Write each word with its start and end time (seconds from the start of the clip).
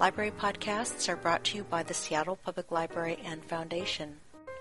Library 0.00 0.32
podcasts 0.32 1.08
are 1.08 1.16
brought 1.16 1.44
to 1.44 1.58
you 1.58 1.64
by 1.64 1.84
the 1.84 1.94
Seattle 1.94 2.36
Public 2.36 2.72
Library 2.72 3.18
and 3.24 3.44
Foundation. 3.44 4.16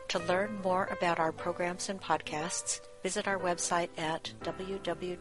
To 0.10 0.20
learn 0.20 0.60
more 0.64 0.88
about 0.92 1.18
our 1.18 1.32
programs 1.32 1.90
and 1.90 2.00
podcasts, 2.00 2.82
visit 3.02 3.28
our 3.28 3.40
website 3.40 3.90
at 3.98 4.32
www.spl.org. 4.44 5.16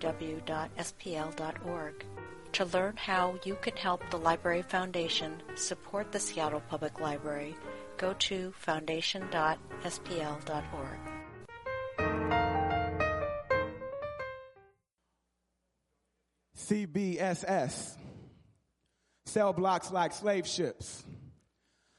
To 2.53 2.65
learn 2.67 2.97
how 2.99 3.39
you 3.45 3.57
can 3.63 3.77
help 3.77 4.03
the 4.11 4.19
Library 4.19 4.61
Foundation 4.61 5.43
support 5.55 6.13
the 6.13 6.21
Seattle 6.21 6.63
Public 6.69 7.01
Library, 7.01 7.57
go 7.97 8.13
to 8.19 8.53
foundation.spl.org. 8.59 10.99
CBSS. 16.55 18.02
Cell 19.33 19.55
blocks 19.55 19.91
like 19.91 20.13
slave 20.13 20.47
ships. 20.47 21.03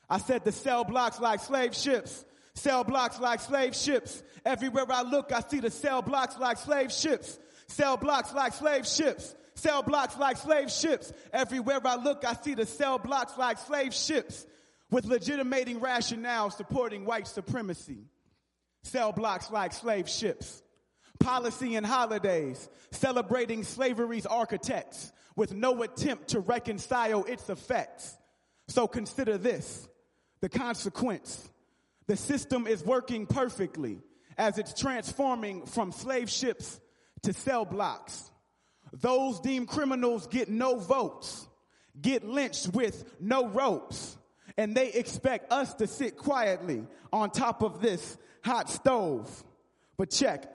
I 0.08 0.20
said 0.20 0.44
the 0.44 0.52
cell 0.52 0.84
blocks 0.84 1.20
like 1.20 1.40
slave 1.40 1.74
ships. 1.74 2.26
Cell 2.54 2.84
blocks 2.84 3.20
like 3.20 3.40
slave 3.40 3.76
ships. 3.76 4.22
Everywhere 4.46 4.86
I 4.88 5.02
look, 5.02 5.32
I 5.34 5.42
see 5.42 5.60
the 5.60 5.72
cell 5.72 6.04
blocks 6.04 6.38
like 6.38 6.60
slave 6.60 6.92
ships. 6.92 7.40
Cell 7.66 7.98
blocks 7.98 8.32
like 8.36 8.54
slave 8.54 8.86
ships. 8.86 9.34
Cell 9.56 9.82
blocks 9.82 10.16
like 10.16 10.38
slave 10.38 10.70
ships. 10.70 11.12
Everywhere 11.32 11.80
I 11.84 11.96
look, 11.96 12.24
I 12.24 12.36
see 12.36 12.54
the 12.54 12.68
cell 12.68 13.00
blocks 13.00 13.36
like 13.36 13.58
slave 13.58 13.96
ships 13.96 14.46
with 14.92 15.06
legitimating 15.06 15.80
rationale 15.80 16.52
supporting 16.52 17.04
white 17.04 17.26
supremacy. 17.26 18.06
Cell 18.84 19.12
blocks 19.12 19.50
like 19.50 19.74
slave 19.74 20.08
ships. 20.08 20.62
Policy 21.20 21.78
and 21.78 21.86
holidays 21.86 22.70
celebrating 22.92 23.64
slavery's 23.64 24.28
architects 24.28 25.12
with 25.36 25.54
no 25.54 25.84
attempt 25.84 26.30
to 26.30 26.40
reconcile 26.40 27.24
its 27.26 27.50
effects. 27.50 28.18
So 28.68 28.88
consider 28.88 29.38
this, 29.38 29.88
the 30.42 30.50
consequence. 30.50 31.50
The 32.08 32.18
system 32.18 32.68
is 32.68 32.84
working 32.84 33.26
perfectly 33.26 34.02
as 34.38 34.58
it's 34.58 34.74
transforming 34.80 35.66
from 35.66 35.92
slave 35.92 36.30
ships 36.30 36.80
to 37.24 37.34
cell 37.34 37.66
blocks. 37.66 38.32
Those 38.92 39.40
deemed 39.40 39.68
criminals 39.68 40.28
get 40.28 40.50
no 40.50 40.78
votes, 40.78 41.48
get 42.00 42.26
lynched 42.26 42.74
with 42.74 43.04
no 43.20 43.48
ropes, 43.48 44.18
and 44.58 44.76
they 44.76 44.92
expect 44.92 45.52
us 45.52 45.74
to 45.76 45.88
sit 45.88 46.18
quietly 46.18 46.86
on 47.12 47.32
top 47.32 47.64
of 47.64 47.82
this 47.82 48.18
hot 48.44 48.70
stove. 48.70 49.44
But 49.98 50.12
check, 50.12 50.52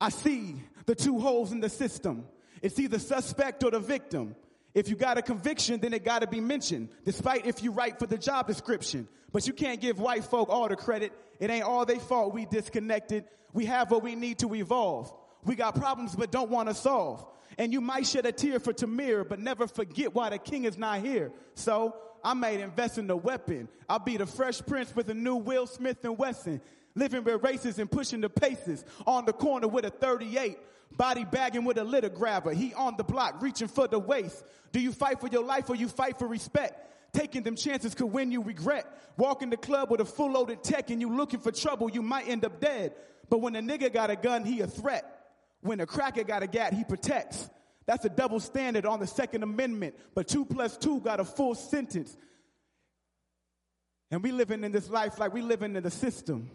I 0.00 0.08
see 0.08 0.56
the 0.86 0.94
two 0.94 1.20
holes 1.20 1.52
in 1.52 1.60
the 1.60 1.68
system. 1.68 2.26
It's 2.62 2.78
either 2.78 2.98
suspect 2.98 3.64
or 3.64 3.70
the 3.70 3.80
victim. 3.80 4.34
If 4.74 4.88
you 4.88 4.96
got 4.96 5.18
a 5.18 5.22
conviction, 5.22 5.80
then 5.80 5.92
it 5.92 6.04
got 6.04 6.20
to 6.20 6.26
be 6.26 6.40
mentioned, 6.40 6.90
despite 7.04 7.46
if 7.46 7.62
you 7.62 7.72
write 7.72 7.98
for 7.98 8.06
the 8.06 8.18
job 8.18 8.46
description. 8.46 9.08
But 9.32 9.46
you 9.46 9.52
can't 9.52 9.80
give 9.80 9.98
white 9.98 10.24
folk 10.24 10.48
all 10.48 10.68
the 10.68 10.76
credit. 10.76 11.12
It 11.40 11.50
ain't 11.50 11.64
all 11.64 11.84
they 11.84 11.98
fault. 11.98 12.34
We 12.34 12.46
disconnected. 12.46 13.24
We 13.52 13.66
have 13.66 13.90
what 13.90 14.02
we 14.02 14.14
need 14.14 14.38
to 14.40 14.54
evolve. 14.54 15.12
We 15.44 15.54
got 15.54 15.74
problems 15.74 16.14
but 16.14 16.30
don't 16.30 16.50
want 16.50 16.68
to 16.68 16.74
solve. 16.74 17.24
And 17.56 17.72
you 17.72 17.80
might 17.80 18.06
shed 18.06 18.26
a 18.26 18.32
tear 18.32 18.60
for 18.60 18.72
Tamir, 18.72 19.28
but 19.28 19.40
never 19.40 19.66
forget 19.66 20.14
why 20.14 20.30
the 20.30 20.38
king 20.38 20.64
is 20.64 20.76
not 20.76 21.00
here. 21.00 21.32
So 21.54 21.96
I 22.22 22.34
might 22.34 22.60
invest 22.60 22.98
in 22.98 23.08
a 23.10 23.16
weapon. 23.16 23.68
I'll 23.88 23.98
be 23.98 24.16
the 24.16 24.26
fresh 24.26 24.60
prince 24.60 24.94
with 24.94 25.08
a 25.08 25.14
new 25.14 25.36
Will 25.36 25.66
Smith 25.66 26.04
and 26.04 26.18
Wesson. 26.18 26.60
Living 26.98 27.22
with 27.22 27.42
races 27.44 27.78
and 27.78 27.88
pushing 27.88 28.20
the 28.20 28.28
paces. 28.28 28.84
On 29.06 29.24
the 29.24 29.32
corner 29.32 29.68
with 29.68 29.84
a 29.84 29.90
38. 29.90 30.58
Body 30.96 31.24
bagging 31.24 31.64
with 31.64 31.78
a 31.78 31.84
litter 31.84 32.08
grabber. 32.08 32.52
He 32.52 32.74
on 32.74 32.96
the 32.96 33.04
block 33.04 33.40
reaching 33.40 33.68
for 33.68 33.86
the 33.86 33.98
waist. 33.98 34.44
Do 34.72 34.80
you 34.80 34.90
fight 34.92 35.20
for 35.20 35.28
your 35.28 35.44
life 35.44 35.70
or 35.70 35.76
you 35.76 35.88
fight 35.88 36.18
for 36.18 36.26
respect? 36.26 37.12
Taking 37.12 37.42
them 37.42 37.54
chances 37.54 37.94
could 37.94 38.06
win 38.06 38.32
you 38.32 38.42
regret. 38.42 38.86
Walking 39.16 39.50
the 39.50 39.56
club 39.56 39.90
with 39.90 40.00
a 40.00 40.04
full 40.04 40.32
loaded 40.32 40.64
tech 40.64 40.90
and 40.90 41.00
you 41.00 41.14
looking 41.14 41.40
for 41.40 41.52
trouble, 41.52 41.88
you 41.88 42.02
might 42.02 42.28
end 42.28 42.44
up 42.44 42.60
dead. 42.60 42.94
But 43.30 43.42
when 43.42 43.54
a 43.54 43.60
nigga 43.60 43.92
got 43.92 44.10
a 44.10 44.16
gun, 44.16 44.44
he 44.44 44.60
a 44.60 44.66
threat. 44.66 45.04
When 45.60 45.80
a 45.80 45.86
cracker 45.86 46.24
got 46.24 46.42
a 46.42 46.46
gat, 46.46 46.72
he 46.72 46.84
protects. 46.84 47.48
That's 47.86 48.04
a 48.04 48.08
double 48.08 48.40
standard 48.40 48.86
on 48.86 49.00
the 49.00 49.06
Second 49.06 49.42
Amendment. 49.42 49.94
But 50.14 50.28
two 50.28 50.44
plus 50.44 50.76
two 50.76 51.00
got 51.00 51.20
a 51.20 51.24
full 51.24 51.54
sentence. 51.54 52.16
And 54.10 54.22
we 54.22 54.32
living 54.32 54.64
in 54.64 54.72
this 54.72 54.90
life 54.90 55.18
like 55.18 55.32
we 55.32 55.42
living 55.42 55.76
in 55.76 55.82
the 55.82 55.90
system. 55.90 56.50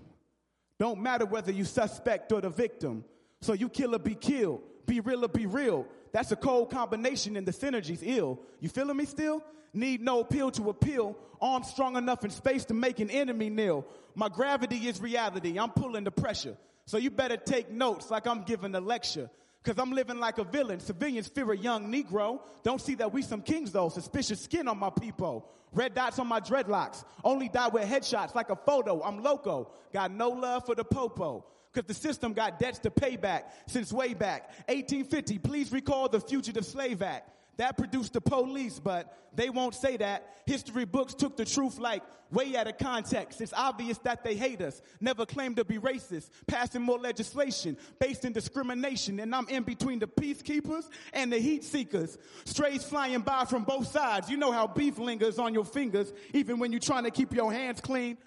Don't 0.83 0.99
matter 0.99 1.25
whether 1.25 1.49
you 1.49 1.63
suspect 1.63 2.33
or 2.33 2.41
the 2.41 2.49
victim. 2.49 3.05
So 3.39 3.53
you 3.53 3.69
kill 3.69 3.95
or 3.95 3.99
be 3.99 4.15
killed. 4.15 4.63
Be 4.85 4.99
real 4.99 5.23
or 5.23 5.29
be 5.29 5.45
real. 5.45 5.87
That's 6.11 6.33
a 6.33 6.35
cold 6.35 6.71
combination 6.71 7.37
and 7.37 7.47
the 7.47 7.53
synergy's 7.53 8.01
ill. 8.03 8.41
You 8.59 8.67
feeling 8.67 8.97
me 8.97 9.05
still? 9.05 9.41
Need 9.73 10.01
no 10.01 10.19
appeal 10.19 10.51
to 10.51 10.69
appeal. 10.69 11.15
Arm 11.39 11.63
strong 11.63 11.95
enough 11.95 12.25
in 12.25 12.31
space 12.31 12.65
to 12.65 12.73
make 12.73 12.99
an 12.99 13.09
enemy 13.09 13.49
kneel. 13.49 13.87
My 14.13 14.27
gravity 14.27 14.75
is 14.89 14.99
reality. 14.99 15.57
I'm 15.57 15.71
pulling 15.71 16.03
the 16.03 16.11
pressure. 16.11 16.57
So 16.85 16.97
you 16.97 17.11
better 17.11 17.37
take 17.37 17.71
notes 17.71 18.11
like 18.11 18.27
I'm 18.27 18.43
giving 18.43 18.75
a 18.75 18.81
lecture. 18.81 19.29
Cause 19.63 19.75
I'm 19.77 19.91
living 19.91 20.19
like 20.19 20.39
a 20.39 20.43
villain. 20.43 20.81
Civilians 20.81 21.27
fear 21.29 21.51
a 21.53 21.57
young 21.57 21.91
Negro. 21.91 22.41
Don't 22.63 22.81
see 22.81 22.95
that 22.95 23.13
we 23.13 23.21
some 23.21 23.41
kings 23.41 23.71
though. 23.71 23.87
Suspicious 23.87 24.41
skin 24.41 24.67
on 24.67 24.77
my 24.77 24.89
people. 24.89 25.49
Red 25.71 25.95
dots 25.95 26.19
on 26.19 26.27
my 26.27 26.41
dreadlocks. 26.41 27.05
Only 27.23 27.47
die 27.47 27.69
with 27.69 27.89
headshots 27.89 28.35
like 28.35 28.49
a 28.49 28.57
photo. 28.57 29.01
I'm 29.01 29.23
loco. 29.23 29.71
Got 29.93 30.11
no 30.11 30.29
love 30.29 30.65
for 30.65 30.75
the 30.75 30.83
popo. 30.83 31.45
Cause 31.73 31.85
the 31.87 31.93
system 31.93 32.33
got 32.33 32.59
debts 32.59 32.79
to 32.79 32.91
pay 32.91 33.15
back 33.15 33.51
since 33.65 33.91
way 33.93 34.13
back. 34.13 34.49
1850, 34.67 35.39
please 35.39 35.71
recall 35.71 36.09
the 36.09 36.19
Fugitive 36.19 36.65
Slave 36.65 37.01
Act. 37.01 37.29
That 37.57 37.77
produced 37.77 38.13
the 38.13 38.21
police, 38.21 38.79
but 38.79 39.15
they 39.35 39.49
won't 39.49 39.75
say 39.75 39.97
that. 39.97 40.27
History 40.45 40.85
books 40.85 41.13
took 41.13 41.37
the 41.37 41.45
truth 41.45 41.77
like 41.77 42.01
way 42.31 42.55
out 42.55 42.67
of 42.67 42.77
context. 42.77 43.41
It's 43.41 43.53
obvious 43.53 43.97
that 43.99 44.23
they 44.23 44.35
hate 44.35 44.59
us, 44.61 44.81
never 44.99 45.25
claim 45.25 45.55
to 45.55 45.63
be 45.63 45.77
racist, 45.77 46.29
passing 46.47 46.81
more 46.81 46.97
legislation 46.97 47.77
based 47.99 48.25
in 48.25 48.33
discrimination. 48.33 49.19
And 49.19 49.33
I'm 49.35 49.47
in 49.49 49.63
between 49.63 49.99
the 49.99 50.07
peacekeepers 50.07 50.85
and 51.13 51.31
the 51.31 51.37
heat 51.37 51.63
seekers. 51.63 52.17
Strays 52.45 52.83
flying 52.83 53.21
by 53.21 53.45
from 53.45 53.63
both 53.63 53.87
sides. 53.87 54.29
You 54.29 54.37
know 54.37 54.51
how 54.51 54.67
beef 54.67 54.97
lingers 54.97 55.37
on 55.37 55.53
your 55.53 55.65
fingers, 55.65 56.11
even 56.33 56.59
when 56.59 56.71
you're 56.71 56.81
trying 56.81 57.03
to 57.03 57.11
keep 57.11 57.33
your 57.33 57.53
hands 57.53 57.81
clean. 57.81 58.17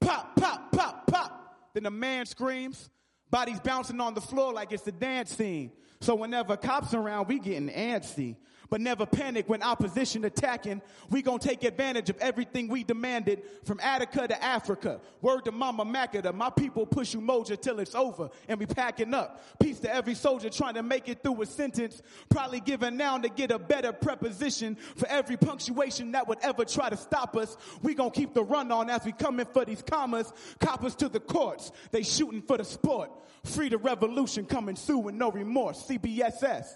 Pop, 0.00 0.36
pop, 0.36 0.72
pop, 0.72 1.06
pop. 1.06 1.56
Then 1.72 1.86
a 1.86 1.90
man 1.90 2.26
screams, 2.26 2.90
bodies 3.30 3.60
bouncing 3.60 4.00
on 4.00 4.14
the 4.14 4.20
floor 4.20 4.52
like 4.52 4.72
it's 4.72 4.86
a 4.86 4.92
dance 4.92 5.34
scene. 5.34 5.72
So 6.00 6.14
whenever 6.14 6.56
cops 6.56 6.92
around, 6.92 7.28
we 7.28 7.38
getting 7.38 7.70
antsy 7.70 8.36
but 8.74 8.80
never 8.80 9.06
panic 9.06 9.48
when 9.48 9.62
opposition 9.62 10.24
attacking. 10.24 10.82
We 11.08 11.22
gonna 11.22 11.38
take 11.38 11.62
advantage 11.62 12.10
of 12.10 12.18
everything 12.18 12.66
we 12.66 12.82
demanded 12.82 13.44
from 13.62 13.78
Attica 13.78 14.26
to 14.26 14.44
Africa. 14.44 15.00
Word 15.22 15.44
to 15.44 15.52
Mama 15.52 15.84
Makata, 15.84 16.34
my 16.34 16.50
people 16.50 16.84
push 16.84 17.14
you 17.14 17.20
Umoja 17.20 17.56
till 17.60 17.78
it's 17.78 17.94
over 17.94 18.30
and 18.48 18.58
we 18.58 18.66
packing 18.66 19.14
up. 19.14 19.40
Peace 19.60 19.78
to 19.78 19.94
every 19.94 20.16
soldier 20.16 20.50
trying 20.50 20.74
to 20.74 20.82
make 20.82 21.08
it 21.08 21.22
through 21.22 21.40
a 21.42 21.46
sentence. 21.46 22.02
Probably 22.28 22.58
giving 22.58 22.96
now 22.96 23.16
to 23.16 23.28
get 23.28 23.52
a 23.52 23.60
better 23.60 23.92
preposition 23.92 24.76
for 24.96 25.06
every 25.06 25.36
punctuation 25.36 26.10
that 26.10 26.26
would 26.26 26.40
ever 26.42 26.64
try 26.64 26.90
to 26.90 26.96
stop 26.96 27.36
us. 27.36 27.56
We 27.80 27.94
gonna 27.94 28.10
keep 28.10 28.34
the 28.34 28.42
run 28.42 28.72
on 28.72 28.90
as 28.90 29.04
we 29.04 29.12
coming 29.12 29.46
for 29.46 29.64
these 29.64 29.82
commas. 29.82 30.32
Coppers 30.58 30.96
to 30.96 31.08
the 31.08 31.20
courts, 31.20 31.70
they 31.92 32.02
shooting 32.02 32.42
for 32.42 32.56
the 32.56 32.64
sport. 32.64 33.12
Free 33.44 33.68
the 33.68 33.78
revolution 33.78 34.46
coming 34.46 34.74
soon 34.74 35.04
with 35.04 35.14
no 35.14 35.30
remorse. 35.30 35.80
CBSS. 35.86 36.74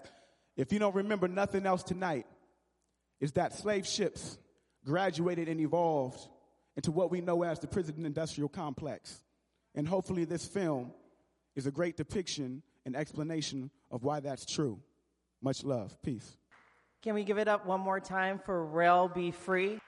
If 0.59 0.73
you 0.73 0.81
don't 0.81 0.97
remember 0.97 1.29
nothing 1.29 1.65
else 1.67 1.85
tonight, 1.85 2.27
is 3.21 3.33
that 3.33 3.55
slave 3.55 3.87
ships 3.87 4.39
graduated 4.85 5.49
and 5.49 5.61
evolved 5.61 6.19
into 6.77 6.91
what 6.91 7.13
we 7.13 7.21
know 7.21 7.45
as 7.45 7.61
the 7.61 7.69
prison 7.69 8.05
industrial 8.05 8.49
complex. 8.49 9.23
And 9.77 9.87
hopefully, 9.87 10.25
this 10.25 10.45
film 10.47 10.93
is 11.55 11.67
a 11.67 11.71
great 11.71 11.97
depiction 11.97 12.63
and 12.85 12.97
explanation 12.97 13.71
of 13.93 14.03
why 14.03 14.19
that's 14.19 14.45
true. 14.45 14.81
Much 15.41 15.63
love. 15.63 15.97
Peace. 16.03 16.37
Can 17.03 17.15
we 17.15 17.23
give 17.23 17.39
it 17.39 17.47
up 17.47 17.65
one 17.65 17.81
more 17.81 18.01
time 18.01 18.41
for 18.45 18.67
Rel 18.67 19.09
Be 19.09 19.31
Free? 19.31 19.79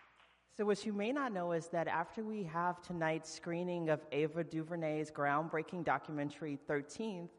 So, 0.56 0.64
what 0.64 0.87
you 0.87 0.93
may 0.93 1.11
not 1.11 1.32
know 1.32 1.50
is 1.50 1.67
that 1.69 1.88
after 1.88 2.22
we 2.22 2.44
have 2.44 2.81
tonight's 2.81 3.32
screening 3.32 3.88
of 3.88 4.00
Ava 4.12 4.44
DuVernay's 4.44 5.11
groundbreaking 5.11 5.84
documentary 5.84 6.58
13th, 6.69 7.31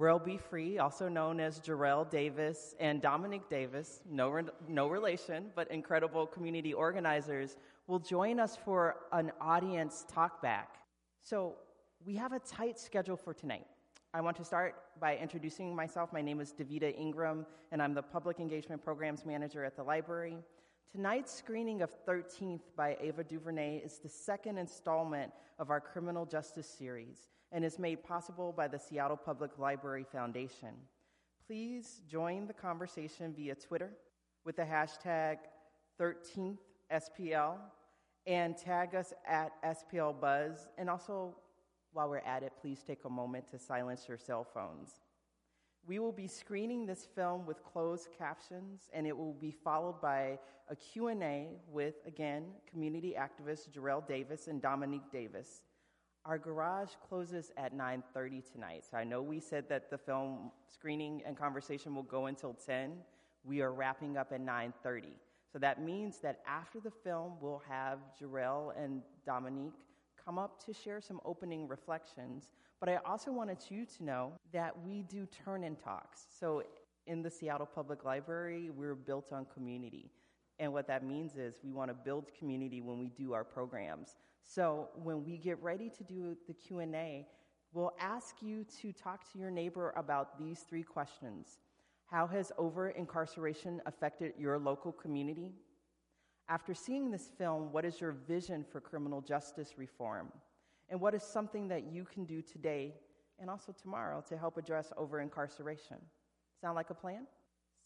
Rel 0.00 0.18
Be 0.18 0.38
Free, 0.38 0.78
also 0.78 1.10
known 1.10 1.40
as 1.40 1.60
Jarrell 1.60 2.08
Davis 2.08 2.74
and 2.80 3.02
Dominique 3.02 3.50
Davis, 3.50 4.00
no, 4.10 4.30
re- 4.30 4.44
no 4.66 4.88
relation, 4.88 5.50
but 5.54 5.70
incredible 5.70 6.26
community 6.26 6.72
organizers, 6.72 7.58
will 7.86 7.98
join 7.98 8.40
us 8.40 8.56
for 8.56 8.96
an 9.12 9.30
audience 9.42 10.06
talkback. 10.10 10.68
So 11.20 11.56
we 12.06 12.16
have 12.16 12.32
a 12.32 12.38
tight 12.38 12.78
schedule 12.78 13.14
for 13.14 13.34
tonight. 13.34 13.66
I 14.14 14.22
want 14.22 14.38
to 14.38 14.44
start 14.44 14.74
by 14.98 15.18
introducing 15.18 15.76
myself. 15.76 16.14
My 16.14 16.22
name 16.22 16.40
is 16.40 16.54
Davita 16.58 16.98
Ingram, 16.98 17.44
and 17.70 17.82
I'm 17.82 17.92
the 17.92 18.02
Public 18.02 18.40
Engagement 18.40 18.82
Programs 18.82 19.26
Manager 19.26 19.66
at 19.66 19.76
the 19.76 19.82
library. 19.82 20.38
Tonight's 20.92 21.30
screening 21.30 21.82
of 21.82 21.90
13th 22.06 22.62
by 22.74 22.96
Ava 23.02 23.22
DuVernay 23.22 23.82
is 23.84 23.98
the 23.98 24.08
second 24.08 24.56
installment 24.56 25.30
of 25.58 25.68
our 25.68 25.78
criminal 25.78 26.24
justice 26.24 26.66
series 26.66 27.28
and 27.52 27.64
is 27.64 27.78
made 27.78 28.02
possible 28.04 28.52
by 28.56 28.68
the 28.68 28.78
Seattle 28.78 29.16
Public 29.16 29.58
Library 29.58 30.04
Foundation. 30.10 30.74
Please 31.46 32.02
join 32.08 32.46
the 32.46 32.52
conversation 32.52 33.34
via 33.36 33.54
Twitter 33.54 33.90
with 34.44 34.56
the 34.56 34.62
hashtag 34.62 35.38
13thSPL 36.00 37.56
and 38.26 38.56
tag 38.56 38.94
us 38.94 39.12
at 39.26 39.50
SPL 39.64 40.20
Buzz. 40.20 40.68
And 40.78 40.88
also, 40.88 41.34
while 41.92 42.08
we're 42.08 42.18
at 42.18 42.42
it, 42.42 42.52
please 42.60 42.82
take 42.86 43.04
a 43.04 43.10
moment 43.10 43.50
to 43.50 43.58
silence 43.58 44.06
your 44.08 44.18
cell 44.18 44.44
phones. 44.44 45.00
We 45.86 45.98
will 45.98 46.12
be 46.12 46.28
screening 46.28 46.86
this 46.86 47.06
film 47.14 47.46
with 47.46 47.64
closed 47.64 48.08
captions, 48.16 48.88
and 48.92 49.06
it 49.06 49.16
will 49.16 49.32
be 49.32 49.50
followed 49.50 50.00
by 50.00 50.38
a 50.68 50.76
Q&A 50.76 51.48
with, 51.68 51.94
again, 52.06 52.44
community 52.70 53.16
activists 53.18 53.68
Jarrell 53.68 54.06
Davis 54.06 54.46
and 54.46 54.62
Dominique 54.62 55.10
Davis. 55.10 55.62
Our 56.26 56.38
garage 56.38 56.90
closes 57.08 57.50
at 57.56 57.72
9:30 57.72 58.42
tonight. 58.42 58.84
So 58.84 58.96
I 58.96 59.04
know 59.04 59.22
we 59.22 59.40
said 59.40 59.68
that 59.68 59.90
the 59.90 59.98
film 59.98 60.52
screening 60.68 61.22
and 61.24 61.36
conversation 61.36 61.94
will 61.94 62.02
go 62.02 62.26
until 62.26 62.54
10. 62.54 63.02
We 63.42 63.62
are 63.62 63.72
wrapping 63.72 64.16
up 64.16 64.32
at 64.32 64.40
9:30. 64.40 65.14
So 65.50 65.58
that 65.58 65.80
means 65.80 66.18
that 66.20 66.42
after 66.46 66.78
the 66.78 66.90
film, 66.90 67.38
we'll 67.40 67.62
have 67.66 67.98
Jarrell 68.20 68.76
and 68.76 69.02
Dominique 69.24 69.74
come 70.22 70.38
up 70.38 70.62
to 70.64 70.72
share 70.72 71.00
some 71.00 71.20
opening 71.24 71.66
reflections. 71.66 72.50
But 72.78 72.88
I 72.88 72.96
also 72.96 73.32
wanted 73.32 73.58
you 73.68 73.86
to 73.86 74.04
know 74.04 74.32
that 74.52 74.78
we 74.84 75.02
do 75.02 75.26
turn 75.26 75.64
in 75.64 75.74
talks. 75.76 76.26
So 76.38 76.62
in 77.06 77.22
the 77.22 77.30
Seattle 77.30 77.66
Public 77.66 78.04
Library, 78.04 78.70
we're 78.70 78.94
built 78.94 79.32
on 79.32 79.46
community. 79.46 80.10
And 80.60 80.74
what 80.74 80.86
that 80.88 81.02
means 81.02 81.36
is 81.36 81.54
we 81.64 81.72
want 81.72 81.88
to 81.90 81.94
build 81.94 82.30
community 82.38 82.82
when 82.82 82.98
we 82.98 83.08
do 83.08 83.32
our 83.32 83.44
programs. 83.44 84.18
So 84.44 84.90
when 85.02 85.24
we 85.24 85.38
get 85.38 85.60
ready 85.62 85.90
to 85.96 86.04
do 86.04 86.36
the 86.46 86.52
Q&A, 86.52 87.26
we'll 87.72 87.94
ask 87.98 88.36
you 88.42 88.66
to 88.82 88.92
talk 88.92 89.32
to 89.32 89.38
your 89.38 89.50
neighbor 89.50 89.94
about 89.96 90.38
these 90.38 90.60
three 90.60 90.82
questions. 90.82 91.60
How 92.04 92.26
has 92.26 92.52
over 92.58 92.90
incarceration 92.90 93.80
affected 93.86 94.34
your 94.38 94.58
local 94.58 94.92
community? 94.92 95.54
After 96.46 96.74
seeing 96.74 97.10
this 97.10 97.30
film, 97.38 97.72
what 97.72 97.86
is 97.86 97.98
your 97.98 98.12
vision 98.12 98.62
for 98.70 98.82
criminal 98.82 99.22
justice 99.22 99.78
reform? 99.78 100.30
And 100.90 101.00
what 101.00 101.14
is 101.14 101.22
something 101.22 101.68
that 101.68 101.90
you 101.90 102.04
can 102.04 102.26
do 102.26 102.42
today 102.42 102.96
and 103.38 103.48
also 103.48 103.72
tomorrow 103.72 104.22
to 104.28 104.36
help 104.36 104.58
address 104.58 104.92
over 104.98 105.20
incarceration? 105.20 105.96
Sound 106.60 106.74
like 106.74 106.90
a 106.90 106.94
plan? 106.94 107.26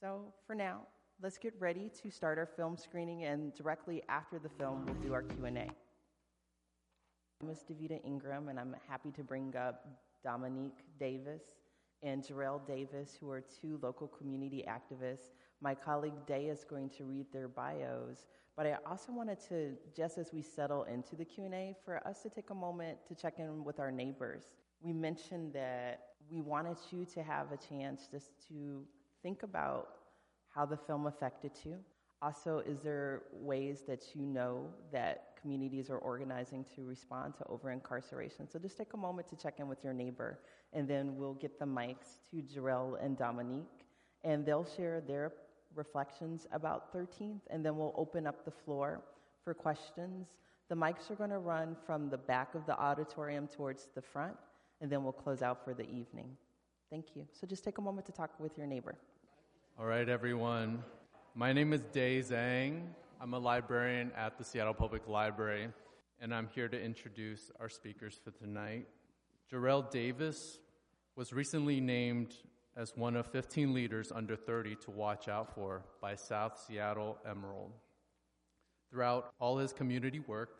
So, 0.00 0.32
for 0.44 0.56
now, 0.56 0.80
let's 1.22 1.38
get 1.38 1.54
ready 1.58 1.90
to 2.02 2.10
start 2.10 2.38
our 2.38 2.46
film 2.46 2.76
screening 2.76 3.24
and 3.24 3.54
directly 3.54 4.02
after 4.08 4.38
the 4.38 4.48
film 4.48 4.84
we'll 4.84 4.94
do 4.96 5.14
our 5.14 5.22
Q&A. 5.22 5.48
I'm 5.50 7.48
Ms. 7.48 7.64
Davita 7.70 8.04
Ingram 8.04 8.48
and 8.48 8.58
I'm 8.58 8.74
happy 8.88 9.10
to 9.12 9.22
bring 9.22 9.54
up 9.56 9.86
Dominique 10.22 10.84
Davis 10.98 11.42
and 12.02 12.22
Jarrell 12.22 12.66
Davis, 12.66 13.16
who 13.18 13.30
are 13.30 13.40
two 13.40 13.78
local 13.82 14.08
community 14.08 14.64
activists. 14.68 15.30
My 15.62 15.74
colleague 15.74 16.26
Day 16.26 16.46
is 16.46 16.64
going 16.68 16.90
to 16.90 17.04
read 17.04 17.26
their 17.32 17.48
bios, 17.48 18.26
but 18.56 18.66
I 18.66 18.76
also 18.84 19.12
wanted 19.12 19.38
to, 19.48 19.72
just 19.96 20.18
as 20.18 20.32
we 20.32 20.42
settle 20.42 20.84
into 20.84 21.16
the 21.16 21.24
Q&A, 21.24 21.74
for 21.84 22.06
us 22.06 22.22
to 22.22 22.28
take 22.28 22.50
a 22.50 22.54
moment 22.54 22.98
to 23.08 23.14
check 23.14 23.38
in 23.38 23.64
with 23.64 23.80
our 23.80 23.90
neighbors. 23.90 24.50
We 24.82 24.92
mentioned 24.92 25.54
that 25.54 26.00
we 26.30 26.42
wanted 26.42 26.76
you 26.90 27.06
to 27.06 27.22
have 27.22 27.52
a 27.52 27.56
chance 27.56 28.08
just 28.10 28.30
to 28.48 28.82
think 29.22 29.42
about 29.42 29.88
how 30.54 30.64
the 30.64 30.76
film 30.76 31.06
affected 31.06 31.52
you. 31.64 31.76
Also, 32.22 32.62
is 32.66 32.80
there 32.80 33.22
ways 33.32 33.82
that 33.86 34.14
you 34.14 34.22
know 34.22 34.66
that 34.92 35.36
communities 35.40 35.90
are 35.90 35.98
organizing 35.98 36.64
to 36.74 36.82
respond 36.84 37.34
to 37.36 37.44
over 37.48 37.70
incarceration? 37.70 38.48
So 38.48 38.58
just 38.58 38.78
take 38.78 38.94
a 38.94 38.96
moment 38.96 39.28
to 39.28 39.36
check 39.36 39.56
in 39.58 39.68
with 39.68 39.84
your 39.84 39.92
neighbor, 39.92 40.38
and 40.72 40.88
then 40.88 41.16
we'll 41.16 41.34
get 41.34 41.58
the 41.58 41.66
mics 41.66 42.20
to 42.30 42.36
Jarrell 42.36 43.04
and 43.04 43.18
Dominique, 43.18 43.84
and 44.22 44.46
they'll 44.46 44.66
share 44.76 45.02
their 45.02 45.32
reflections 45.74 46.46
about 46.52 46.94
13th, 46.94 47.40
and 47.50 47.64
then 47.64 47.76
we'll 47.76 47.94
open 47.96 48.26
up 48.26 48.44
the 48.44 48.50
floor 48.50 49.02
for 49.42 49.52
questions. 49.52 50.38
The 50.70 50.74
mics 50.74 51.10
are 51.10 51.16
going 51.16 51.30
to 51.30 51.38
run 51.38 51.76
from 51.84 52.08
the 52.08 52.16
back 52.16 52.54
of 52.54 52.64
the 52.64 52.78
auditorium 52.78 53.48
towards 53.48 53.88
the 53.94 54.00
front, 54.00 54.36
and 54.80 54.90
then 54.90 55.02
we'll 55.02 55.12
close 55.12 55.42
out 55.42 55.62
for 55.62 55.74
the 55.74 55.84
evening. 55.90 56.30
Thank 56.90 57.16
you. 57.16 57.26
So 57.32 57.46
just 57.46 57.64
take 57.64 57.78
a 57.78 57.82
moment 57.82 58.06
to 58.06 58.12
talk 58.12 58.30
with 58.38 58.56
your 58.56 58.66
neighbor. 58.66 58.94
All 59.76 59.86
right, 59.86 60.08
everyone. 60.08 60.84
My 61.34 61.52
name 61.52 61.72
is 61.72 61.80
Day 61.92 62.20
Zhang. 62.20 62.82
I'm 63.20 63.34
a 63.34 63.38
librarian 63.40 64.12
at 64.16 64.38
the 64.38 64.44
Seattle 64.44 64.72
Public 64.72 65.08
Library, 65.08 65.68
and 66.20 66.32
I'm 66.32 66.48
here 66.54 66.68
to 66.68 66.80
introduce 66.80 67.50
our 67.58 67.68
speakers 67.68 68.16
for 68.22 68.30
tonight. 68.30 68.86
Jarrell 69.52 69.90
Davis 69.90 70.60
was 71.16 71.32
recently 71.32 71.80
named 71.80 72.36
as 72.76 72.96
one 72.96 73.16
of 73.16 73.26
15 73.26 73.74
leaders 73.74 74.12
under 74.14 74.36
30 74.36 74.76
to 74.76 74.92
watch 74.92 75.26
out 75.26 75.52
for 75.56 75.82
by 76.00 76.14
South 76.14 76.64
Seattle 76.64 77.18
Emerald. 77.28 77.72
Throughout 78.92 79.32
all 79.40 79.58
his 79.58 79.72
community 79.72 80.20
work, 80.20 80.50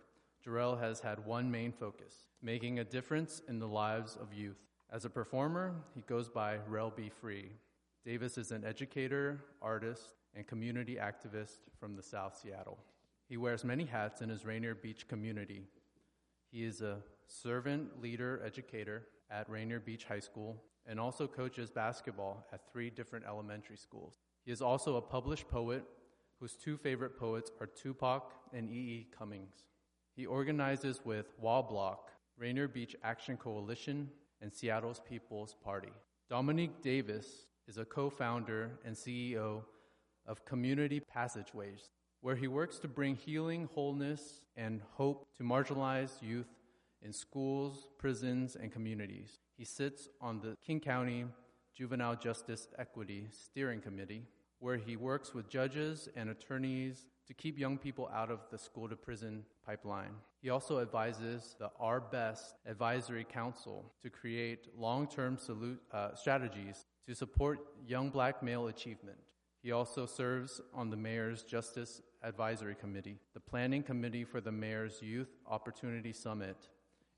Jarrell 0.45 0.81
has 0.81 0.99
had 0.99 1.25
one 1.25 1.49
main 1.49 1.71
focus 1.71 2.17
making 2.43 2.81
a 2.81 2.85
difference 2.85 3.43
in 3.47 3.61
the 3.61 3.69
lives 3.69 4.19
of 4.21 4.35
youth. 4.35 4.59
As 4.93 5.05
a 5.05 5.11
performer, 5.11 5.73
he 5.95 6.01
goes 6.01 6.29
by 6.29 6.59
Rel 6.69 6.91
Be 6.91 7.13
Free. 7.21 7.53
Davis 8.05 8.37
is 8.37 8.51
an 8.51 8.65
educator, 8.65 9.41
artist, 9.63 10.13
and 10.35 10.47
community 10.47 10.97
activist 10.97 11.61
from 11.81 11.97
the 11.97 12.03
South 12.03 12.37
Seattle. 12.37 12.79
He 13.31 13.39
wears 13.39 13.65
many 13.65 13.87
hats 13.87 14.21
in 14.21 14.29
his 14.29 14.45
Rainier 14.45 14.75
Beach 14.75 15.09
community. 15.09 15.63
He 16.51 16.65
is 16.65 16.83
a 16.83 16.99
servant 17.29 18.03
leader 18.03 18.43
educator 18.45 19.07
at 19.31 19.49
Rainier 19.49 19.81
Beach 19.81 20.05
High 20.05 20.21
School 20.21 20.63
and 20.87 21.01
also 21.01 21.27
coaches 21.27 21.71
basketball 21.71 22.47
at 22.53 22.71
three 22.71 22.91
different 22.91 23.25
elementary 23.25 23.79
schools. 23.79 24.21
He 24.45 24.53
is 24.53 24.61
also 24.61 24.97
a 24.97 25.03
published 25.03 25.49
poet 25.49 25.85
whose 26.39 26.57
two 26.57 26.77
favorite 26.77 27.19
poets 27.19 27.51
are 27.59 27.67
Tupac 27.67 28.33
and 28.53 28.69
E. 28.69 28.75
E. 28.75 29.09
Cummings. 29.17 29.65
He 30.15 30.27
organizes 30.27 31.01
with 31.05 31.33
Wall 31.41 31.63
Block, 31.63 32.11
Rainier 32.37 32.69
Beach 32.69 32.95
Action 33.03 33.39
Coalition, 33.39 34.11
and 34.43 34.53
Seattle's 34.53 35.01
People's 35.09 35.55
Party. 35.55 35.93
Dominique 36.29 36.83
Davis 36.83 37.47
is 37.67 37.79
a 37.79 37.85
co 37.85 38.11
founder 38.11 38.71
and 38.85 38.95
CEO 38.95 39.63
of 40.27 40.45
Community 40.45 41.01
Passageways, 41.01 41.91
where 42.21 42.37
he 42.37 42.49
works 42.49 42.79
to 42.79 42.89
bring 42.89 43.17
healing, 43.17 43.69
wholeness, 43.75 44.41
and 44.57 44.81
hope 44.93 45.27
to 45.37 45.43
marginalized 45.43 46.23
youth 46.23 46.49
in 47.03 47.13
schools, 47.13 47.89
prisons, 47.99 48.57
and 48.57 48.73
communities. 48.73 49.39
He 49.57 49.65
sits 49.65 50.09
on 50.21 50.41
the 50.41 50.57
King 50.65 50.81
County 50.81 51.27
Juvenile 51.75 52.17
Justice 52.17 52.69
Equity 52.79 53.29
Steering 53.31 53.81
Committee, 53.81 54.23
where 54.61 54.77
he 54.77 54.97
works 54.97 55.35
with 55.35 55.49
judges 55.49 56.09
and 56.17 56.31
attorneys 56.31 57.07
to 57.27 57.35
keep 57.35 57.59
young 57.59 57.79
people 57.79 58.11
out 58.15 58.31
of 58.31 58.41
the 58.51 58.59
school 58.59 58.89
to 58.89 58.97
prison 58.97 59.45
pipeline. 59.67 60.13
He 60.41 60.51
also 60.51 60.81
advises 60.81 61.57
the 61.59 61.71
Our 61.81 62.01
Best 62.01 62.55
Advisory 62.67 63.25
Council 63.25 63.93
to 64.03 64.11
create 64.11 64.69
long 64.79 65.07
term 65.09 65.39
uh, 65.93 66.15
strategies 66.15 66.87
to 67.07 67.15
support 67.15 67.61
young 67.87 68.11
black 68.11 68.43
male 68.43 68.69
achievement. 68.69 69.19
He 69.63 69.73
also 69.73 70.07
serves 70.07 70.61
on 70.75 70.91
the 70.91 70.97
Mayor's 70.97 71.43
Justice 71.43 72.03
Advisory 72.23 72.75
Committee, 72.75 73.19
the 73.33 73.41
Planning 73.41 73.83
Committee 73.83 74.25
for 74.25 74.41
the 74.41 74.53
Mayor's 74.53 75.01
Youth 75.01 75.37
Opportunity 75.47 76.13
Summit, 76.13 76.69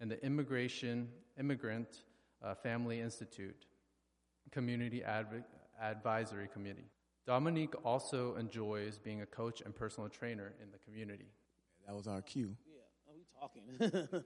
and 0.00 0.10
the 0.10 0.24
Immigration 0.24 1.08
Immigrant 1.38 2.02
uh, 2.44 2.54
Family 2.54 3.00
Institute 3.00 3.66
Community 4.52 5.02
Adv- 5.02 5.44
Advisory 5.80 6.48
Committee. 6.52 6.88
Dominique 7.26 7.74
also 7.84 8.36
enjoys 8.36 8.98
being 8.98 9.22
a 9.22 9.26
coach 9.26 9.60
and 9.60 9.74
personal 9.74 10.08
trainer 10.08 10.54
in 10.62 10.70
the 10.70 10.78
community. 10.78 11.26
That 11.86 11.96
was 11.96 12.06
our 12.06 12.22
cue. 12.22 12.56
Yeah, 12.64 13.08
are 13.08 13.14
we 13.16 13.24
talking? 13.40 14.22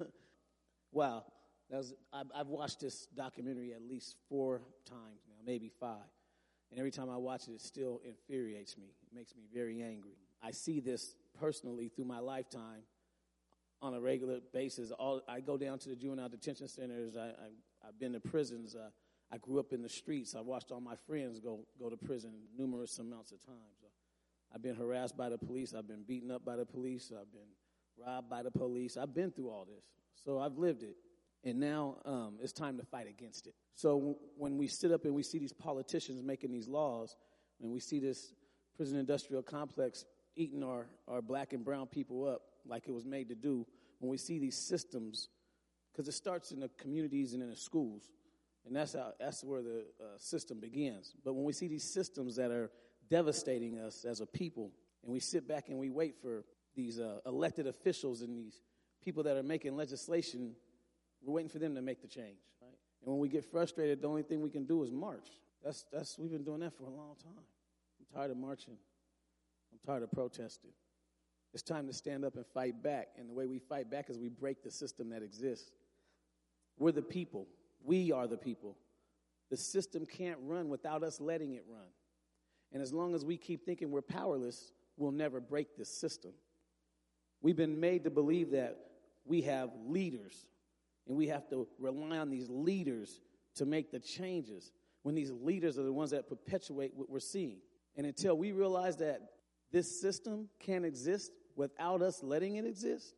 wow, 0.93 1.25
that 1.71 1.79
was, 1.79 1.95
I've, 2.12 2.26
I've 2.35 2.49
watched 2.49 2.81
this 2.81 3.07
documentary 3.17 3.73
at 3.73 3.83
least 3.83 4.17
four 4.29 4.61
times 4.85 5.21
now, 5.40 5.52
maybe 5.52 5.70
five. 5.80 5.97
And 6.70 6.78
every 6.78 6.90
time 6.90 7.11
I 7.11 7.16
watch 7.16 7.49
it, 7.49 7.52
it 7.52 7.61
still 7.61 8.00
infuriates 8.06 8.76
me. 8.76 8.94
It 9.02 9.14
makes 9.14 9.35
me 9.35 9.42
very 9.52 9.82
angry. 9.82 10.16
I 10.42 10.52
see 10.52 10.80
this 10.80 11.14
personally 11.38 11.88
through 11.88 12.04
my 12.04 12.20
lifetime 12.20 12.82
on 13.82 13.94
a 13.94 14.00
regular 14.00 14.38
basis. 14.52 14.90
All, 14.92 15.23
I 15.28 15.40
go 15.40 15.56
down 15.56 15.78
to 15.80 15.88
the 15.88 15.97
juvenile 15.97 16.28
detention 16.28 16.68
centers. 16.68 17.16
I, 17.16 17.28
I, 17.28 17.87
have 17.87 17.99
been 17.99 18.12
to 18.12 18.20
prisons. 18.20 18.76
Uh, 18.76 18.90
I 19.32 19.38
grew 19.38 19.59
up 19.59 19.73
in 19.73 19.82
the 19.82 19.88
streets. 19.88 20.35
I 20.35 20.40
watched 20.40 20.70
all 20.70 20.80
my 20.80 20.97
friends 21.06 21.40
go, 21.40 21.61
go 21.78 21.88
to 21.88 21.97
prison 21.97 22.32
numerous 22.56 22.99
amounts 22.99 23.32
of 23.32 23.44
times. 23.44 23.82
Uh, 23.82 23.88
I've 24.54 24.62
been 24.62 24.76
harassed 24.76 25.16
by 25.16 25.28
the 25.28 25.38
police. 25.38 25.75
I've 25.75 25.88
been 25.88 26.02
beaten 26.02 26.30
up 26.30 26.44
by 26.44 26.56
the 26.56 26.66
police. 26.66 27.11
I've 27.11 27.32
been 27.32 27.40
robbed 28.04 28.28
by 28.28 28.42
the 28.42 28.50
police. 28.50 28.97
I've 28.97 29.14
been 29.14 29.30
through 29.30 29.49
all 29.49 29.64
this. 29.64 29.85
So 30.25 30.38
I've 30.38 30.59
lived 30.59 30.82
it 30.82 30.97
and 31.44 31.59
now 31.59 31.97
um, 32.04 32.35
it's 32.40 32.52
time 32.52 32.76
to 32.78 32.85
fight 32.85 33.09
against 33.09 33.47
it. 33.47 33.54
So 33.75 34.18
when 34.37 34.59
we 34.59 34.66
sit 34.66 34.92
up 34.92 35.04
and 35.04 35.14
we 35.14 35.23
see 35.23 35.38
these 35.38 35.52
politicians 35.52 36.23
making 36.23 36.50
these 36.50 36.68
laws, 36.68 37.16
and 37.62 37.70
we 37.73 37.80
see 37.80 37.99
this 37.99 38.32
prison 38.76 38.99
industrial 38.99 39.42
complex 39.42 40.04
eating 40.37 40.62
our, 40.62 40.87
our 41.09 41.23
black 41.23 41.52
and 41.52 41.64
brown 41.64 41.87
people 41.87 42.28
up 42.28 42.42
like 42.66 42.87
it 42.87 42.92
was 42.92 43.04
made 43.04 43.28
to 43.28 43.35
do, 43.35 43.66
when 43.99 44.11
we 44.11 44.16
see 44.16 44.38
these 44.38 44.56
systems, 44.56 45.28
because 45.92 46.09
it 46.09 46.12
starts 46.12 46.52
in 46.52 46.61
the 46.61 46.70
communities 46.78 47.32
and 47.35 47.42
in 47.42 47.50
the 47.50 47.56
schools, 47.56 48.11
and 48.66 48.76
that's 48.76 48.92
how 48.92 49.12
that's 49.18 49.42
where 49.42 49.62
the 49.62 49.85
uh, 50.00 50.18
system 50.18 50.61
begins. 50.61 51.14
But 51.25 51.35
when 51.35 51.44
we 51.44 51.52
see 51.52 51.68
these 51.68 51.85
systems 51.85 52.37
that 52.37 52.50
are 52.50 52.70
devastating 53.09 53.78
us 53.78 54.04
as 54.04 54.20
a 54.20 54.26
people, 54.26 54.73
and 55.02 55.12
we 55.12 55.20
sit 55.20 55.49
back 55.49 55.68
and 55.68 55.78
we 55.78 55.90
wait 55.90 56.16
for 56.20 56.44
these 56.76 57.00
uh, 57.00 57.18
elected 57.26 57.66
officials 57.66 58.20
and 58.23 58.37
these 58.37 58.61
people 59.02 59.23
that 59.25 59.37
are 59.37 59.42
making 59.42 59.76
legislation, 59.76 60.54
we're 61.22 61.34
waiting 61.34 61.48
for 61.48 61.58
them 61.58 61.74
to 61.74 61.82
make 61.82 62.00
the 62.02 62.08
change. 62.08 62.38
Right? 62.60 62.76
And 63.02 63.12
when 63.12 63.18
we 63.18 63.28
get 63.28 63.44
frustrated, 63.44 64.02
the 64.02 64.08
only 64.08 64.22
thing 64.22 64.40
we 64.40 64.50
can 64.50 64.64
do 64.64 64.82
is 64.82 64.90
march. 64.90 65.28
That's, 65.64 65.84
that's, 65.92 66.18
we've 66.18 66.30
been 66.30 66.44
doing 66.44 66.60
that 66.60 66.76
for 66.76 66.84
a 66.84 66.90
long 66.90 67.16
time. 67.22 67.44
I'm 67.98 68.18
tired 68.18 68.30
of 68.30 68.36
marching. 68.36 68.76
I'm 69.72 69.78
tired 69.86 70.02
of 70.02 70.10
protesting. 70.10 70.70
It's 71.52 71.62
time 71.62 71.86
to 71.86 71.92
stand 71.92 72.24
up 72.24 72.36
and 72.36 72.46
fight 72.46 72.82
back. 72.82 73.08
And 73.18 73.28
the 73.28 73.34
way 73.34 73.46
we 73.46 73.58
fight 73.58 73.90
back 73.90 74.08
is 74.08 74.18
we 74.18 74.28
break 74.28 74.62
the 74.62 74.70
system 74.70 75.10
that 75.10 75.22
exists. 75.22 75.70
We're 76.78 76.92
the 76.92 77.02
people. 77.02 77.46
We 77.84 78.12
are 78.12 78.26
the 78.26 78.36
people. 78.36 78.76
The 79.50 79.56
system 79.56 80.06
can't 80.06 80.38
run 80.42 80.68
without 80.68 81.02
us 81.02 81.20
letting 81.20 81.54
it 81.54 81.64
run. 81.68 81.88
And 82.72 82.82
as 82.82 82.92
long 82.92 83.14
as 83.14 83.24
we 83.24 83.36
keep 83.36 83.66
thinking 83.66 83.90
we're 83.90 84.00
powerless, 84.00 84.72
we'll 84.96 85.10
never 85.10 85.40
break 85.40 85.76
this 85.76 85.88
system. 85.88 86.30
We've 87.42 87.56
been 87.56 87.80
made 87.80 88.04
to 88.04 88.10
believe 88.10 88.52
that 88.52 88.78
we 89.24 89.42
have 89.42 89.70
leaders, 89.86 90.46
and 91.07 91.16
we 91.16 91.28
have 91.28 91.49
to 91.50 91.66
rely 91.78 92.19
on 92.19 92.30
these 92.30 92.49
leaders 92.49 93.21
to 93.57 93.66
make 93.66 93.90
the 93.90 93.99
changes 93.99 94.73
when 95.02 95.14
these 95.14 95.30
leaders 95.30 95.78
are 95.78 95.83
the 95.83 95.92
ones 95.92 96.11
that 96.11 96.28
perpetuate 96.28 96.92
what 96.95 97.09
we're 97.09 97.21
seeing. 97.21 97.59
And 97.97 98.07
until 98.07 98.37
we 98.37 98.52
realize 98.52 98.97
that 98.99 99.21
this 99.73 100.00
system 100.00 100.49
can't 100.59 100.85
exist 100.85 101.33
without 101.57 102.02
us 102.02 102.23
letting 102.23 102.57
it 102.57 102.64
exist, 102.64 103.14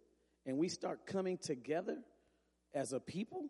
and 0.46 0.58
we 0.58 0.68
start 0.68 1.06
coming 1.06 1.38
together 1.38 1.98
as 2.74 2.92
a 2.92 3.00
people 3.00 3.48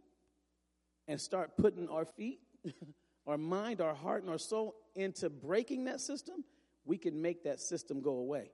and 1.09 1.21
start 1.21 1.57
putting 1.57 1.89
our 1.89 2.05
feet, 2.05 2.41
our 3.27 3.39
mind, 3.39 3.81
our 3.81 3.95
heart, 3.95 4.23
and 4.23 4.31
our 4.31 4.39
soul 4.39 4.75
into 4.95 5.31
breaking 5.31 5.85
that 5.85 6.01
system, 6.01 6.45
we 6.85 6.99
can 6.99 7.21
make 7.21 7.45
that 7.45 7.61
system 7.61 8.01
go 8.01 8.17
away 8.17 8.51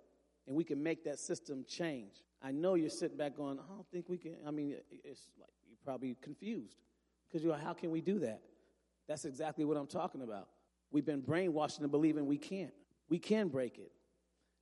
and 0.46 0.56
we 0.56 0.64
can 0.64 0.82
make 0.82 1.04
that 1.04 1.18
system 1.18 1.64
change. 1.68 2.22
I 2.42 2.52
know 2.52 2.74
you're 2.74 2.90
sitting 2.90 3.16
back 3.16 3.36
going, 3.36 3.58
I 3.58 3.74
don't 3.74 3.86
think 3.90 4.08
we 4.08 4.18
can. 4.18 4.36
I 4.46 4.50
mean, 4.50 4.76
it's 5.04 5.30
like 5.38 5.50
probably 5.88 6.14
confused 6.20 6.76
because 7.26 7.42
you're 7.42 7.50
like, 7.50 7.64
how 7.64 7.72
can 7.72 7.90
we 7.90 8.02
do 8.02 8.18
that? 8.18 8.42
That's 9.08 9.24
exactly 9.24 9.64
what 9.64 9.78
I'm 9.78 9.86
talking 9.86 10.20
about. 10.20 10.48
We've 10.90 11.06
been 11.06 11.22
brainwashed 11.22 11.78
into 11.78 11.88
believing 11.88 12.26
we 12.26 12.36
can't. 12.36 12.74
We 13.08 13.18
can 13.18 13.48
break 13.48 13.78
it. 13.78 13.90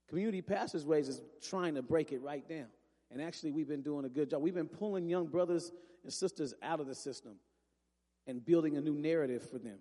Community 0.09 0.41
Passageways 0.41 1.09
is 1.09 1.21
trying 1.43 1.75
to 1.75 1.83
break 1.83 2.13
it 2.13 2.23
right 2.23 2.45
now. 2.49 2.67
And 3.11 3.21
actually, 3.21 3.51
we've 3.51 3.67
been 3.67 3.83
doing 3.83 4.05
a 4.05 4.09
good 4.09 4.31
job. 4.31 4.41
We've 4.41 4.55
been 4.55 4.69
pulling 4.69 5.09
young 5.09 5.27
brothers 5.27 5.73
and 6.05 6.13
sisters 6.13 6.55
out 6.63 6.79
of 6.79 6.87
the 6.87 6.95
system 6.95 7.35
and 8.29 8.45
building 8.45 8.77
a 8.77 8.81
new 8.81 8.95
narrative 8.95 9.43
for 9.51 9.59
them. 9.59 9.79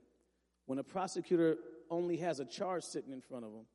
When 0.65 0.79
a 0.79 0.83
prosecutor 0.83 1.57
only 1.91 2.17
has 2.17 2.39
a 2.39 2.45
charge 2.45 2.83
sitting 2.83 3.13
in 3.13 3.21
front 3.21 3.45
of 3.45 3.51
them, 3.51 3.67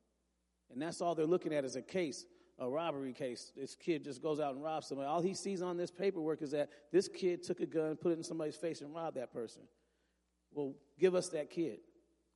and 0.73 0.81
that's 0.81 0.99
all 0.99 1.15
they're 1.15 1.25
looking 1.25 1.53
at 1.53 1.63
is 1.63 1.77
a 1.77 1.81
case, 1.81 2.25
a 2.59 2.69
robbery 2.69 3.13
case. 3.13 3.51
This 3.55 3.75
kid 3.75 4.03
just 4.03 4.21
goes 4.21 4.39
out 4.39 4.53
and 4.53 4.63
robs 4.63 4.87
somebody. 4.87 5.07
All 5.07 5.21
he 5.21 5.33
sees 5.33 5.61
on 5.61 5.77
this 5.77 5.91
paperwork 5.91 6.41
is 6.41 6.51
that 6.51 6.69
this 6.91 7.07
kid 7.07 7.43
took 7.43 7.59
a 7.59 7.65
gun, 7.65 7.95
put 7.95 8.11
it 8.11 8.17
in 8.17 8.23
somebody's 8.23 8.55
face, 8.55 8.81
and 8.81 8.93
robbed 8.93 9.17
that 9.17 9.33
person. 9.33 9.63
Well, 10.53 10.73
give 10.99 11.15
us 11.15 11.29
that 11.29 11.49
kid. 11.49 11.79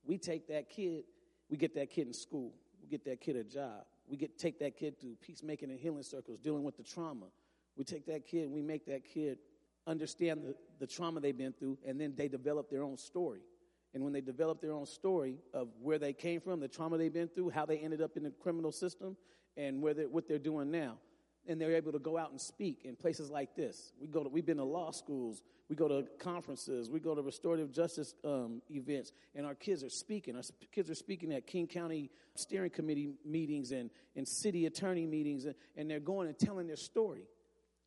We 0.04 0.18
take 0.18 0.48
that 0.48 0.68
kid, 0.70 1.04
we 1.48 1.56
get 1.56 1.74
that 1.74 1.90
kid 1.90 2.06
in 2.06 2.12
school, 2.12 2.52
we 2.80 2.88
get 2.88 3.04
that 3.04 3.20
kid 3.20 3.36
a 3.36 3.44
job, 3.44 3.84
we 4.08 4.16
get 4.16 4.38
take 4.38 4.58
that 4.60 4.76
kid 4.76 5.00
through 5.00 5.16
peacemaking 5.20 5.70
and 5.70 5.78
healing 5.78 6.02
circles, 6.02 6.38
dealing 6.38 6.62
with 6.62 6.76
the 6.76 6.84
trauma. 6.84 7.26
We 7.76 7.84
take 7.84 8.06
that 8.06 8.26
kid 8.26 8.44
and 8.44 8.52
we 8.52 8.62
make 8.62 8.86
that 8.86 9.04
kid 9.04 9.38
understand 9.86 10.42
the, 10.42 10.54
the 10.78 10.86
trauma 10.86 11.20
they've 11.20 11.36
been 11.36 11.52
through, 11.52 11.78
and 11.86 12.00
then 12.00 12.14
they 12.16 12.28
develop 12.28 12.70
their 12.70 12.82
own 12.82 12.96
story. 12.96 13.40
And 13.94 14.02
when 14.04 14.12
they 14.12 14.20
develop 14.20 14.60
their 14.60 14.72
own 14.72 14.86
story 14.86 15.38
of 15.54 15.68
where 15.80 15.98
they 15.98 16.12
came 16.12 16.40
from, 16.40 16.60
the 16.60 16.68
trauma 16.68 16.98
they've 16.98 17.12
been 17.12 17.28
through, 17.28 17.50
how 17.50 17.64
they 17.64 17.78
ended 17.78 18.02
up 18.02 18.16
in 18.16 18.24
the 18.24 18.30
criminal 18.30 18.72
system, 18.72 19.16
and 19.56 19.80
where 19.82 19.94
they're, 19.94 20.08
what 20.08 20.28
they're 20.28 20.38
doing 20.38 20.70
now, 20.70 20.96
and 21.48 21.60
they're 21.60 21.76
able 21.76 21.92
to 21.92 21.98
go 21.98 22.18
out 22.18 22.30
and 22.30 22.40
speak 22.40 22.84
in 22.84 22.96
places 22.96 23.30
like 23.30 23.54
this. 23.54 23.92
We 24.00 24.08
go 24.08 24.22
to, 24.22 24.28
we've 24.28 24.44
been 24.44 24.56
to 24.56 24.64
law 24.64 24.90
schools, 24.90 25.42
we 25.68 25.76
go 25.76 25.88
to 25.88 26.06
conferences, 26.18 26.90
we 26.90 27.00
go 27.00 27.14
to 27.14 27.22
restorative 27.22 27.72
justice 27.72 28.14
um, 28.24 28.62
events, 28.70 29.12
and 29.34 29.46
our 29.46 29.54
kids 29.54 29.82
are 29.84 29.90
speaking. 29.90 30.36
Our 30.36 30.42
kids 30.72 30.90
are 30.90 30.94
speaking 30.94 31.32
at 31.32 31.46
King 31.46 31.66
County 31.66 32.10
steering 32.34 32.70
committee 32.70 33.10
meetings 33.24 33.72
and, 33.72 33.90
and 34.14 34.26
city 34.26 34.66
attorney 34.66 35.06
meetings, 35.06 35.44
and, 35.44 35.54
and 35.76 35.90
they're 35.90 36.00
going 36.00 36.28
and 36.28 36.38
telling 36.38 36.66
their 36.66 36.76
story. 36.76 37.22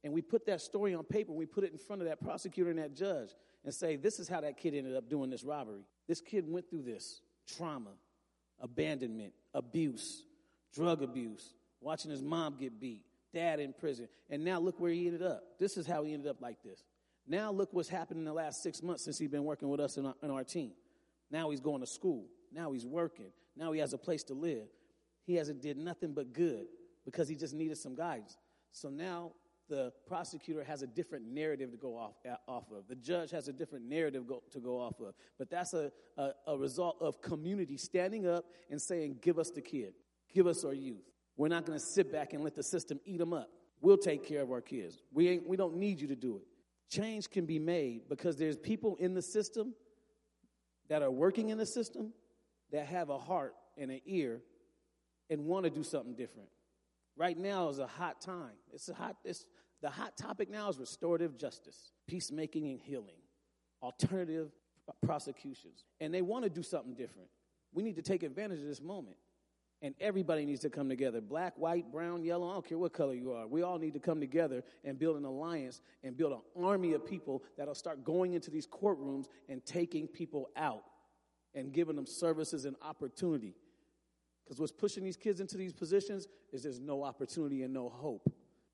And 0.04 0.14
we 0.14 0.22
put 0.22 0.46
that 0.46 0.62
story 0.62 0.94
on 0.94 1.04
paper, 1.04 1.34
we 1.34 1.46
put 1.46 1.64
it 1.64 1.72
in 1.72 1.78
front 1.78 2.02
of 2.02 2.08
that 2.08 2.22
prosecutor 2.22 2.70
and 2.70 2.80
that 2.80 2.96
judge, 2.96 3.30
and 3.66 3.74
say, 3.74 3.96
This 3.98 4.20
is 4.20 4.28
how 4.28 4.42
that 4.42 4.58
kid 4.58 4.74
ended 4.74 4.96
up 4.96 5.10
doing 5.10 5.30
this 5.30 5.44
robbery. 5.44 5.84
This 6.08 6.22
kid 6.22 6.46
went 6.48 6.70
through 6.70 6.84
this 6.84 7.22
trauma, 7.48 7.92
abandonment, 8.62 9.34
abuse, 9.54 10.24
drug 10.74 11.02
abuse, 11.02 11.54
watching 11.82 12.12
his 12.12 12.22
mom 12.22 12.58
get 12.60 12.80
beat, 12.80 13.04
dad 13.34 13.60
in 13.60 13.74
prison, 13.74 14.08
and 14.30 14.44
now 14.44 14.60
look 14.60 14.80
where 14.80 14.92
he 14.92 15.08
ended 15.08 15.22
up. 15.22 15.44
This 15.60 15.78
is 15.78 15.86
how 15.86 16.04
he 16.04 16.14
ended 16.14 16.30
up 16.30 16.42
like 16.42 16.62
this. 16.64 16.84
Now 17.28 17.52
look 17.52 17.70
what's 17.74 17.90
happened 17.90 18.20
in 18.20 18.26
the 18.26 18.34
last 18.34 18.64
six 18.64 18.82
months 18.82 19.04
since 19.04 19.18
he's 19.18 19.30
been 19.30 19.44
working 19.44 19.70
with 19.70 19.80
us 19.80 19.98
in 19.98 20.06
our, 20.06 20.16
in 20.24 20.32
our 20.32 20.44
team. 20.44 20.72
Now 21.30 21.52
he's 21.52 21.60
going 21.60 21.82
to 21.82 21.88
school. 21.88 22.26
Now 22.52 22.72
he's 22.72 22.86
working. 22.86 23.32
Now 23.56 23.72
he 23.72 23.80
has 23.80 23.94
a 23.94 23.98
place 23.98 24.24
to 24.24 24.34
live. 24.34 24.68
He 25.26 25.36
hasn't 25.36 25.62
did 25.62 25.78
nothing 25.78 26.14
but 26.14 26.34
good 26.34 26.66
because 27.06 27.30
he 27.30 27.36
just 27.36 27.54
needed 27.54 27.78
some 27.78 27.96
guidance. 27.96 28.36
So 28.72 28.90
now 28.90 29.34
the 29.70 29.94
prosecutor 30.08 30.64
has 30.64 30.82
a 30.82 30.88
different 30.88 31.26
narrative 31.26 31.72
to 31.72 31.78
go 31.78 31.96
off, 31.96 32.14
off 32.48 32.66
of. 32.72 32.88
The 32.88 32.96
judge 32.96 33.32
has 33.32 33.48
a 33.48 33.54
different 33.54 33.86
narrative 33.86 34.28
go, 34.28 34.42
to 34.52 34.60
go 34.60 34.80
off 34.80 35.00
of. 35.00 35.14
But 35.38 35.50
that's 35.50 35.74
a, 35.74 35.92
a, 36.18 36.32
a 36.48 36.58
result 36.58 36.98
of 37.00 37.22
community 37.22 37.78
standing 37.78 38.28
up 38.28 38.46
and 38.72 38.82
saying, 38.82 39.20
Give 39.22 39.38
us 39.38 39.52
the 39.52 39.62
kid, 39.62 39.94
give 40.34 40.48
us 40.48 40.66
our 40.66 40.74
youth. 40.74 41.06
We're 41.40 41.48
not 41.48 41.66
going 41.66 41.80
to 41.80 41.86
sit 41.86 42.12
back 42.12 42.34
and 42.34 42.44
let 42.44 42.54
the 42.54 42.64
system 42.64 43.00
eat 43.06 43.18
them 43.18 43.32
up. 43.32 43.50
We'll 43.80 43.98
take 43.98 44.28
care 44.28 44.42
of 44.42 44.52
our 44.52 44.60
kids. 44.60 44.98
We, 45.14 45.30
ain't, 45.30 45.48
we 45.48 45.56
don't 45.56 45.78
need 45.78 46.02
you 46.02 46.10
to 46.10 46.16
do 46.16 46.36
it. 46.36 46.44
Change 46.94 47.30
can 47.30 47.46
be 47.46 47.60
made 47.60 48.10
because 48.10 48.36
there's 48.36 48.58
people 48.58 48.98
in 48.98 49.14
the 49.14 49.22
system 49.22 49.74
that 50.90 51.02
are 51.02 51.10
working 51.10 51.48
in 51.48 51.58
the 51.58 51.66
system 51.66 52.12
that 52.74 52.88
have 52.88 53.10
a 53.10 53.18
heart 53.18 53.56
and 53.78 53.90
an 53.90 54.02
ear 54.06 54.42
and 55.30 55.46
want 55.46 55.64
to 55.64 55.70
do 55.70 55.82
something 55.82 56.14
different. 56.14 56.50
Right 57.16 57.38
now 57.38 57.70
is 57.70 57.80
a 57.80 57.88
hot 57.88 58.20
time. 58.20 58.58
It's 58.74 58.90
a 58.90 58.94
hot. 58.94 59.16
It's, 59.24 59.46
the 59.82 59.90
hot 59.90 60.18
topic 60.18 60.50
now 60.50 60.68
is 60.68 60.78
restorative 60.78 61.38
justice, 61.38 61.94
peacemaking 62.06 62.68
and 62.68 62.82
healing, 62.82 63.16
alternative 63.82 64.52
prosecutions, 65.06 65.86
and 66.02 66.14
they 66.14 66.22
want 66.22 66.44
to 66.44 66.50
do 66.50 66.64
something 66.64 66.96
different. 66.96 67.30
We 67.72 67.82
need 67.82 67.96
to 67.96 68.02
take 68.02 68.24
advantage 68.24 68.60
of 68.60 68.68
this 68.68 68.82
moment. 68.82 69.16
And 69.82 69.96
everybody 70.02 70.46
needs 70.46 70.60
to 70.62 70.70
come 70.70 70.90
together 70.90 71.22
black, 71.22 71.54
white, 71.58 71.90
brown, 71.92 72.24
yellow, 72.24 72.50
I 72.50 72.54
don't 72.54 72.68
care 72.68 72.78
what 72.78 72.92
color 72.92 73.14
you 73.14 73.32
are. 73.32 73.48
We 73.48 73.62
all 73.62 73.80
need 73.80 73.94
to 73.94 74.00
come 74.00 74.20
together 74.20 74.64
and 74.84 75.00
build 75.00 75.16
an 75.16 75.24
alliance 75.24 75.82
and 76.04 76.18
build 76.18 76.34
an 76.34 76.64
army 76.64 76.94
of 76.94 77.06
people 77.06 77.44
that'll 77.58 77.76
start 77.76 78.04
going 78.04 78.34
into 78.34 78.52
these 78.52 78.68
courtrooms 78.68 79.28
and 79.48 79.66
taking 79.66 80.08
people 80.08 80.50
out 80.58 80.84
and 81.56 81.72
giving 81.72 81.96
them 81.96 82.06
services 82.06 82.66
and 82.66 82.76
opportunity. 82.82 83.56
Because 84.44 84.60
what's 84.60 84.72
pushing 84.72 85.04
these 85.04 85.18
kids 85.18 85.40
into 85.40 85.58
these 85.58 85.74
positions 85.74 86.28
is 86.52 86.64
there's 86.64 86.80
no 86.80 87.04
opportunity 87.04 87.64
and 87.64 87.74
no 87.74 87.88
hope. 87.88 88.30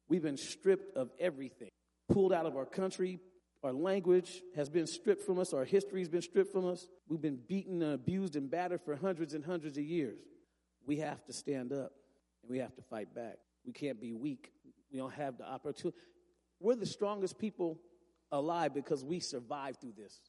We've 0.07 0.23
been 0.23 0.37
stripped 0.37 0.95
of 0.95 1.11
everything, 1.19 1.69
pulled 2.09 2.33
out 2.33 2.45
of 2.45 2.55
our 2.55 2.65
country. 2.65 3.19
Our 3.63 3.73
language 3.73 4.41
has 4.55 4.69
been 4.69 4.87
stripped 4.87 5.23
from 5.23 5.37
us. 5.37 5.53
Our 5.53 5.65
history 5.65 5.99
has 6.01 6.09
been 6.09 6.21
stripped 6.21 6.51
from 6.51 6.65
us. 6.65 6.87
We've 7.09 7.21
been 7.21 7.39
beaten 7.47 7.81
and 7.81 7.93
abused 7.93 8.35
and 8.35 8.49
battered 8.49 8.81
for 8.81 8.95
hundreds 8.95 9.33
and 9.33 9.43
hundreds 9.43 9.77
of 9.77 9.83
years. 9.83 10.19
We 10.85 10.97
have 10.97 11.23
to 11.25 11.33
stand 11.33 11.71
up 11.73 11.91
and 12.41 12.51
we 12.51 12.59
have 12.59 12.75
to 12.75 12.81
fight 12.81 13.13
back. 13.13 13.37
We 13.65 13.73
can't 13.73 13.99
be 13.99 14.13
weak. 14.13 14.51
We 14.91 14.99
don't 14.99 15.13
have 15.13 15.37
the 15.37 15.47
opportunity. 15.47 15.97
We're 16.59 16.75
the 16.75 16.85
strongest 16.85 17.37
people 17.37 17.79
alive 18.31 18.73
because 18.73 19.03
we 19.03 19.19
survived 19.19 19.81
through 19.81 19.93
this. 19.97 20.19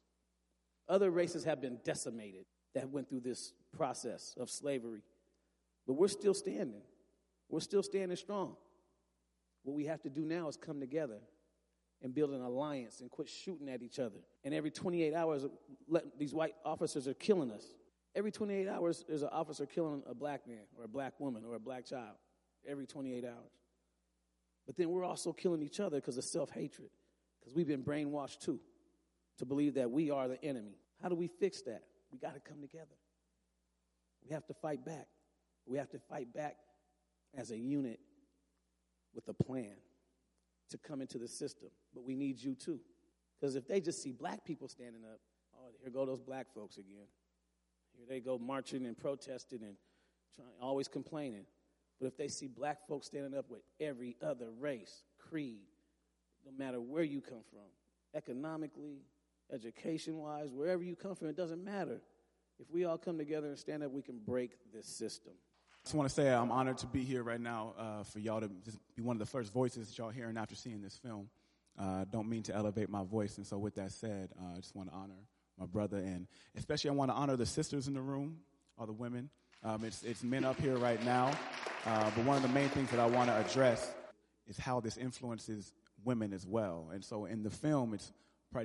Other 0.89 1.11
races 1.11 1.43
have 1.43 1.61
been 1.61 1.79
decimated 1.83 2.45
that 2.73 2.89
went 2.89 3.09
through 3.09 3.21
this 3.21 3.53
process 3.75 4.35
of 4.39 4.49
slavery. 4.49 5.01
But 5.85 5.93
we're 5.93 6.07
still 6.07 6.33
standing. 6.33 6.81
We're 7.49 7.59
still 7.59 7.83
standing 7.83 8.17
strong. 8.17 8.55
What 9.63 9.75
we 9.75 9.85
have 9.85 10.01
to 10.03 10.09
do 10.09 10.21
now 10.21 10.47
is 10.47 10.57
come 10.57 10.79
together 10.79 11.19
and 12.01 12.13
build 12.13 12.31
an 12.31 12.41
alliance 12.41 13.01
and 13.01 13.09
quit 13.09 13.27
shooting 13.29 13.69
at 13.69 13.81
each 13.81 13.99
other. 13.99 14.19
And 14.43 14.53
every 14.53 14.71
28 14.71 15.13
hours, 15.13 15.45
these 16.17 16.33
white 16.33 16.55
officers 16.63 17.07
are 17.07 17.13
killing 17.13 17.51
us. 17.51 17.65
Every 18.17 18.31
28 18.31 18.67
hours, 18.67 19.05
there's 19.07 19.21
an 19.21 19.29
officer 19.31 19.67
killing 19.67 20.01
a 20.09 20.15
black 20.15 20.47
man 20.47 20.63
or 20.75 20.85
a 20.85 20.87
black 20.87 21.13
woman 21.19 21.43
or 21.47 21.53
a 21.53 21.59
black 21.59 21.85
child. 21.85 22.15
Every 22.67 22.87
28 22.87 23.23
hours. 23.23 23.35
But 24.65 24.75
then 24.75 24.89
we're 24.89 25.03
also 25.03 25.31
killing 25.31 25.61
each 25.61 25.79
other 25.79 25.97
because 25.97 26.17
of 26.17 26.23
self 26.23 26.49
hatred, 26.49 26.89
because 27.39 27.53
we've 27.53 27.67
been 27.67 27.83
brainwashed 27.83 28.39
too 28.39 28.59
to 29.37 29.45
believe 29.45 29.75
that 29.75 29.91
we 29.91 30.09
are 30.09 30.27
the 30.27 30.43
enemy. 30.43 30.79
How 30.99 31.09
do 31.09 31.15
we 31.15 31.27
fix 31.27 31.61
that? 31.61 31.83
We 32.11 32.17
got 32.17 32.33
to 32.33 32.39
come 32.39 32.59
together. 32.59 32.97
We 34.23 34.33
have 34.33 34.47
to 34.47 34.53
fight 34.55 34.83
back. 34.83 35.05
We 35.67 35.77
have 35.77 35.91
to 35.91 35.99
fight 35.99 36.33
back 36.33 36.55
as 37.37 37.51
a 37.51 37.57
unit 37.57 37.99
with 39.13 39.27
a 39.27 39.33
plan 39.33 39.75
to 40.71 40.79
come 40.79 41.01
into 41.01 41.19
the 41.19 41.27
system. 41.27 41.69
But 41.93 42.03
we 42.03 42.15
need 42.15 42.41
you 42.41 42.55
too. 42.55 42.79
Because 43.39 43.55
if 43.55 43.67
they 43.67 43.79
just 43.79 44.01
see 44.01 44.11
black 44.11 44.43
people 44.43 44.67
standing 44.67 45.03
up, 45.03 45.19
oh, 45.55 45.69
here 45.83 45.91
go 45.91 46.03
those 46.03 46.19
black 46.19 46.47
folks 46.55 46.77
again. 46.77 47.05
Here 47.97 48.05
they 48.07 48.19
go 48.19 48.37
marching 48.37 48.85
and 48.85 48.97
protesting 48.97 49.63
and 49.63 49.75
trying, 50.35 50.49
always 50.61 50.87
complaining. 50.87 51.45
But 51.99 52.07
if 52.07 52.17
they 52.17 52.27
see 52.27 52.47
black 52.47 52.87
folks 52.87 53.07
standing 53.07 53.35
up 53.37 53.49
with 53.49 53.61
every 53.79 54.15
other 54.21 54.51
race, 54.59 55.03
creed, 55.17 55.65
no 56.45 56.51
matter 56.57 56.79
where 56.79 57.03
you 57.03 57.21
come 57.21 57.41
from, 57.51 57.65
economically, 58.13 59.01
education 59.51 60.17
wise, 60.17 60.51
wherever 60.51 60.83
you 60.83 60.95
come 60.95 61.15
from, 61.15 61.27
it 61.27 61.35
doesn't 61.35 61.63
matter. 61.63 61.99
If 62.59 62.69
we 62.71 62.85
all 62.85 62.97
come 62.97 63.17
together 63.17 63.47
and 63.47 63.57
stand 63.57 63.83
up, 63.83 63.91
we 63.91 64.01
can 64.01 64.19
break 64.19 64.51
this 64.73 64.85
system. 64.87 65.33
I 65.33 65.87
just 65.87 65.95
want 65.95 66.09
to 66.09 66.13
say 66.13 66.29
I'm 66.29 66.51
honored 66.51 66.77
to 66.79 66.87
be 66.87 67.03
here 67.03 67.23
right 67.23 67.39
now 67.39 67.73
uh, 67.77 68.03
for 68.03 68.19
y'all 68.19 68.41
to 68.41 68.49
be 68.95 69.01
one 69.01 69.15
of 69.15 69.19
the 69.19 69.25
first 69.25 69.53
voices 69.53 69.87
that 69.87 69.97
y'all 69.97 70.09
hearing 70.09 70.37
after 70.37 70.55
seeing 70.55 70.81
this 70.81 70.97
film. 70.97 71.29
Uh, 71.79 72.05
don't 72.11 72.27
mean 72.27 72.43
to 72.43 72.55
elevate 72.55 72.89
my 72.89 73.03
voice, 73.03 73.37
and 73.37 73.45
so 73.45 73.57
with 73.57 73.75
that 73.75 73.91
said, 73.91 74.29
uh, 74.41 74.53
I 74.53 74.55
just 74.57 74.75
want 74.75 74.89
to 74.89 74.95
honor 74.95 75.13
my 75.57 75.65
brother, 75.65 75.97
and 75.97 76.27
especially 76.55 76.89
I 76.89 76.93
want 76.93 77.11
to 77.11 77.15
honor 77.15 77.35
the 77.35 77.45
sisters 77.45 77.87
in 77.87 77.93
the 77.93 78.01
room, 78.01 78.37
all 78.77 78.85
the 78.85 78.93
women. 78.93 79.29
Um, 79.63 79.83
it's, 79.83 80.03
it's 80.03 80.23
men 80.23 80.45
up 80.45 80.59
here 80.59 80.77
right 80.77 81.03
now, 81.03 81.31
uh, 81.85 82.11
but 82.15 82.25
one 82.25 82.37
of 82.37 82.43
the 82.43 82.49
main 82.49 82.69
things 82.69 82.91
that 82.91 82.99
I 82.99 83.07
want 83.07 83.29
to 83.29 83.35
address 83.35 83.93
is 84.47 84.57
how 84.57 84.79
this 84.79 84.97
influences 84.97 85.73
women 86.03 86.31
as 86.31 86.45
well. 86.45 86.89
And 86.93 87.03
so 87.03 87.25
in 87.25 87.43
the 87.43 87.49
film, 87.49 87.93
it's, 87.93 88.11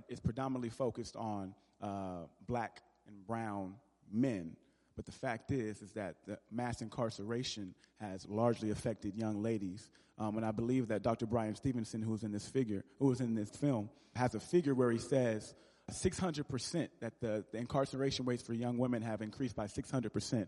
it's 0.09 0.21
predominantly 0.21 0.69
focused 0.69 1.17
on 1.17 1.55
uh, 1.81 2.27
black 2.47 2.83
and 3.07 3.27
brown 3.27 3.75
men. 4.11 4.57
But 4.95 5.07
the 5.07 5.13
fact 5.13 5.51
is, 5.51 5.81
is 5.83 5.93
that 5.93 6.17
the 6.27 6.39
mass 6.51 6.83
incarceration 6.83 7.75
has 8.01 8.29
largely 8.29 8.71
affected 8.71 9.17
young 9.17 9.43
ladies. 9.43 9.91
Um, 10.19 10.37
and 10.37 10.45
I 10.45 10.51
believe 10.51 10.89
that 10.89 11.03
Dr. 11.03 11.27
Bryan 11.27 11.55
Stevenson, 11.55 12.03
who's 12.03 12.23
in 12.23 12.33
this 12.33 12.47
figure, 12.47 12.85
who 12.99 13.07
was 13.07 13.21
in 13.21 13.35
this 13.35 13.51
film, 13.51 13.89
has 14.15 14.35
a 14.35 14.41
figure 14.41 14.75
where 14.75 14.91
he 14.91 14.99
says 14.99 15.55
600% 15.91 16.89
that 17.01 17.21
the, 17.21 17.45
the 17.53 17.59
incarceration 17.59 18.25
rates 18.25 18.43
for 18.43 18.55
young 18.55 18.79
women 18.79 19.03
have 19.03 19.21
increased 19.21 19.57
by 19.57 19.67
600%. 19.67 20.47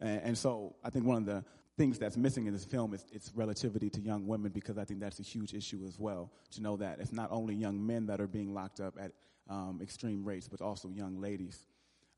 And, 0.00 0.22
and, 0.22 0.38
so 0.38 0.74
I 0.84 0.90
think 0.90 1.06
one 1.06 1.18
of 1.18 1.26
the 1.26 1.44
things 1.76 1.98
that's 1.98 2.16
missing 2.16 2.46
in 2.46 2.52
this 2.52 2.64
film 2.64 2.92
is 2.92 3.04
its 3.12 3.30
relativity 3.34 3.88
to 3.90 4.00
young 4.00 4.26
women 4.26 4.50
because 4.52 4.78
I 4.78 4.84
think 4.84 5.00
that's 5.00 5.20
a 5.20 5.22
huge 5.22 5.54
issue 5.54 5.84
as 5.86 5.98
well. 5.98 6.30
To 6.52 6.62
know 6.62 6.76
that 6.78 6.98
it's 7.00 7.12
not 7.12 7.30
only 7.30 7.54
young 7.54 7.84
men 7.86 8.06
that 8.06 8.20
are 8.20 8.26
being 8.26 8.52
locked 8.52 8.80
up 8.80 8.94
at 9.00 9.12
um, 9.48 9.80
extreme 9.82 10.24
rates, 10.24 10.48
but 10.48 10.60
also 10.60 10.88
young 10.88 11.20
ladies. 11.20 11.66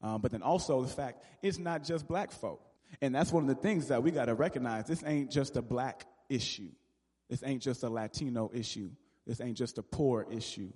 Um, 0.03 0.21
but 0.21 0.33
then 0.33 0.43
also 0.43 0.83
the 0.83 0.89
fact 0.89 1.25
it's 1.43 1.59
not 1.59 1.85
just 1.85 2.09
black 2.09 2.33
folk. 2.33 2.63
And 3.01 3.15
that's 3.15 3.33
one 3.33 3.49
of 3.49 3.49
the 3.49 3.61
things 3.61 3.89
that 3.89 4.03
we 4.03 4.11
got 4.11 4.27
to 4.27 4.35
recognize. 4.35 4.87
This 4.87 5.03
ain't 5.05 5.31
just 5.31 5.57
a 5.57 5.63
black 5.63 6.07
issue. 6.29 6.71
This 7.29 7.43
ain't 7.45 7.63
just 7.63 7.83
a 7.83 7.89
Latino 7.89 8.51
issue. 8.55 8.91
This 9.27 9.41
ain't 9.41 9.57
just 9.57 9.79
a 9.79 9.83
poor 9.83 10.27
issue 10.31 10.73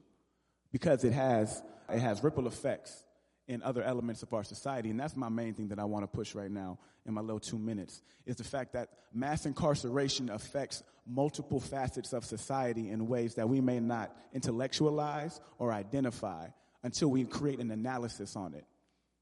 because 0.73 1.05
it 1.05 1.13
has, 1.13 1.63
it 1.89 2.01
has 2.01 2.23
ripple 2.23 2.47
effects 2.47 3.05
in 3.47 3.63
other 3.63 3.83
elements 3.83 4.23
of 4.23 4.33
our 4.35 4.45
society. 4.45 4.91
And 4.91 5.01
that's 5.01 5.17
my 5.17 5.31
main 5.31 5.55
thing 5.55 5.69
that 5.69 5.79
I 5.79 5.85
want 5.85 6.05
to 6.05 6.17
push 6.17 6.35
right 6.35 6.51
now 6.51 6.79
in 7.07 7.15
my 7.15 7.23
little 7.23 7.41
two 7.41 7.59
minutes 7.59 8.03
is 8.27 8.37
the 8.37 8.45
fact 8.45 8.75
that 8.75 8.91
mass 9.13 9.47
incarceration 9.47 10.29
affects 10.29 10.83
multiple 11.07 11.59
facets 11.59 12.13
of 12.13 12.25
society 12.25 12.91
in 12.91 13.09
ways 13.09 13.35
that 13.37 13.49
we 13.49 13.63
may 13.63 13.81
not 13.81 14.15
intellectualize 14.35 15.41
or 15.59 15.73
identify 15.73 16.47
until 16.83 17.09
we 17.09 17.25
create 17.25 17.59
an 17.59 17.71
analysis 17.71 18.37
on 18.37 18.53
it. 18.53 18.65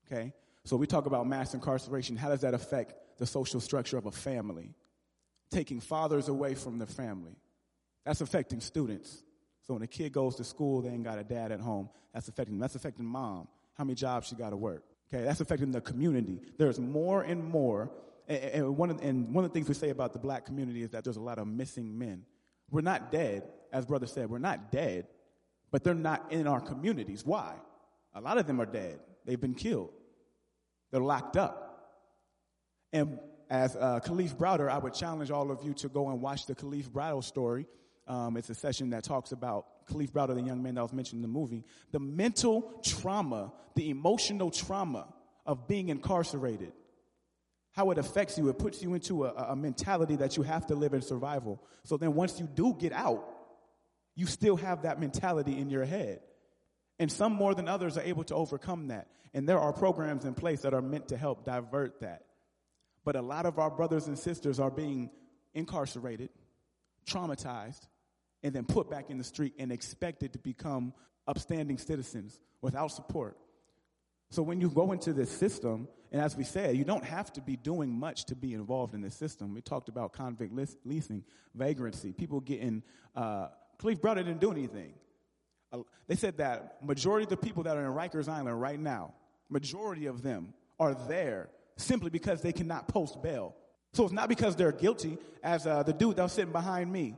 Okay? 0.06 0.32
So 0.64 0.76
we 0.76 0.88
talk 0.88 1.06
about 1.06 1.28
mass 1.28 1.54
incarceration. 1.54 2.16
How 2.16 2.28
does 2.28 2.40
that 2.40 2.54
affect 2.54 2.94
the 3.18 3.26
social 3.26 3.60
structure 3.60 3.96
of 3.96 4.06
a 4.06 4.10
family? 4.10 4.74
Taking 5.52 5.78
fathers 5.78 6.28
away 6.28 6.54
from 6.54 6.78
the 6.78 6.86
family. 6.86 7.36
That's 8.04 8.20
affecting 8.20 8.60
students. 8.60 9.22
So 9.66 9.74
when 9.74 9.82
a 9.82 9.86
kid 9.86 10.12
goes 10.12 10.36
to 10.36 10.44
school, 10.44 10.82
they 10.82 10.90
ain't 10.90 11.02
got 11.02 11.18
a 11.18 11.24
dad 11.24 11.50
at 11.50 11.60
home. 11.60 11.88
That's 12.14 12.28
affecting 12.28 12.54
them. 12.54 12.60
That's 12.60 12.76
affecting 12.76 13.04
mom. 13.04 13.48
How 13.74 13.84
many 13.84 13.94
jobs 13.94 14.28
she 14.28 14.36
got 14.36 14.50
to 14.50 14.56
work? 14.56 14.84
Okay, 15.12 15.24
that's 15.24 15.40
affecting 15.40 15.70
the 15.72 15.80
community. 15.80 16.40
There's 16.56 16.80
more 16.80 17.22
and 17.22 17.44
more. 17.44 17.90
And, 18.28 18.76
one 18.76 18.90
of, 18.90 19.00
and 19.02 19.32
one 19.32 19.44
of 19.44 19.50
the 19.50 19.54
things 19.54 19.68
we 19.68 19.74
say 19.74 19.90
about 19.90 20.12
the 20.12 20.18
black 20.18 20.46
community 20.46 20.82
is 20.82 20.90
that 20.90 21.04
there's 21.04 21.16
a 21.16 21.22
lot 21.22 21.38
of 21.38 21.46
missing 21.46 21.96
men. 21.96 22.24
We're 22.70 22.80
not 22.80 23.12
dead, 23.12 23.44
as 23.72 23.86
brother 23.86 24.06
said. 24.06 24.30
We're 24.30 24.38
not 24.38 24.72
dead, 24.72 25.06
but 25.70 25.84
they're 25.84 25.94
not 25.94 26.32
in 26.32 26.48
our 26.48 26.60
communities. 26.60 27.24
Why? 27.24 27.54
A 28.14 28.20
lot 28.20 28.38
of 28.38 28.46
them 28.46 28.60
are 28.60 28.66
dead. 28.66 28.98
They've 29.24 29.40
been 29.40 29.54
killed. 29.54 29.92
They're 30.90 31.00
locked 31.00 31.36
up. 31.36 31.62
And 32.92 33.18
as 33.48 33.76
uh, 33.76 34.00
Kalief 34.04 34.36
Browder, 34.36 34.68
I 34.68 34.78
would 34.78 34.94
challenge 34.94 35.30
all 35.30 35.50
of 35.50 35.62
you 35.62 35.74
to 35.74 35.88
go 35.88 36.08
and 36.08 36.20
watch 36.20 36.46
the 36.46 36.54
Kalief 36.54 36.88
Browder 36.88 37.22
story. 37.22 37.66
Um, 38.08 38.36
it's 38.36 38.50
a 38.50 38.54
session 38.54 38.90
that 38.90 39.02
talks 39.02 39.32
about 39.32 39.86
Kalief 39.86 40.10
Browder, 40.12 40.34
the 40.34 40.42
young 40.42 40.62
man 40.62 40.76
that 40.76 40.82
was 40.82 40.92
mentioned 40.92 41.18
in 41.18 41.22
the 41.22 41.28
movie, 41.28 41.64
the 41.90 41.98
mental 41.98 42.80
trauma, 42.84 43.52
the 43.74 43.90
emotional 43.90 44.50
trauma 44.50 45.12
of 45.44 45.66
being 45.66 45.88
incarcerated, 45.88 46.72
how 47.72 47.90
it 47.90 47.98
affects 47.98 48.38
you. 48.38 48.48
It 48.48 48.58
puts 48.58 48.82
you 48.82 48.94
into 48.94 49.24
a, 49.24 49.32
a 49.50 49.56
mentality 49.56 50.16
that 50.16 50.36
you 50.36 50.44
have 50.44 50.66
to 50.66 50.74
live 50.74 50.94
in 50.94 51.02
survival. 51.02 51.62
So 51.84 51.96
then 51.96 52.14
once 52.14 52.38
you 52.38 52.46
do 52.46 52.76
get 52.78 52.92
out, 52.92 53.24
you 54.14 54.26
still 54.26 54.56
have 54.56 54.82
that 54.82 55.00
mentality 55.00 55.58
in 55.58 55.68
your 55.68 55.84
head. 55.84 56.20
And 56.98 57.12
some 57.12 57.32
more 57.32 57.54
than 57.54 57.68
others 57.68 57.98
are 57.98 58.02
able 58.02 58.24
to 58.24 58.34
overcome 58.34 58.88
that. 58.88 59.08
And 59.34 59.48
there 59.48 59.58
are 59.58 59.72
programs 59.72 60.24
in 60.24 60.34
place 60.34 60.62
that 60.62 60.72
are 60.72 60.80
meant 60.80 61.08
to 61.08 61.16
help 61.16 61.44
divert 61.44 62.00
that. 62.00 62.22
But 63.04 63.16
a 63.16 63.22
lot 63.22 63.46
of 63.46 63.58
our 63.58 63.70
brothers 63.70 64.06
and 64.06 64.18
sisters 64.18 64.58
are 64.58 64.70
being 64.70 65.10
incarcerated, 65.54 66.30
traumatized, 67.06 67.86
and 68.42 68.54
then 68.54 68.64
put 68.64 68.90
back 68.90 69.10
in 69.10 69.18
the 69.18 69.24
street 69.24 69.54
and 69.58 69.72
expected 69.72 70.32
to 70.32 70.38
become 70.38 70.92
upstanding 71.26 71.78
citizens 71.78 72.40
without 72.60 72.88
support. 72.88 73.36
So 74.30 74.42
when 74.42 74.60
you 74.60 74.68
go 74.68 74.92
into 74.92 75.12
this 75.12 75.30
system, 75.30 75.88
and 76.12 76.20
as 76.20 76.36
we 76.36 76.44
said, 76.44 76.76
you 76.76 76.84
don't 76.84 77.04
have 77.04 77.32
to 77.34 77.40
be 77.40 77.56
doing 77.56 77.90
much 77.90 78.24
to 78.26 78.34
be 78.34 78.54
involved 78.54 78.94
in 78.94 79.00
this 79.00 79.14
system. 79.14 79.54
We 79.54 79.60
talked 79.60 79.88
about 79.88 80.12
convict 80.12 80.52
leasing, 80.84 81.24
vagrancy, 81.54 82.12
people 82.12 82.40
getting. 82.40 82.82
Uh, 83.14 83.48
Kalief 83.78 84.00
Browder 84.00 84.16
didn't 84.16 84.40
do 84.40 84.50
anything. 84.50 84.94
Uh, 85.72 85.78
they 86.06 86.16
said 86.16 86.38
that 86.38 86.78
majority 86.82 87.24
of 87.24 87.30
the 87.30 87.36
people 87.36 87.62
that 87.64 87.76
are 87.76 87.84
in 87.84 87.92
Rikers 87.92 88.28
Island 88.28 88.60
right 88.60 88.78
now, 88.78 89.14
majority 89.48 90.06
of 90.06 90.22
them 90.22 90.54
are 90.78 90.94
there 90.94 91.48
simply 91.76 92.10
because 92.10 92.40
they 92.42 92.52
cannot 92.52 92.88
post 92.88 93.22
bail. 93.22 93.54
So 93.92 94.04
it's 94.04 94.12
not 94.12 94.28
because 94.28 94.56
they're 94.56 94.72
guilty, 94.72 95.18
as 95.42 95.66
uh, 95.66 95.82
the 95.82 95.92
dude 95.92 96.16
that 96.16 96.22
was 96.22 96.32
sitting 96.32 96.52
behind 96.52 96.92
me, 96.92 97.14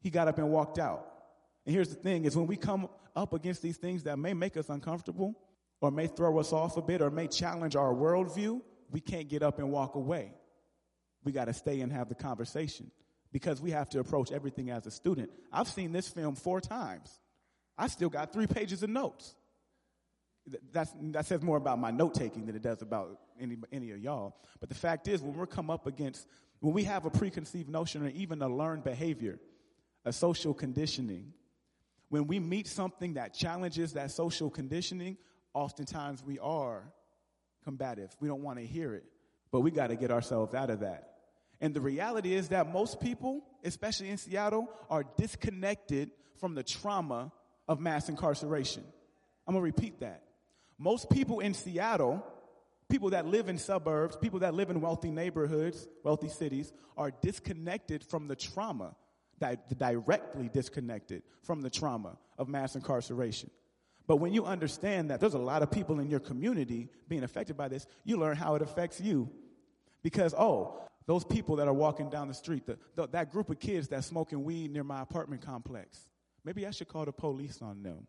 he 0.00 0.10
got 0.10 0.28
up 0.28 0.38
and 0.38 0.50
walked 0.50 0.78
out. 0.78 1.06
And 1.66 1.74
here's 1.74 1.88
the 1.88 1.94
thing 1.94 2.24
is 2.24 2.36
when 2.36 2.46
we 2.46 2.56
come 2.56 2.88
up 3.14 3.32
against 3.32 3.62
these 3.62 3.76
things 3.76 4.04
that 4.04 4.18
may 4.18 4.34
make 4.34 4.56
us 4.56 4.68
uncomfortable 4.68 5.38
or 5.80 5.90
may 5.90 6.06
throw 6.06 6.38
us 6.38 6.52
off 6.52 6.76
a 6.76 6.82
bit 6.82 7.02
or 7.02 7.10
may 7.10 7.26
challenge 7.26 7.76
our 7.76 7.92
worldview, 7.92 8.60
we 8.90 9.00
can't 9.00 9.28
get 9.28 9.42
up 9.42 9.58
and 9.58 9.70
walk 9.70 9.94
away. 9.94 10.32
We 11.24 11.32
got 11.32 11.46
to 11.46 11.52
stay 11.52 11.80
and 11.80 11.92
have 11.92 12.08
the 12.08 12.14
conversation 12.14 12.90
because 13.32 13.60
we 13.60 13.70
have 13.70 13.88
to 13.90 14.00
approach 14.00 14.32
everything 14.32 14.70
as 14.70 14.86
a 14.86 14.90
student. 14.90 15.30
I've 15.52 15.68
seen 15.68 15.92
this 15.92 16.08
film 16.08 16.34
four 16.34 16.60
times. 16.60 17.20
I 17.76 17.86
still 17.88 18.08
got 18.08 18.32
three 18.32 18.46
pages 18.46 18.82
of 18.82 18.90
notes. 18.90 19.34
That's, 20.72 20.92
that 21.12 21.26
says 21.26 21.42
more 21.42 21.56
about 21.56 21.78
my 21.78 21.90
note 21.90 22.14
taking 22.14 22.46
than 22.46 22.56
it 22.56 22.62
does 22.62 22.82
about 22.82 23.20
any, 23.40 23.56
any 23.70 23.90
of 23.92 23.98
y'all. 23.98 24.36
But 24.58 24.68
the 24.68 24.74
fact 24.74 25.06
is, 25.06 25.22
when 25.22 25.34
we're 25.34 25.46
come 25.46 25.70
up 25.70 25.86
against, 25.86 26.26
when 26.60 26.72
we 26.72 26.84
have 26.84 27.04
a 27.04 27.10
preconceived 27.10 27.68
notion 27.68 28.04
or 28.04 28.08
even 28.08 28.42
a 28.42 28.48
learned 28.48 28.82
behavior, 28.82 29.38
a 30.04 30.12
social 30.12 30.54
conditioning, 30.54 31.32
when 32.08 32.26
we 32.26 32.40
meet 32.40 32.66
something 32.66 33.14
that 33.14 33.34
challenges 33.34 33.92
that 33.92 34.10
social 34.10 34.50
conditioning, 34.50 35.16
oftentimes 35.54 36.24
we 36.24 36.38
are 36.38 36.92
combative. 37.64 38.14
We 38.20 38.28
don't 38.28 38.42
want 38.42 38.58
to 38.58 38.66
hear 38.66 38.94
it, 38.94 39.04
but 39.52 39.60
we 39.60 39.70
got 39.70 39.88
to 39.88 39.96
get 39.96 40.10
ourselves 40.10 40.54
out 40.54 40.70
of 40.70 40.80
that. 40.80 41.10
And 41.60 41.74
the 41.74 41.80
reality 41.80 42.34
is 42.34 42.48
that 42.48 42.72
most 42.72 43.00
people, 43.00 43.44
especially 43.64 44.08
in 44.08 44.16
Seattle, 44.16 44.68
are 44.88 45.04
disconnected 45.16 46.10
from 46.38 46.54
the 46.54 46.62
trauma 46.62 47.32
of 47.68 47.80
mass 47.80 48.08
incarceration. 48.08 48.82
I'm 49.46 49.54
going 49.54 49.62
to 49.62 49.64
repeat 49.64 50.00
that. 50.00 50.22
Most 50.78 51.10
people 51.10 51.40
in 51.40 51.52
Seattle, 51.52 52.24
people 52.88 53.10
that 53.10 53.26
live 53.26 53.48
in 53.48 53.58
suburbs, 53.58 54.16
people 54.16 54.38
that 54.40 54.54
live 54.54 54.70
in 54.70 54.80
wealthy 54.80 55.10
neighborhoods, 55.10 55.86
wealthy 56.02 56.28
cities, 56.28 56.72
are 56.96 57.10
disconnected 57.10 58.02
from 58.02 58.26
the 58.26 58.36
trauma, 58.36 58.96
directly 59.78 60.48
disconnected 60.52 61.22
from 61.42 61.62
the 61.62 61.70
trauma 61.70 62.16
of 62.38 62.48
mass 62.48 62.74
incarceration. 62.74 63.50
But 64.06 64.16
when 64.16 64.32
you 64.32 64.44
understand 64.44 65.10
that 65.10 65.20
there's 65.20 65.34
a 65.34 65.38
lot 65.38 65.62
of 65.62 65.70
people 65.70 66.00
in 66.00 66.10
your 66.10 66.20
community 66.20 66.88
being 67.08 67.22
affected 67.22 67.56
by 67.56 67.68
this, 67.68 67.86
you 68.04 68.16
learn 68.16 68.36
how 68.36 68.54
it 68.54 68.62
affects 68.62 69.00
you. 69.00 69.30
Because, 70.02 70.34
oh, 70.36 70.80
those 71.06 71.24
people 71.24 71.56
that 71.56 71.68
are 71.68 71.74
walking 71.74 72.10
down 72.10 72.28
the 72.28 72.34
street, 72.34 72.66
the, 72.66 72.78
the, 72.96 73.06
that 73.08 73.30
group 73.30 73.50
of 73.50 73.60
kids 73.60 73.88
that's 73.88 74.06
smoking 74.06 74.42
weed 74.42 74.72
near 74.72 74.84
my 74.84 75.02
apartment 75.02 75.42
complex, 75.42 76.08
Maybe 76.44 76.66
I 76.66 76.70
should 76.70 76.88
call 76.88 77.04
the 77.04 77.12
police 77.12 77.60
on 77.62 77.82
them 77.82 78.06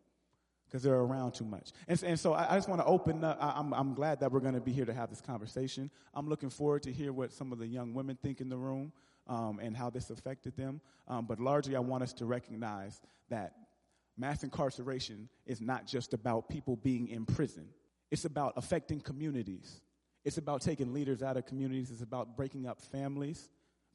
because 0.66 0.82
they're 0.82 0.94
around 0.94 1.32
too 1.32 1.44
much. 1.44 1.72
And, 1.86 2.02
and 2.02 2.18
so 2.18 2.32
I, 2.32 2.54
I 2.54 2.56
just 2.56 2.68
want 2.68 2.80
to 2.80 2.86
open 2.86 3.22
up. 3.24 3.36
I, 3.40 3.52
I'm, 3.56 3.74
I'm 3.74 3.94
glad 3.94 4.20
that 4.20 4.32
we're 4.32 4.40
going 4.40 4.54
to 4.54 4.60
be 4.60 4.72
here 4.72 4.86
to 4.86 4.94
have 4.94 5.10
this 5.10 5.20
conversation. 5.20 5.90
I'm 6.14 6.28
looking 6.28 6.50
forward 6.50 6.82
to 6.84 6.92
hear 6.92 7.12
what 7.12 7.32
some 7.32 7.52
of 7.52 7.58
the 7.58 7.66
young 7.66 7.92
women 7.92 8.16
think 8.22 8.40
in 8.40 8.48
the 8.48 8.56
room 8.56 8.92
um, 9.32 9.58
and 9.60 9.74
how 9.74 9.88
this 9.88 10.10
affected 10.10 10.54
them. 10.56 10.80
Um, 11.08 11.24
but 11.24 11.40
largely, 11.40 11.74
I 11.74 11.80
want 11.80 12.02
us 12.02 12.12
to 12.14 12.26
recognize 12.26 13.00
that 13.30 13.54
mass 14.18 14.44
incarceration 14.44 15.28
is 15.46 15.60
not 15.60 15.86
just 15.86 16.12
about 16.12 16.50
people 16.50 16.76
being 16.76 17.08
in 17.08 17.24
prison. 17.24 17.66
It's 18.10 18.26
about 18.26 18.52
affecting 18.56 19.00
communities. 19.00 19.80
It's 20.24 20.36
about 20.36 20.60
taking 20.60 20.92
leaders 20.92 21.22
out 21.22 21.38
of 21.38 21.46
communities. 21.46 21.90
It's 21.90 22.02
about 22.02 22.36
breaking 22.36 22.66
up 22.66 22.80
families. 22.80 23.48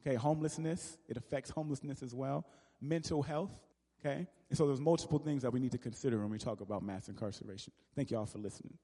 Okay, 0.04 0.16
homelessness, 0.16 0.98
it 1.08 1.16
affects 1.16 1.50
homelessness 1.50 2.02
as 2.02 2.14
well. 2.14 2.44
Mental 2.80 3.22
health, 3.22 3.52
okay? 4.00 4.26
And 4.48 4.58
so 4.58 4.66
there's 4.66 4.80
multiple 4.80 5.18
things 5.18 5.42
that 5.42 5.52
we 5.52 5.60
need 5.60 5.72
to 5.72 5.78
consider 5.78 6.18
when 6.18 6.30
we 6.30 6.38
talk 6.38 6.60
about 6.60 6.82
mass 6.82 7.08
incarceration. 7.08 7.72
Thank 7.94 8.10
you 8.10 8.18
all 8.18 8.26
for 8.26 8.38
listening. 8.38 8.74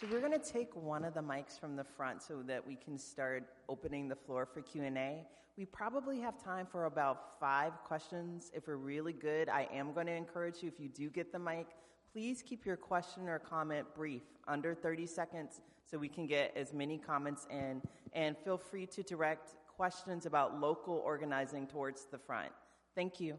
So 0.00 0.06
we're 0.10 0.20
going 0.20 0.32
to 0.32 0.38
take 0.38 0.74
one 0.74 1.04
of 1.04 1.12
the 1.12 1.20
mics 1.20 1.60
from 1.60 1.76
the 1.76 1.84
front 1.84 2.22
so 2.22 2.40
that 2.46 2.66
we 2.66 2.74
can 2.74 2.96
start 2.96 3.44
opening 3.68 4.08
the 4.08 4.16
floor 4.16 4.46
for 4.46 4.62
Q&A. 4.62 5.26
We 5.58 5.66
probably 5.66 6.18
have 6.20 6.42
time 6.42 6.64
for 6.64 6.86
about 6.86 7.38
5 7.38 7.84
questions. 7.84 8.50
If 8.54 8.66
we're 8.66 8.76
really 8.76 9.12
good, 9.12 9.50
I 9.50 9.68
am 9.70 9.92
going 9.92 10.06
to 10.06 10.14
encourage 10.14 10.62
you 10.62 10.70
if 10.70 10.80
you 10.80 10.88
do 10.88 11.10
get 11.10 11.32
the 11.32 11.38
mic, 11.38 11.66
please 12.14 12.42
keep 12.42 12.64
your 12.64 12.78
question 12.78 13.28
or 13.28 13.38
comment 13.38 13.86
brief, 13.94 14.22
under 14.48 14.74
30 14.74 15.04
seconds 15.04 15.60
so 15.84 15.98
we 15.98 16.08
can 16.08 16.26
get 16.26 16.56
as 16.56 16.72
many 16.72 16.96
comments 16.96 17.46
in 17.50 17.82
and 18.14 18.38
feel 18.38 18.56
free 18.56 18.86
to 18.86 19.02
direct 19.02 19.56
questions 19.66 20.24
about 20.24 20.58
local 20.58 20.94
organizing 21.04 21.66
towards 21.66 22.06
the 22.06 22.16
front. 22.16 22.52
Thank 22.94 23.20
you. 23.20 23.34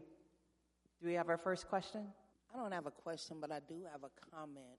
Do 1.00 1.08
we 1.08 1.14
have 1.14 1.28
our 1.28 1.38
first 1.38 1.68
question? 1.68 2.02
I 2.54 2.56
don't 2.56 2.70
have 2.70 2.86
a 2.86 2.92
question, 2.92 3.38
but 3.40 3.50
I 3.50 3.58
do 3.66 3.82
have 3.90 4.04
a 4.04 4.36
comment. 4.36 4.78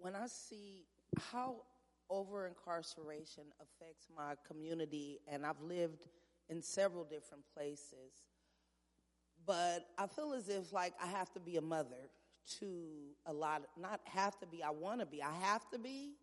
When 0.00 0.16
I 0.16 0.26
see 0.26 0.84
how 1.18 1.56
over 2.08 2.46
incarceration 2.46 3.44
affects 3.60 4.08
my 4.16 4.34
community, 4.46 5.20
and 5.28 5.46
I've 5.46 5.60
lived 5.60 6.06
in 6.48 6.62
several 6.62 7.04
different 7.04 7.44
places, 7.54 8.24
but 9.46 9.86
I 9.98 10.06
feel 10.06 10.32
as 10.32 10.48
if 10.48 10.72
like 10.72 10.94
I 11.02 11.06
have 11.06 11.32
to 11.34 11.40
be 11.40 11.56
a 11.56 11.60
mother 11.60 12.10
to 12.58 12.86
a 13.26 13.32
lot, 13.32 13.62
not 13.78 14.00
have 14.04 14.38
to 14.40 14.46
be, 14.46 14.62
I 14.62 14.70
want 14.70 15.00
to 15.00 15.06
be, 15.06 15.22
I 15.22 15.32
have 15.32 15.68
to 15.70 15.78
be 15.78 16.14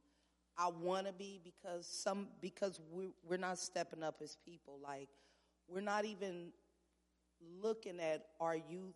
I 0.57 0.69
want 0.69 1.05
to 1.05 1.13
be 1.13 1.39
because 1.43 1.85
some 1.87 2.27
because 2.41 2.81
we 2.91 3.09
we're 3.27 3.37
not 3.37 3.59
stepping 3.59 4.01
up 4.01 4.15
as 4.23 4.37
people. 4.43 4.79
Like 4.83 5.09
we're 5.67 5.81
not 5.81 6.05
even 6.05 6.51
looking 7.61 7.99
at 7.99 8.25
our 8.39 8.55
youth 8.55 8.95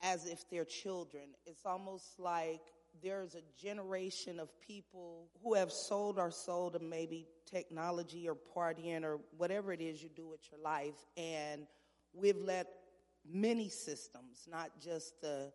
as 0.00 0.26
if 0.26 0.48
they're 0.48 0.64
children. 0.64 1.30
It's 1.44 1.66
almost 1.66 2.20
like 2.20 2.60
there's 3.02 3.34
a 3.34 3.42
generation 3.60 4.38
of 4.38 4.48
people 4.60 5.28
who 5.42 5.54
have 5.54 5.72
sold 5.72 6.18
our 6.18 6.30
soul 6.30 6.70
to 6.70 6.78
maybe 6.78 7.26
technology 7.50 8.28
or 8.28 8.36
partying 8.56 9.04
or 9.04 9.20
whatever 9.36 9.72
it 9.72 9.80
is 9.80 10.02
you 10.02 10.08
do 10.08 10.28
with 10.28 10.40
your 10.50 10.60
life. 10.60 11.06
And 11.16 11.66
we've 12.12 12.40
let 12.40 12.66
many 13.28 13.68
systems, 13.68 14.46
not 14.50 14.70
just 14.80 15.20
the 15.20 15.52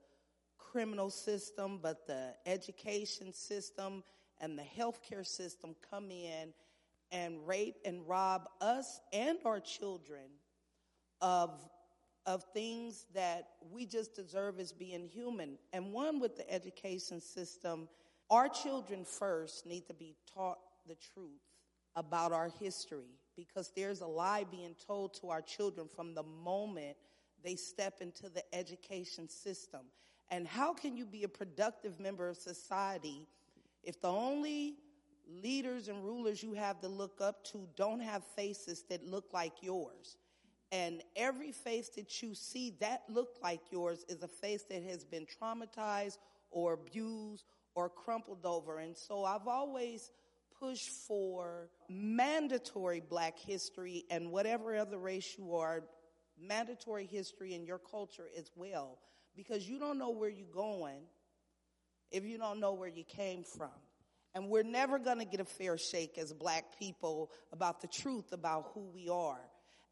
criminal 0.57 1.09
system, 1.09 1.79
but 1.81 2.07
the 2.07 2.33
education 2.45 3.33
system 3.33 4.03
and 4.39 4.57
the 4.57 4.65
healthcare 4.77 5.25
system 5.25 5.75
come 5.89 6.11
in 6.11 6.53
and 7.11 7.47
rape 7.47 7.77
and 7.85 8.07
rob 8.07 8.49
us 8.61 8.99
and 9.13 9.37
our 9.45 9.59
children 9.59 10.25
of 11.21 11.51
of 12.27 12.43
things 12.53 13.05
that 13.15 13.47
we 13.71 13.85
just 13.85 14.13
deserve 14.13 14.59
as 14.59 14.73
being 14.73 15.07
human. 15.07 15.57
And 15.71 15.93
one 15.93 16.19
with 16.19 16.35
the 16.35 16.47
education 16.53 17.21
system, 17.21 17.87
our 18.29 18.49
children 18.49 19.05
first 19.05 19.65
need 19.65 19.87
to 19.87 19.93
be 19.93 20.13
taught 20.31 20.59
the 20.87 20.95
truth 21.13 21.41
about 21.95 22.33
our 22.33 22.51
history 22.59 23.17
because 23.35 23.71
there's 23.75 24.01
a 24.01 24.07
lie 24.07 24.43
being 24.51 24.75
told 24.85 25.13
to 25.21 25.29
our 25.29 25.41
children 25.41 25.87
from 25.87 26.13
the 26.13 26.23
moment 26.23 26.97
they 27.43 27.55
step 27.55 28.01
into 28.01 28.29
the 28.29 28.43
education 28.53 29.29
system. 29.29 29.81
And 30.29 30.45
how 30.45 30.73
can 30.73 30.97
you 30.97 31.05
be 31.05 31.23
a 31.23 31.29
productive 31.29 31.99
member 31.99 32.27
of 32.27 32.35
society 32.35 33.25
if 33.83 34.01
the 34.01 34.11
only 34.11 34.75
leaders 35.41 35.87
and 35.87 36.03
rulers 36.03 36.43
you 36.43 36.53
have 36.53 36.81
to 36.81 36.87
look 36.87 37.21
up 37.21 37.43
to 37.45 37.67
don't 37.75 38.01
have 38.01 38.23
faces 38.35 38.83
that 38.89 39.05
look 39.05 39.25
like 39.33 39.53
yours, 39.61 40.17
and 40.71 41.01
every 41.15 41.51
face 41.51 41.89
that 41.95 42.21
you 42.21 42.35
see 42.35 42.75
that 42.79 43.03
look 43.09 43.37
like 43.41 43.61
yours 43.71 44.03
is 44.09 44.21
a 44.21 44.27
face 44.27 44.63
that 44.69 44.83
has 44.83 45.05
been 45.05 45.25
traumatized 45.25 46.17
or 46.51 46.73
abused 46.73 47.45
or 47.75 47.89
crumpled 47.89 48.45
over. 48.45 48.79
And 48.79 48.95
so 48.97 49.23
I've 49.23 49.47
always 49.47 50.11
pushed 50.59 50.89
for 50.89 51.69
mandatory 51.89 52.99
black 52.99 53.37
history 53.37 54.03
and 54.09 54.31
whatever 54.31 54.75
other 54.75 54.97
race 54.97 55.35
you 55.37 55.55
are, 55.55 55.83
mandatory 56.39 57.05
history 57.05 57.53
in 57.53 57.65
your 57.65 57.79
culture 57.79 58.27
as 58.37 58.51
well. 58.55 58.97
Because 59.35 59.69
you 59.69 59.79
don't 59.79 59.97
know 59.97 60.09
where 60.09 60.29
you're 60.29 60.47
going 60.47 61.01
if 62.11 62.25
you 62.25 62.37
don't 62.37 62.59
know 62.59 62.73
where 62.73 62.89
you 62.89 63.03
came 63.03 63.43
from. 63.43 63.69
And 64.33 64.49
we're 64.49 64.63
never 64.63 64.99
going 64.99 65.19
to 65.19 65.25
get 65.25 65.39
a 65.39 65.45
fair 65.45 65.77
shake 65.77 66.17
as 66.17 66.33
black 66.33 66.77
people 66.77 67.31
about 67.51 67.81
the 67.81 67.87
truth 67.87 68.33
about 68.33 68.71
who 68.73 68.81
we 68.93 69.09
are. 69.09 69.39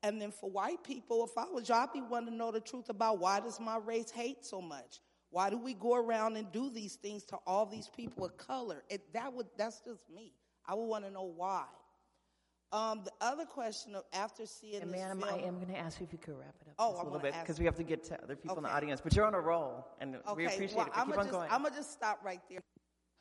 And 0.04 0.22
then 0.22 0.32
for 0.32 0.50
white 0.50 0.84
people, 0.84 1.26
if 1.26 1.38
I 1.38 1.50
was 1.52 1.68
you, 1.68 1.76
I'd 1.76 1.94
be 1.94 2.02
wanting 2.02 2.30
to 2.30 2.36
know 2.36 2.52
the 2.52 2.60
truth 2.60 2.90
about 2.90 3.20
why 3.20 3.40
does 3.40 3.60
my 3.60 3.78
race 3.78 4.12
hate 4.12 4.46
so 4.46 4.62
much? 4.62 5.00
Why 5.32 5.50
do 5.50 5.58
we 5.58 5.74
go 5.74 5.96
around 5.96 6.38
and 6.38 6.52
do 6.52 6.70
these 6.70 6.96
things 6.96 7.24
to 7.26 7.38
all 7.48 7.66
these 7.66 7.90
people 7.90 8.26
of 8.26 8.38
color? 8.38 8.84
It, 8.90 9.14
that 9.14 9.34
would, 9.34 9.48
that's 9.58 9.82
just 9.82 10.10
me. 10.14 10.34
I 10.66 10.76
would 10.76 10.86
want 10.86 11.06
to 11.06 11.12
know 11.12 11.32
why. 11.36 11.66
Um, 12.72 13.02
the 13.06 13.12
other 13.22 13.46
question 13.46 13.96
of 13.96 14.04
after 14.12 14.46
seeing 14.46 14.82
and 14.82 14.92
this 14.92 15.00
madam, 15.00 15.22
film, 15.22 15.34
I 15.34 15.38
am 15.48 15.56
going 15.56 15.68
to 15.68 15.78
ask 15.78 16.00
you 16.00 16.06
if 16.06 16.12
you 16.12 16.20
could 16.20 16.38
wrap 16.38 16.56
it 16.62 16.68
up 16.68 16.76
Oh, 16.80 16.92
just 16.92 16.98
a 16.98 17.00
I'm 17.00 17.06
little 17.06 17.22
bit 17.22 17.34
because 17.40 17.60
we 17.60 17.66
have 17.66 17.76
to 17.76 17.84
get 17.84 18.04
to 18.06 18.22
other 18.22 18.36
people 18.36 18.58
in 18.58 18.64
the 18.64 18.74
audience. 18.74 19.02
But 19.02 19.16
you're 19.16 19.26
on 19.26 19.34
a 19.34 19.40
roll, 19.40 19.86
and 20.02 20.16
okay, 20.16 20.36
we 20.36 20.46
appreciate 20.46 20.76
well, 20.76 20.88
it. 20.88 20.92
I'm 20.96 21.06
keep 21.06 21.16
gonna 21.16 21.20
on 21.20 21.26
just, 21.26 21.32
going. 21.32 21.52
I'm 21.52 21.64
gonna 21.64 21.76
just 21.76 21.94
stop 21.94 22.20
right 22.24 22.42
there. 22.50 22.60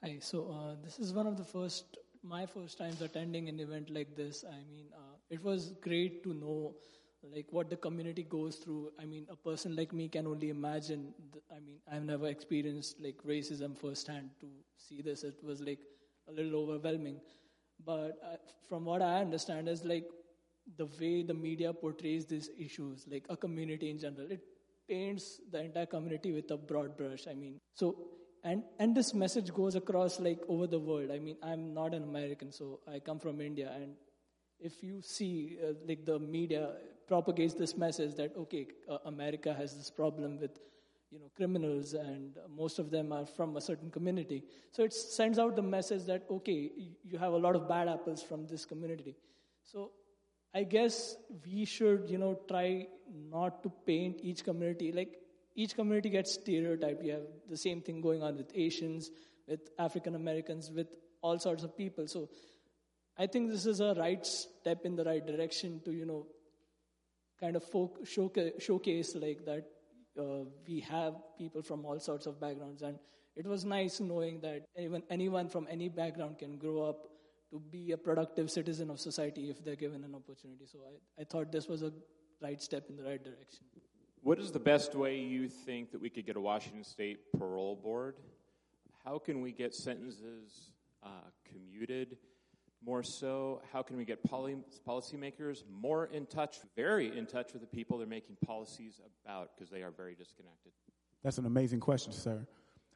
Hi, 0.03 0.19
so 0.21 0.51
uh, 0.51 0.83
this 0.83 0.99
is 0.99 1.13
one 1.13 1.27
of 1.27 1.37
the 1.37 1.45
first, 1.45 1.99
my 2.23 2.47
first 2.47 2.79
times 2.79 3.01
attending 3.01 3.49
an 3.49 3.61
event 3.61 3.91
like 3.91 4.17
this. 4.17 4.45
I 4.49 4.57
mean, 4.71 4.87
uh, 4.93 5.04
it 5.35 5.45
was 5.45 5.73
great 5.87 6.23
to 6.25 6.33
know 6.33 6.75
like 7.33 7.47
what 7.51 7.71
the 7.71 7.77
community 7.77 8.23
goes 8.23 8.57
through. 8.57 8.93
I 9.01 9.05
mean, 9.05 9.27
a 9.31 9.37
person 9.37 9.75
like 9.77 9.93
me 9.93 10.09
can 10.09 10.27
only 10.27 10.51
imagine. 10.51 11.15
The, 11.33 11.41
I 11.55 11.61
mean, 11.61 11.79
I've 11.91 12.05
never 12.05 12.29
experienced 12.29 13.01
like 13.01 13.17
racism 13.27 13.77
firsthand. 13.77 14.31
To 14.41 14.47
see 14.77 15.01
this, 15.03 15.25
it 15.25 15.43
was 15.43 15.61
like 15.61 15.81
a 16.29 16.33
little 16.33 16.61
overwhelming. 16.63 17.21
But 17.85 18.19
uh, 18.23 18.37
from 18.69 18.85
what 18.85 19.03
I 19.03 19.21
understand, 19.21 19.69
is 19.69 19.85
like 19.85 20.05
the 20.77 20.87
way 21.01 21.23
the 21.23 21.35
media 21.35 21.73
portrays 21.73 22.27
these 22.27 22.51
issues, 22.59 23.07
like 23.11 23.25
a 23.29 23.37
community 23.37 23.91
in 23.91 23.99
general, 23.99 24.31
it 24.31 24.45
paints 24.89 25.41
the 25.51 25.63
entire 25.65 25.87
community 25.87 26.33
with 26.33 26.51
a 26.51 26.57
broad 26.57 26.97
brush. 26.97 27.27
I 27.29 27.35
mean, 27.35 27.61
so 27.75 27.97
and 28.45 28.63
and 28.79 28.95
this 28.95 29.15
message 29.15 29.53
goes 29.53 29.75
across 29.75 30.21
like 30.21 30.41
over 30.49 30.67
the 30.67 30.79
world. 30.79 31.11
I 31.11 31.19
mean, 31.19 31.39
I'm 31.43 31.73
not 31.75 31.95
an 31.95 32.03
American, 32.03 32.53
so 32.53 32.81
I 32.87 32.99
come 32.99 33.19
from 33.19 33.41
India, 33.41 33.73
and 33.75 33.95
if 34.61 34.83
you 34.83 35.01
see 35.03 35.59
uh, 35.63 35.73
like 35.87 36.05
the 36.05 36.19
media 36.19 36.73
propagates 37.07 37.55
this 37.55 37.77
message 37.77 38.15
that 38.17 38.37
okay, 38.37 38.67
uh, 38.89 38.99
America 39.07 39.53
has 39.53 39.77
this 39.77 39.91
problem 39.91 40.39
with 40.41 40.59
you 41.11 41.19
know 41.19 41.31
criminals, 41.37 41.95
and 41.95 42.37
most 42.49 42.79
of 42.79 42.91
them 42.91 43.13
are 43.13 43.27
from 43.27 43.57
a 43.57 43.61
certain 43.61 43.91
community. 43.91 44.45
So 44.73 44.85
it 44.85 44.93
sends 44.93 45.39
out 45.39 45.57
the 45.57 45.63
message 45.63 46.05
that 46.05 46.25
okay, 46.31 46.71
you 47.05 47.19
have 47.19 47.33
a 47.33 47.39
lot 47.39 47.57
of 47.57 47.69
bad 47.69 47.89
apples 47.89 48.23
from 48.23 48.47
this 48.47 48.65
community. 48.65 49.17
So 49.63 49.93
I 50.55 50.63
guess 50.63 51.17
we 51.45 51.65
should, 51.65 52.09
you 52.09 52.19
know, 52.19 52.39
try 52.49 52.87
not 53.31 53.63
to 53.65 53.73
paint 53.87 54.21
each 54.23 54.45
community 54.45 54.93
like 54.93 55.21
each 55.57 55.75
community 55.75 56.11
gets 56.11 56.35
stereotyped. 56.35 57.05
You 57.05 57.13
have 57.13 57.27
the 57.49 57.57
same 57.57 57.81
thing 57.81 58.01
going 58.01 58.23
on 58.23 58.37
with 58.37 58.51
Asians, 58.55 59.11
with 59.47 59.61
African 59.79 60.15
Americans, 60.15 60.71
with 60.71 60.89
all 61.23 61.39
sorts 61.39 61.63
of 61.63 61.77
people. 61.77 62.07
So 62.07 62.29
I 63.17 63.27
think 63.27 63.51
this 63.51 63.67
is 63.67 63.81
a 63.81 63.95
right 63.95 64.25
step 64.27 64.85
in 64.85 64.97
the 64.97 65.05
right 65.05 65.25
direction 65.25 65.81
to, 65.85 65.93
you 65.93 66.05
know, 66.05 66.27
kind 67.41 67.57
of 67.57 67.63
folk, 67.63 68.07
showcase, 68.07 68.53
showcase 68.59 69.15
like 69.15 69.45
that 69.45 69.65
uh, 70.19 70.45
we 70.67 70.81
have 70.81 71.15
people 71.39 71.63
from 71.63 71.85
all 71.85 71.99
sorts 72.01 72.27
of 72.27 72.41
backgrounds. 72.41 72.83
And 72.83 72.99
it 73.37 73.47
was 73.47 73.65
nice 73.65 74.01
knowing 74.01 74.41
that 74.41 74.65
even 74.79 75.03
anyone 75.11 75.49
from 75.49 75.67
any 75.71 75.89
background 75.89 76.39
can 76.39 76.59
grow 76.59 76.83
up 76.83 77.09
to 77.51 77.61
be 77.61 77.93
a 77.93 77.97
productive 77.97 78.51
citizen 78.51 78.91
of 78.91 78.99
society 78.99 79.51
if 79.51 79.65
they're 79.65 79.77
given 79.77 80.03
an 80.03 80.15
opportunity. 80.15 80.67
So 80.67 80.81
I, 80.89 81.23
I 81.23 81.25
thought 81.25 81.53
this 81.53 81.69
was 81.69 81.83
a 81.83 81.93
right 82.43 82.61
step 82.61 82.87
in 82.89 82.97
the 82.97 83.05
right 83.05 83.23
direction. 83.23 83.65
What 84.23 84.39
is 84.39 84.51
the 84.51 84.59
best 84.59 84.95
way 84.95 85.19
you 85.19 85.49
think 85.49 85.93
that 85.93 86.01
we 86.01 86.11
could 86.11 86.27
get 86.27 86.37
a 86.37 86.41
Washington 86.41 86.83
State 86.83 87.19
parole 87.39 87.77
board? 87.77 88.17
How 89.05 89.19
can 89.19 89.43
we 89.43 89.53
get 89.53 89.75
sentences 89.75 90.71
uh, 91.03 91.09
commuted 91.45 92.17
more 92.85 93.03
so? 93.03 93.63
How 93.73 93.83
can 93.83 93.97
we 93.97 94.05
get 94.05 94.23
poly- 94.23 94.57
policymakers 94.87 95.63
more 95.71 96.07
in 96.07 96.27
touch, 96.27 96.59
very 96.77 97.17
in 97.17 97.27
touch 97.27 97.53
with 97.53 97.63
the 97.63 97.69
people 97.69 97.99
they're 97.99 98.07
making 98.07 98.37
policies 98.45 99.01
about 99.25 99.51
because 99.57 99.71
they 99.71 99.83
are 99.83 99.91
very 99.91 100.15
disconnected? 100.15 100.73
That's 101.23 101.39
an 101.39 101.47
amazing 101.47 101.81
question, 101.81 102.13
sir. 102.13 102.47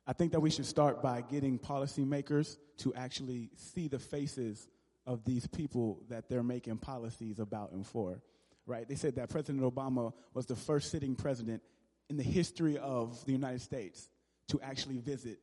I 0.07 0.12
think 0.12 0.33
that 0.33 0.40
we 0.40 0.51
should 0.51 0.66
start 0.66 1.03
by 1.03 1.22
getting 1.22 1.59
policymakers 1.59 2.57
to 2.79 2.94
actually 2.94 3.51
see 3.57 3.88
the 3.88 3.98
faces 3.98 4.68
of 5.07 5.24
these 5.24 5.46
people 5.46 6.03
that 6.09 6.29
they're 6.29 6.42
making 6.42 6.79
policies 6.79 7.38
about 7.38 7.72
and 7.72 7.87
for. 7.87 8.22
Right? 8.66 8.87
They 8.87 8.94
said 8.94 9.16
that 9.16 9.31
President 9.31 9.62
Obama 9.64 10.12
was 10.35 10.44
the 10.44 10.57
first 10.57 10.90
sitting 10.90 11.14
president 11.14 11.62
in 12.11 12.16
the 12.18 12.22
history 12.22 12.77
of 12.77 13.24
the 13.24 13.33
United 13.33 13.62
States 13.62 14.11
to 14.48 14.61
actually 14.62 14.98
visit 14.98 15.38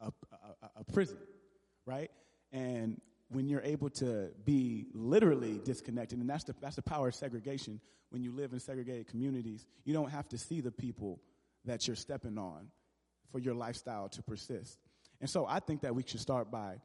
a, 0.00 0.06
a, 0.32 0.68
a- 0.80 0.84
prison. 0.92 1.18
Right? 1.86 2.10
And 2.52 3.00
when 3.30 3.48
you're 3.48 3.62
able 3.62 3.88
to 3.88 4.30
be 4.44 4.86
literally 4.92 5.60
disconnected, 5.64 6.18
and 6.18 6.28
that's 6.28 6.44
the, 6.44 6.54
that's 6.60 6.76
the 6.76 6.82
power 6.82 7.08
of 7.08 7.14
segregation. 7.14 7.80
When 8.10 8.22
you 8.22 8.32
live 8.32 8.52
in 8.52 8.58
segregated 8.58 9.06
communities, 9.06 9.66
you 9.84 9.94
don't 9.94 10.10
have 10.10 10.28
to 10.30 10.38
see 10.38 10.60
the 10.60 10.72
people 10.72 11.20
that 11.64 11.86
you're 11.86 11.96
stepping 11.96 12.38
on 12.38 12.68
for 13.30 13.38
your 13.38 13.54
lifestyle 13.54 14.08
to 14.08 14.22
persist. 14.22 14.78
And 15.20 15.30
so 15.30 15.46
I 15.48 15.60
think 15.60 15.82
that 15.82 15.94
we 15.94 16.02
should 16.04 16.20
start 16.20 16.50
by 16.50 16.76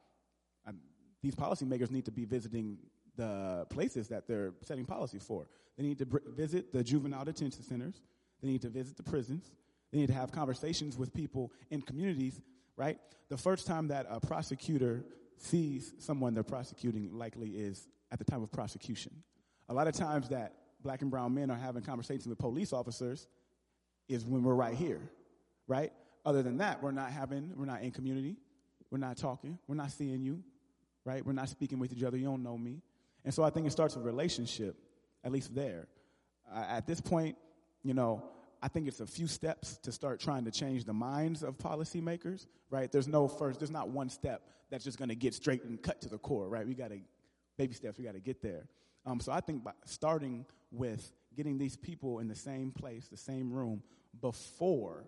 um, 0.68 0.78
these 1.24 1.34
policymakers 1.34 1.90
need 1.90 2.06
to 2.06 2.12
be 2.12 2.26
visiting 2.26 2.78
the 3.16 3.66
places 3.70 4.08
that 4.10 4.28
they're 4.28 4.54
setting 4.62 4.86
policy 4.86 5.20
for. 5.20 5.48
They 5.78 5.84
need 5.84 5.98
to 6.00 6.06
br- 6.06 6.20
visit 6.28 6.72
the 6.72 6.84
juvenile 6.84 7.26
detention 7.26 7.64
centers. 7.64 8.02
They 8.44 8.50
need 8.50 8.62
to 8.62 8.70
visit 8.70 8.98
the 8.98 9.04
prisons. 9.04 9.52
They 9.92 10.00
need 10.00 10.08
to 10.08 10.14
have 10.14 10.32
conversations 10.32 10.98
with 10.98 11.14
people 11.14 11.52
in 11.72 11.82
communities, 11.82 12.40
right? 12.78 13.00
The 13.30 13.38
first 13.38 13.66
time 13.66 13.88
that 13.88 14.06
a 14.10 14.20
prosecutor 14.20 15.06
sees 15.38 15.93
someone 16.00 16.34
they're 16.34 16.43
prosecuting 16.43 17.12
likely 17.13 17.50
is 17.50 17.88
at 18.12 18.19
the 18.19 18.26
time 18.26 18.43
of 18.43 18.52
prosecution. 18.52 19.12
A 19.69 19.74
lot 19.74 19.88
of 19.88 19.93
times 19.93 20.30
that 20.30 20.54
black 20.82 21.02
and 21.02 21.10
brown 21.10 21.34
men 21.34 21.50
are 21.50 21.58
having 21.58 21.82
conversations 21.82 22.28
with 22.28 22.38
police 22.38 22.71
officers 22.71 23.28
is 24.08 24.26
when 24.26 24.43
we're 24.43 24.54
right 24.54 24.76
here, 24.76 25.02
right? 25.67 25.91
Other 26.26 26.43
than 26.43 26.58
that, 26.58 26.82
we're 26.82 26.91
not 26.91 27.12
having, 27.12 27.52
we're 27.56 27.65
not 27.65 27.82
in 27.82 27.91
community, 27.91 28.36
we're 28.91 29.00
not 29.00 29.17
talking, 29.17 29.58
we're 29.67 29.76
not 29.76 29.91
seeing 29.91 30.21
you, 30.21 30.43
right? 31.04 31.26
We're 31.26 31.34
not 31.34 31.50
speaking 31.50 31.80
with 31.80 31.91
each 31.91 32.04
other, 32.04 32.17
you 32.17 32.26
don't 32.26 32.43
know 32.43 32.58
me. 32.58 32.82
And 33.24 33.34
so 33.34 33.43
I 33.43 33.50
think 33.50 33.65
it 33.65 33.71
starts 33.71 33.95
with 33.95 34.06
relationship, 34.06 34.76
at 35.24 35.32
least 35.32 35.56
there. 35.56 35.88
Uh, 36.54 36.65
at 36.69 36.86
this 36.86 37.02
point, 37.02 37.36
you 37.84 37.93
know, 37.93 38.24
I 38.65 38.67
think 38.67 38.88
it's 38.88 38.99
a 38.99 39.06
few 39.06 39.28
steps 39.28 39.78
to 39.84 39.91
start 39.91 40.19
trying 40.19 40.45
to 40.45 40.51
change 40.51 40.86
the 40.86 40.93
minds 40.93 41.43
of 41.43 41.56
policymakers, 41.60 42.47
right? 42.71 42.91
There's 42.91 43.08
no 43.08 43.28
first, 43.28 43.60
there's 43.60 43.69
not 43.69 43.89
one 43.89 44.10
step 44.10 44.41
that's 44.71 44.84
just 44.84 44.97
going 44.97 45.10
to 45.10 45.15
get 45.15 45.36
straight 45.36 45.63
and 45.65 45.80
cut 45.80 46.01
to 46.01 46.10
the 46.10 46.17
core, 46.17 46.49
right? 46.49 46.65
We 46.65 46.73
got 46.73 46.89
to, 46.89 46.97
baby 47.60 47.75
steps, 47.75 47.99
we 47.99 48.06
got 48.06 48.15
to 48.15 48.19
get 48.19 48.41
there. 48.41 48.67
Um, 49.06 49.19
so 49.19 49.32
I 49.32 49.39
think 49.39 49.63
by 49.63 49.73
starting 49.86 50.47
with 50.71 51.13
getting 51.38 51.60
these 51.60 51.78
people 51.78 52.17
in 52.17 52.28
the 52.28 52.36
same 52.36 52.71
place, 52.71 53.08
the 53.08 53.17
same 53.17 53.54
room, 53.54 53.84
before 54.19 55.06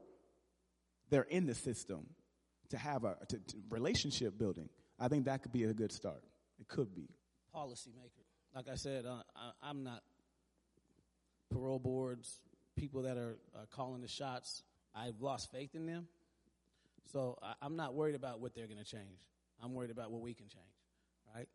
they're 1.09 1.23
in 1.23 1.47
the 1.47 1.55
system 1.55 2.05
to 2.69 2.77
have 2.77 3.05
a 3.05 3.17
to, 3.29 3.39
to 3.39 3.55
relationship 3.71 4.37
building, 4.37 4.69
I 4.99 5.07
think 5.07 5.25
that 5.25 5.41
could 5.41 5.51
be 5.51 5.63
a 5.63 5.73
good 5.73 5.91
start. 5.91 6.21
It 6.59 6.67
could 6.67 6.93
be. 6.93 7.09
Policymaker. 7.55 8.21
Like 8.53 8.69
I 8.71 8.75
said, 8.75 9.07
uh, 9.07 9.23
I, 9.35 9.51
I'm 9.63 9.83
not 9.83 10.03
parole 11.49 11.79
boards, 11.79 12.39
people 12.77 13.01
that 13.03 13.17
are, 13.17 13.37
are 13.55 13.65
calling 13.71 14.01
the 14.01 14.07
shots. 14.07 14.63
I've 14.95 15.19
lost 15.19 15.51
faith 15.51 15.75
in 15.75 15.85
them. 15.85 16.07
So 17.11 17.37
I, 17.41 17.53
I'm 17.61 17.75
not 17.75 17.93
worried 17.93 18.15
about 18.15 18.39
what 18.39 18.55
they're 18.55 18.67
going 18.67 18.79
to 18.79 18.85
change. 18.85 19.19
I'm 19.61 19.73
worried 19.73 19.91
about 19.91 20.11
what 20.11 20.21
we 20.21 20.33
can 20.33 20.47
change, 20.47 20.65
right? 21.35 21.47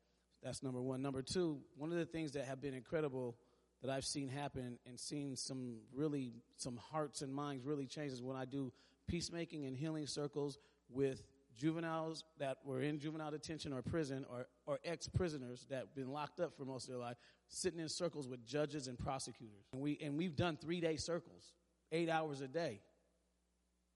That's 0.43 0.63
number 0.63 0.83
one. 0.83 1.03
Number 1.03 1.23
two, 1.23 1.61
one 1.77 1.93
of 1.93 1.99
the 1.99 2.05
things 2.05 2.33
that 2.33 2.45
have 2.47 2.61
been 2.61 2.75
incredible 2.75 3.37
that 3.83 3.91
I've 3.91 4.05
seen 4.05 4.29
happen 4.29 4.79
and 4.87 4.99
seen 4.99 5.37
some 5.37 5.79
really, 5.95 6.33
some 6.57 6.77
hearts 6.77 7.23
and 7.23 7.33
minds 7.33 7.65
really 7.65 7.87
change 7.87 8.13
is 8.13 8.23
when 8.23 8.37
I 8.37 8.45
do 8.45 8.73
peacemaking 9.07 9.67
and 9.67 9.77
healing 9.77 10.07
circles 10.07 10.59
with 10.89 11.23
juveniles 11.57 12.25
that 12.39 12.59
were 12.65 12.81
in 12.81 12.99
juvenile 12.99 13.31
detention 13.31 13.73
or 13.73 13.83
prison 13.83 14.25
or, 14.31 14.47
or 14.67 14.79
ex-prisoners 14.85 15.67
that 15.71 15.79
have 15.79 15.95
been 15.95 16.11
locked 16.13 16.41
up 16.41 16.57
for 16.57 16.65
most 16.65 16.85
of 16.85 16.91
their 16.91 17.01
life, 17.01 17.17
sitting 17.49 17.81
in 17.81 17.89
circles 17.89 18.29
with 18.29 18.45
judges 18.45 18.89
and 18.89 18.99
prosecutors. 18.99 19.67
And, 19.73 19.83
we, 19.83 19.99
and 20.03 20.17
we've 20.17 20.37
done 20.37 20.57
three-day 20.57 20.97
circles, 20.97 21.53
eight 21.91 22.09
hours 22.09 22.41
a 22.41 22.49
day. 22.49 22.81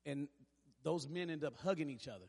And 0.05 0.29
those 0.83 1.09
men 1.09 1.31
end 1.31 1.45
up 1.45 1.55
hugging 1.63 1.91
each 1.91 2.09
other 2.09 2.27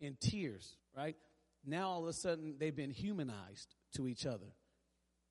in 0.00 0.16
tears, 0.20 0.76
right? 0.96 1.16
Now 1.64 1.88
all 1.88 2.02
of 2.02 2.08
a 2.08 2.12
sudden 2.12 2.56
they've 2.58 2.76
been 2.76 2.90
humanized 2.90 3.74
to 3.96 4.06
each 4.06 4.26
other. 4.26 4.46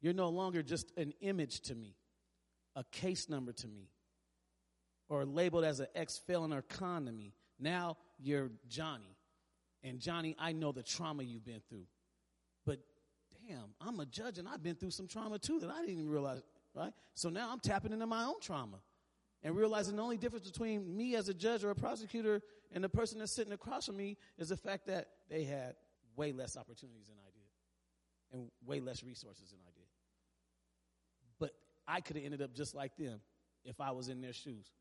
You're 0.01 0.13
no 0.13 0.29
longer 0.29 0.63
just 0.63 0.91
an 0.97 1.13
image 1.21 1.61
to 1.61 1.75
me, 1.75 1.95
a 2.75 2.83
case 2.83 3.29
number 3.29 3.53
to 3.53 3.67
me, 3.67 3.89
or 5.09 5.25
labeled 5.25 5.63
as 5.63 5.79
an 5.79 5.87
ex 5.95 6.17
felon 6.17 6.51
or 6.51 6.61
con 6.61 7.05
to 7.05 7.11
me. 7.11 7.33
Now 7.59 7.97
you're 8.19 8.51
Johnny. 8.67 9.14
And 9.85 9.99
Johnny, 9.99 10.35
I 10.39 10.51
know 10.51 10.71
the 10.71 10.81
trauma 10.81 11.21
you've 11.21 11.45
been 11.45 11.61
through. 11.69 11.85
But 12.65 12.79
damn, 13.47 13.75
I'm 13.79 13.99
a 13.99 14.05
judge 14.05 14.39
and 14.39 14.47
I've 14.47 14.63
been 14.63 14.75
through 14.75 14.89
some 14.89 15.07
trauma 15.07 15.37
too 15.37 15.59
that 15.59 15.69
I 15.69 15.79
didn't 15.81 15.99
even 15.99 16.09
realize, 16.09 16.41
right? 16.73 16.91
So 17.13 17.29
now 17.29 17.49
I'm 17.51 17.59
tapping 17.59 17.93
into 17.93 18.07
my 18.07 18.23
own 18.23 18.41
trauma 18.41 18.77
and 19.43 19.55
realizing 19.55 19.95
the 19.95 20.01
only 20.01 20.17
difference 20.17 20.49
between 20.49 20.97
me 20.97 21.15
as 21.15 21.29
a 21.29 21.35
judge 21.35 21.63
or 21.63 21.69
a 21.69 21.75
prosecutor 21.75 22.41
and 22.73 22.83
the 22.83 22.89
person 22.89 23.19
that's 23.19 23.31
sitting 23.31 23.53
across 23.53 23.85
from 23.85 23.95
me 23.95 24.17
is 24.39 24.49
the 24.49 24.57
fact 24.57 24.87
that 24.87 25.07
they 25.29 25.43
had 25.43 25.75
way 26.15 26.31
less 26.31 26.57
opportunities 26.57 27.05
than 27.05 27.17
I 27.19 27.29
did 27.29 28.39
and 28.39 28.51
way 28.65 28.79
less 28.79 29.03
resources 29.03 29.51
than 29.51 29.59
I 29.67 29.71
did. 29.75 29.85
But 31.39 31.51
I 31.87 32.01
could 32.01 32.15
have 32.15 32.25
ended 32.25 32.41
up 32.41 32.55
just 32.55 32.73
like 32.73 32.97
them 32.97 33.19
if 33.63 33.79
I 33.79 33.91
was 33.91 34.09
in 34.09 34.19
their 34.19 34.33
shoes, 34.33 34.71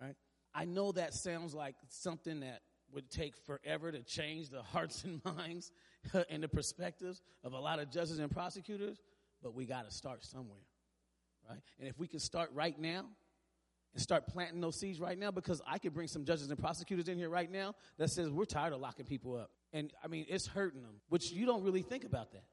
right? 0.00 0.14
I 0.54 0.64
know 0.64 0.92
that 0.92 1.12
sounds 1.12 1.54
like 1.54 1.74
something 1.88 2.40
that 2.40 2.60
would 2.92 3.10
take 3.10 3.36
forever 3.36 3.92
to 3.92 4.02
change 4.02 4.50
the 4.50 4.62
hearts 4.72 5.04
and 5.04 5.22
minds 5.24 5.72
and 6.30 6.42
the 6.42 6.48
perspectives 6.48 7.22
of 7.44 7.52
a 7.52 7.58
lot 7.58 7.78
of 7.78 7.90
judges 7.90 8.18
and 8.18 8.30
prosecutors, 8.30 8.98
but 9.42 9.54
we 9.54 9.66
got 9.66 9.88
to 9.88 9.94
start 9.94 10.24
somewhere, 10.24 10.64
right? 11.48 11.60
And 11.78 11.88
if 11.88 11.98
we 11.98 12.06
can 12.06 12.20
start 12.20 12.50
right 12.54 12.78
now 12.78 13.04
and 13.94 14.02
start 14.02 14.26
planting 14.26 14.60
those 14.60 14.78
seeds 14.78 15.00
right 15.00 15.18
now, 15.18 15.30
because 15.30 15.62
I 15.66 15.78
could 15.78 15.94
bring 15.94 16.08
some 16.08 16.24
judges 16.24 16.50
and 16.50 16.58
prosecutors 16.58 17.08
in 17.08 17.18
here 17.18 17.30
right 17.30 17.50
now 17.50 17.74
that 17.98 18.10
says 18.10 18.30
we're 18.30 18.44
tired 18.44 18.72
of 18.72 18.80
locking 18.80 19.06
people 19.06 19.36
up. 19.36 19.50
And 19.72 19.92
I 20.02 20.08
mean, 20.08 20.26
it's 20.28 20.46
hurting 20.46 20.82
them, 20.82 21.00
which 21.08 21.30
you 21.30 21.46
don't 21.46 21.62
really 21.62 21.82
think 21.82 22.04
about 22.04 22.32
that. 22.32 22.44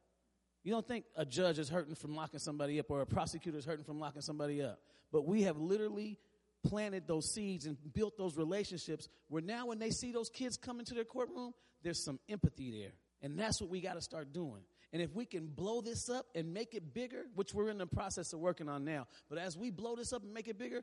You 0.64 0.72
don't 0.72 0.88
think 0.88 1.06
a 1.16 1.26
judge 1.26 1.60
is 1.60 1.70
hurting 1.70 1.94
from 1.94 2.16
locking 2.16 2.40
somebody 2.40 2.80
up 2.80 2.90
or 2.90 3.02
a 3.02 3.06
prosecutor 3.06 3.58
is 3.58 3.66
hurting 3.66 3.86
from 3.86 4.00
locking 4.00 4.22
somebody 4.22 4.64
up. 4.64 4.80
But 5.12 5.28
we 5.28 5.44
have 5.44 5.58
literally 5.58 6.18
planted 6.66 7.08
those 7.08 7.34
seeds 7.34 7.66
and 7.66 7.78
built 7.94 8.18
those 8.18 8.36
relationships 8.36 9.08
where 9.30 9.42
now 9.42 9.68
when 9.68 9.80
they 9.80 9.92
see 9.92 10.12
those 10.12 10.30
kids 10.30 10.58
come 10.58 10.80
into 10.80 10.94
their 10.94 11.06
courtroom, 11.06 11.54
there's 11.84 12.04
some 12.04 12.20
empathy 12.30 12.72
there. 12.72 12.94
And 13.22 13.40
that's 13.40 13.62
what 13.62 13.70
we 13.70 13.82
got 13.82 13.94
to 13.94 14.02
start 14.02 14.34
doing. 14.34 14.62
And 14.92 15.02
if 15.02 15.14
we 15.14 15.26
can 15.26 15.48
blow 15.48 15.82
this 15.82 16.10
up 16.10 16.26
and 16.36 16.54
make 16.54 16.74
it 16.74 16.94
bigger, 16.94 17.26
which 17.36 17.54
we're 17.54 17.70
in 17.70 17.78
the 17.78 17.88
process 17.88 18.34
of 18.34 18.40
working 18.40 18.70
on 18.70 18.84
now, 18.86 19.08
but 19.30 19.38
as 19.38 19.58
we 19.58 19.70
blow 19.70 19.96
this 19.96 20.14
up 20.14 20.24
and 20.24 20.34
make 20.34 20.48
it 20.48 20.58
bigger, 20.58 20.82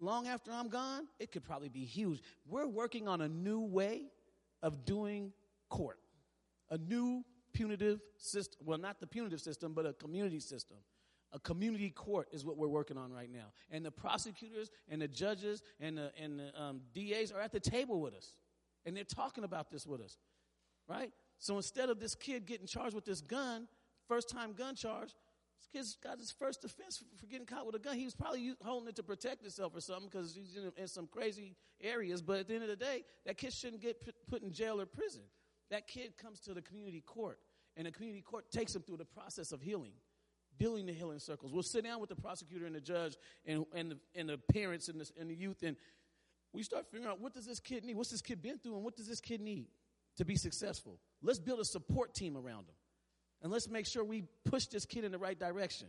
long 0.00 0.26
after 0.26 0.52
I'm 0.52 0.68
gone, 0.68 1.06
it 1.18 1.32
could 1.32 1.44
probably 1.44 1.68
be 1.68 1.84
huge. 1.84 2.20
We're 2.46 2.66
working 2.66 3.08
on 3.08 3.20
a 3.20 3.28
new 3.28 3.60
way 3.60 4.02
of 4.62 4.84
doing 4.84 5.32
court, 5.68 5.98
a 6.70 6.78
new 6.78 7.24
punitive 7.52 8.00
system. 8.16 8.60
Well, 8.64 8.78
not 8.78 9.00
the 9.00 9.06
punitive 9.06 9.40
system, 9.40 9.72
but 9.74 9.86
a 9.86 9.92
community 9.92 10.40
system. 10.40 10.78
A 11.34 11.38
community 11.38 11.90
court 11.90 12.28
is 12.32 12.44
what 12.44 12.58
we're 12.58 12.68
working 12.68 12.98
on 12.98 13.10
right 13.10 13.30
now. 13.32 13.52
And 13.70 13.84
the 13.84 13.90
prosecutors 13.90 14.70
and 14.88 15.00
the 15.00 15.08
judges 15.08 15.62
and 15.80 15.96
the, 15.96 16.12
and 16.20 16.38
the 16.38 16.62
um, 16.62 16.80
DAs 16.94 17.32
are 17.32 17.40
at 17.40 17.52
the 17.52 17.60
table 17.60 18.00
with 18.00 18.14
us. 18.14 18.34
And 18.84 18.96
they're 18.96 19.04
talking 19.04 19.44
about 19.44 19.70
this 19.70 19.86
with 19.86 20.00
us, 20.00 20.18
right? 20.88 21.10
So 21.38 21.56
instead 21.56 21.88
of 21.88 22.00
this 22.00 22.14
kid 22.14 22.46
getting 22.46 22.66
charged 22.66 22.94
with 22.94 23.04
this 23.04 23.20
gun, 23.20 23.66
first 24.08 24.28
time 24.28 24.52
gun 24.52 24.74
charge, 24.74 25.14
this 25.58 25.68
kid's 25.72 25.96
got 25.96 26.18
his 26.18 26.30
first 26.30 26.64
offense 26.64 27.02
for 27.16 27.26
getting 27.26 27.46
caught 27.46 27.64
with 27.64 27.76
a 27.76 27.78
gun. 27.78 27.96
He 27.96 28.04
was 28.04 28.14
probably 28.14 28.52
holding 28.62 28.88
it 28.88 28.96
to 28.96 29.02
protect 29.02 29.42
himself 29.42 29.74
or 29.74 29.80
something 29.80 30.08
because 30.10 30.34
he's 30.34 30.56
in, 30.56 30.72
in, 30.76 30.88
some 30.88 31.06
crazy 31.06 31.56
areas. 31.80 32.20
But 32.20 32.40
at 32.40 32.48
the 32.48 32.54
end 32.54 32.64
of 32.64 32.68
the 32.68 32.76
day, 32.76 33.04
that 33.24 33.38
kid 33.38 33.52
shouldn't 33.52 33.80
get 33.80 33.96
put 34.28 34.42
in 34.42 34.52
jail 34.52 34.80
or 34.80 34.86
prison. 34.86 35.22
That 35.70 35.86
kid 35.86 36.18
comes 36.18 36.40
to 36.40 36.52
the 36.52 36.62
community 36.62 37.00
court, 37.00 37.38
and 37.76 37.86
the 37.86 37.92
community 37.92 38.22
court 38.22 38.50
takes 38.50 38.74
him 38.74 38.82
through 38.82 38.98
the 38.98 39.04
process 39.04 39.52
of 39.52 39.62
healing 39.62 39.92
building 40.58 40.86
the 40.86 40.92
healing 40.92 41.18
circles. 41.18 41.52
We'll 41.52 41.62
sit 41.62 41.84
down 41.84 42.00
with 42.00 42.10
the 42.10 42.16
prosecutor 42.16 42.66
and 42.66 42.74
the 42.74 42.80
judge 42.80 43.16
and, 43.46 43.64
and, 43.74 43.92
the, 43.92 43.98
and 44.14 44.28
the 44.28 44.38
parents 44.38 44.88
and 44.88 45.00
the, 45.00 45.10
and 45.18 45.30
the 45.30 45.34
youth, 45.34 45.62
and 45.62 45.76
we 46.52 46.62
start 46.62 46.86
figuring 46.90 47.10
out 47.10 47.20
what 47.20 47.34
does 47.34 47.46
this 47.46 47.60
kid 47.60 47.84
need? 47.84 47.96
What's 47.96 48.10
this 48.10 48.22
kid 48.22 48.42
been 48.42 48.58
through, 48.58 48.74
and 48.74 48.84
what 48.84 48.96
does 48.96 49.08
this 49.08 49.20
kid 49.20 49.40
need 49.40 49.66
to 50.16 50.24
be 50.24 50.36
successful? 50.36 50.98
Let's 51.22 51.38
build 51.38 51.60
a 51.60 51.64
support 51.64 52.14
team 52.14 52.36
around 52.36 52.68
him, 52.68 52.74
and 53.42 53.52
let's 53.52 53.68
make 53.68 53.86
sure 53.86 54.04
we 54.04 54.24
push 54.44 54.66
this 54.66 54.84
kid 54.84 55.04
in 55.04 55.12
the 55.12 55.18
right 55.18 55.38
direction. 55.38 55.88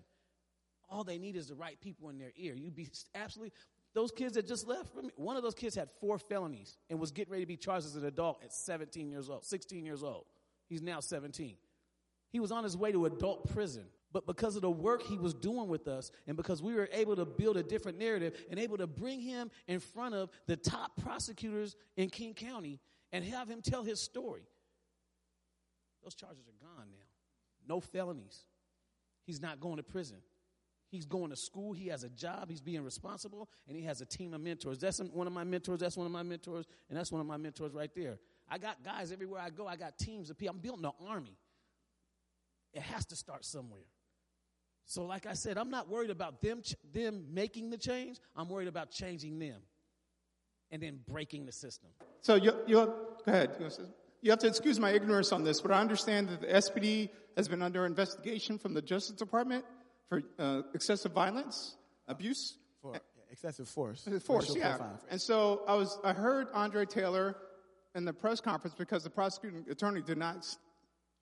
All 0.89 1.04
they 1.04 1.17
need 1.17 1.36
is 1.36 1.47
the 1.47 1.56
right 1.56 1.80
people 1.82 2.10
in 2.10 2.17
their 2.17 2.32
ear. 2.36 2.54
You'd 2.56 2.76
be 2.76 2.89
absolutely 3.15 3.54
those 3.93 4.12
kids 4.12 4.34
that 4.34 4.47
just 4.47 4.67
left 4.67 4.91
one 5.15 5.38
of 5.38 5.43
those 5.43 5.54
kids 5.54 5.76
had 5.76 5.89
four 6.02 6.17
felonies 6.17 6.78
and 6.89 6.99
was 6.99 7.12
getting 7.12 7.32
ready 7.32 7.43
to 7.43 7.47
be 7.47 7.58
charged 7.58 7.86
as 7.86 7.95
an 7.95 8.06
adult 8.06 8.41
at 8.43 8.52
17 8.52 9.10
years 9.10 9.30
old, 9.30 9.45
16 9.45 9.86
years 9.86 10.04
old. 10.04 10.26
He's 10.67 10.82
now 10.82 10.99
17. 10.99 11.56
He 12.32 12.39
was 12.39 12.52
on 12.52 12.63
his 12.63 12.76
way 12.76 12.91
to 12.91 13.06
adult 13.06 13.54
prison. 13.54 13.86
But 14.13 14.28
because 14.28 14.56
of 14.56 14.62
the 14.62 14.69
work 14.69 15.02
he 15.02 15.17
was 15.17 15.34
doing 15.34 15.67
with 15.67 15.88
us, 15.88 16.12
and 16.28 16.38
because 16.38 16.62
we 16.62 16.76
were 16.76 16.88
able 16.93 17.15
to 17.15 17.26
build 17.26 17.58
a 17.58 17.63
different 17.63 17.97
narrative 17.97 18.39
and 18.49 18.60
able 18.60 18.78
to 18.78 18.86
bring 18.86 19.19
him 19.19 19.49
in 19.67 19.80
front 19.80 20.13
of 20.13 20.30
the 20.45 20.56
top 20.56 20.91
prosecutors 21.02 21.76
in 21.97 22.10
King 22.10 22.36
County 22.36 22.80
and 23.12 23.26
have 23.26 23.49
him 23.49 23.62
tell 23.62 23.84
his 23.84 23.99
story, 23.99 24.47
those 26.04 26.13
charges 26.13 26.47
are 26.47 26.65
gone 26.65 26.88
now. 26.91 27.06
No 27.67 27.80
felonies. 27.80 28.45
He's 29.26 29.41
not 29.41 29.60
going 29.60 29.78
to 29.78 29.84
prison. 29.84 30.17
He's 30.89 31.06
going 31.06 31.32
to 31.32 31.36
school. 31.36 31.73
He 31.73 31.88
has 31.88 32.04
a 32.04 32.10
job. 32.10 32.52
He's 32.52 32.62
being 32.62 32.84
responsible, 32.84 33.49
and 33.67 33.76
he 33.76 33.84
has 33.84 34.02
a 34.02 34.06
team 34.06 34.36
of 34.36 34.41
mentors. 34.41 34.78
That's 34.78 34.99
one 34.99 35.26
of 35.26 35.34
my 35.34 35.43
mentors. 35.43 35.80
That's 35.80 35.97
one 35.97 36.06
of 36.06 36.12
my 36.12 36.21
mentors, 36.21 36.65
and 36.89 36.99
that's 36.99 37.12
one 37.12 37.19
of 37.19 37.26
my 37.26 37.38
mentors 37.38 37.73
right 37.73 37.89
there. 37.95 38.19
I 38.47 38.60
got 38.60 38.84
guys 38.84 39.12
everywhere 39.12 39.41
I 39.41 39.49
go. 39.49 39.65
I 39.65 39.76
got 39.76 39.97
teams 39.97 40.30
of 40.30 40.38
people. 40.38 40.54
I'm 40.54 40.62
building 40.62 40.86
an 40.86 40.91
army. 41.08 41.36
It 42.73 42.84
has 42.84 43.06
to 43.08 43.15
start 43.15 43.43
somewhere. 43.45 43.86
So, 44.86 45.06
like 45.06 45.26
I 45.26 45.34
said, 45.34 45.58
I'm 45.58 45.69
not 45.69 45.89
worried 45.89 46.10
about 46.10 46.41
them, 46.41 46.62
ch- 46.62 46.76
them 46.93 47.26
making 47.32 47.69
the 47.69 47.78
change. 47.78 48.19
I'm 48.36 48.50
worried 48.50 48.67
about 48.67 48.91
changing 48.91 49.39
them 49.39 49.62
and 50.72 50.82
then 50.84 51.00
breaking 51.08 51.46
the 51.46 51.52
system. 51.52 51.89
So 52.22 52.36
you, 52.36 52.52
you 52.67 52.76
go 52.76 52.93
ahead. 53.28 53.52
You 54.22 54.32
have 54.32 54.39
to 54.39 54.48
excuse 54.48 54.80
my 54.80 54.91
ignorance 54.91 55.32
on 55.32 55.43
this, 55.43 55.62
but 55.62 55.72
I 55.72 55.80
understand 55.82 56.30
that 56.30 56.41
the 56.41 56.48
SPD 56.48 57.10
has 57.38 57.48
been 57.48 57.62
under 57.62 57.86
investigation 57.86 58.58
from 58.58 58.74
the 58.74 58.82
Justice 58.82 59.15
Department 59.15 59.65
for 60.10 60.22
uh, 60.39 60.62
excessive 60.74 61.12
violence, 61.13 61.76
abuse, 62.08 62.58
For 62.82 62.93
excessive 63.32 63.67
force. 63.67 64.08
force. 64.26 64.50
Racial 64.50 64.58
Yeah. 64.58 64.78
profiling. 64.78 65.00
And 65.10 65.22
so 65.22 65.63
I 65.67 65.76
was, 65.76 65.98
I 66.04 66.13
heard 66.13 66.48
Andre 66.54 66.86
Taylor 66.86 67.36
in 67.96 68.06
the 68.06 68.13
press 68.13 68.39
conference 68.41 68.76
because 68.78 69.04
the 69.04 69.10
prosecuting 69.10 69.65
attorney 69.69 70.02
did 70.02 70.17
not 70.17 70.46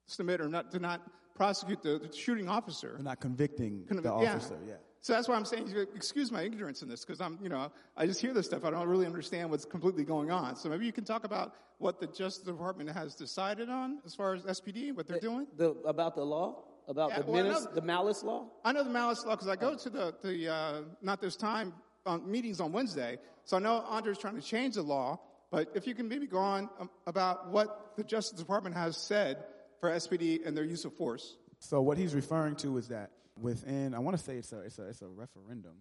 submit 0.07 0.41
or 0.41 0.47
not 0.49 0.71
did 0.71 0.81
not 0.81 1.01
prosecute 1.35 1.81
the, 1.81 1.99
the 1.99 2.15
shooting 2.15 2.47
officer. 2.47 2.93
They're 2.95 3.03
not 3.03 3.19
convicting 3.19 3.85
Convic- 3.89 4.03
the 4.03 4.11
officer, 4.11 4.57
yeah. 4.67 4.75
So 5.03 5.13
that's 5.13 5.27
why 5.27 5.35
I'm 5.35 5.45
saying, 5.45 5.73
excuse 5.95 6.31
my 6.31 6.43
ignorance 6.43 6.83
in 6.83 6.89
this, 6.89 7.03
because 7.03 7.21
I'm, 7.21 7.39
you 7.41 7.49
know, 7.49 7.71
I 7.97 8.05
just 8.05 8.21
hear 8.21 8.33
this 8.33 8.45
stuff. 8.45 8.63
I 8.63 8.69
don't 8.69 8.87
really 8.87 9.07
understand 9.07 9.49
what's 9.49 9.65
completely 9.65 10.03
going 10.03 10.29
on. 10.29 10.55
So 10.55 10.69
maybe 10.69 10.85
you 10.85 10.91
can 10.91 11.05
talk 11.05 11.23
about 11.23 11.55
what 11.79 11.99
the 11.99 12.05
Justice 12.05 12.43
Department 12.43 12.91
has 12.91 13.15
decided 13.15 13.67
on 13.67 13.97
as 14.05 14.13
far 14.13 14.35
as 14.35 14.43
SPD, 14.43 14.95
what 14.95 15.07
they're 15.07 15.19
doing. 15.19 15.47
The, 15.57 15.71
about 15.85 16.13
the 16.15 16.23
law? 16.23 16.65
About 16.87 17.09
Yeah, 17.09 17.21
the, 17.21 17.31
well, 17.31 17.43
menace, 17.43 17.65
know- 17.65 17.71
the 17.73 17.81
malice 17.81 18.21
law? 18.21 18.45
I 18.63 18.73
know 18.73 18.83
the 18.83 18.91
malice 18.91 19.25
law 19.25 19.31
because 19.31 19.47
I 19.47 19.55
go 19.55 19.75
to 19.75 19.89
the, 19.89 20.13
the 20.21 20.47
uh, 20.53 20.81
not 21.01 21.19
this 21.19 21.35
time 21.35 21.73
um, 22.05 22.29
meetings 22.29 22.59
on 22.59 22.71
Wednesday. 22.71 23.17
So 23.43 23.57
I 23.57 23.59
know 23.59 23.77
Andre's 23.87 24.19
trying 24.19 24.35
to 24.35 24.41
change 24.41 24.75
the 24.75 24.83
law. 24.83 25.19
But 25.51 25.69
if 25.75 25.85
you 25.85 25.95
can 25.95 26.07
maybe 26.07 26.27
go 26.27 26.37
on 26.37 26.69
um, 26.79 26.89
about 27.07 27.49
what 27.49 27.97
the 27.97 28.03
Justice 28.03 28.37
Department 28.39 28.75
has 28.75 28.95
said 28.95 29.43
for 29.81 29.89
SPD 29.89 30.45
and 30.45 30.55
their 30.55 30.63
use 30.63 30.85
of 30.85 30.93
force. 30.93 31.35
So 31.59 31.81
what 31.81 31.97
he's 31.97 32.15
referring 32.15 32.55
to 32.57 32.77
is 32.77 32.87
that 32.87 33.11
within, 33.39 33.93
I 33.93 33.99
want 33.99 34.17
to 34.17 34.23
say 34.23 34.37
it's 34.37 34.53
a, 34.53 34.59
it's 34.61 34.79
a, 34.79 34.87
it's 34.87 35.01
a 35.01 35.07
referendum. 35.07 35.73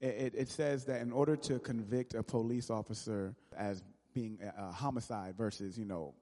It, 0.00 0.06
it, 0.06 0.34
it 0.34 0.48
says 0.48 0.84
that 0.86 1.02
in 1.02 1.12
order 1.12 1.36
to 1.36 1.58
convict 1.58 2.14
a 2.14 2.22
police 2.22 2.70
officer 2.70 3.36
as 3.56 3.82
being 4.14 4.38
a, 4.42 4.68
a 4.68 4.72
homicide 4.72 5.36
versus, 5.36 5.78
you 5.78 5.84
know, 5.84 6.14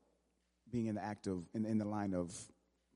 being 0.70 0.86
in 0.86 0.96
the 0.96 1.04
act 1.04 1.28
of, 1.28 1.44
in, 1.54 1.64
in 1.64 1.78
the 1.78 1.86
line 1.86 2.12
of 2.14 2.36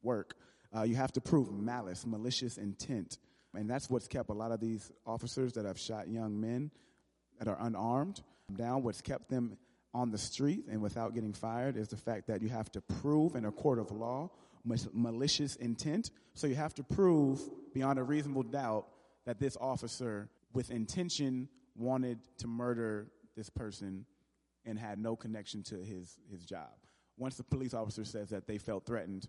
work, 0.02 0.34
uh, 0.76 0.82
you 0.82 0.96
have 0.96 1.12
to 1.12 1.20
prove 1.20 1.52
malice, 1.52 2.04
malicious 2.04 2.58
intent. 2.58 3.18
And 3.54 3.70
that's 3.70 3.88
what's 3.88 4.08
kept 4.08 4.30
a 4.30 4.34
lot 4.34 4.50
of 4.50 4.60
these 4.60 4.90
officers 5.06 5.52
that 5.54 5.64
have 5.64 5.78
shot 5.78 6.08
young 6.08 6.40
men 6.40 6.70
that 7.38 7.46
are 7.46 7.58
unarmed 7.60 8.20
down. 8.56 8.82
What's 8.82 9.00
kept 9.00 9.30
them 9.30 9.56
on 9.94 10.10
the 10.10 10.18
street 10.18 10.64
and 10.70 10.80
without 10.80 11.14
getting 11.14 11.32
fired 11.32 11.76
is 11.76 11.88
the 11.88 11.96
fact 11.96 12.26
that 12.26 12.40
you 12.40 12.48
have 12.48 12.70
to 12.72 12.80
prove 12.80 13.34
in 13.34 13.44
a 13.44 13.52
court 13.52 13.78
of 13.78 13.90
law 13.90 14.30
malicious 14.92 15.56
intent. 15.56 16.10
So 16.34 16.46
you 16.46 16.54
have 16.54 16.74
to 16.74 16.82
prove 16.82 17.40
beyond 17.74 17.98
a 17.98 18.02
reasonable 18.02 18.44
doubt 18.44 18.86
that 19.26 19.38
this 19.38 19.56
officer, 19.60 20.28
with 20.52 20.70
intention, 20.70 21.48
wanted 21.76 22.18
to 22.38 22.46
murder 22.46 23.08
this 23.36 23.48
person 23.50 24.04
and 24.64 24.78
had 24.78 24.98
no 24.98 25.16
connection 25.16 25.62
to 25.64 25.76
his, 25.76 26.18
his 26.30 26.44
job. 26.44 26.70
Once 27.16 27.36
the 27.36 27.44
police 27.44 27.74
officer 27.74 28.04
says 28.04 28.30
that 28.30 28.46
they 28.46 28.58
felt 28.58 28.86
threatened, 28.86 29.28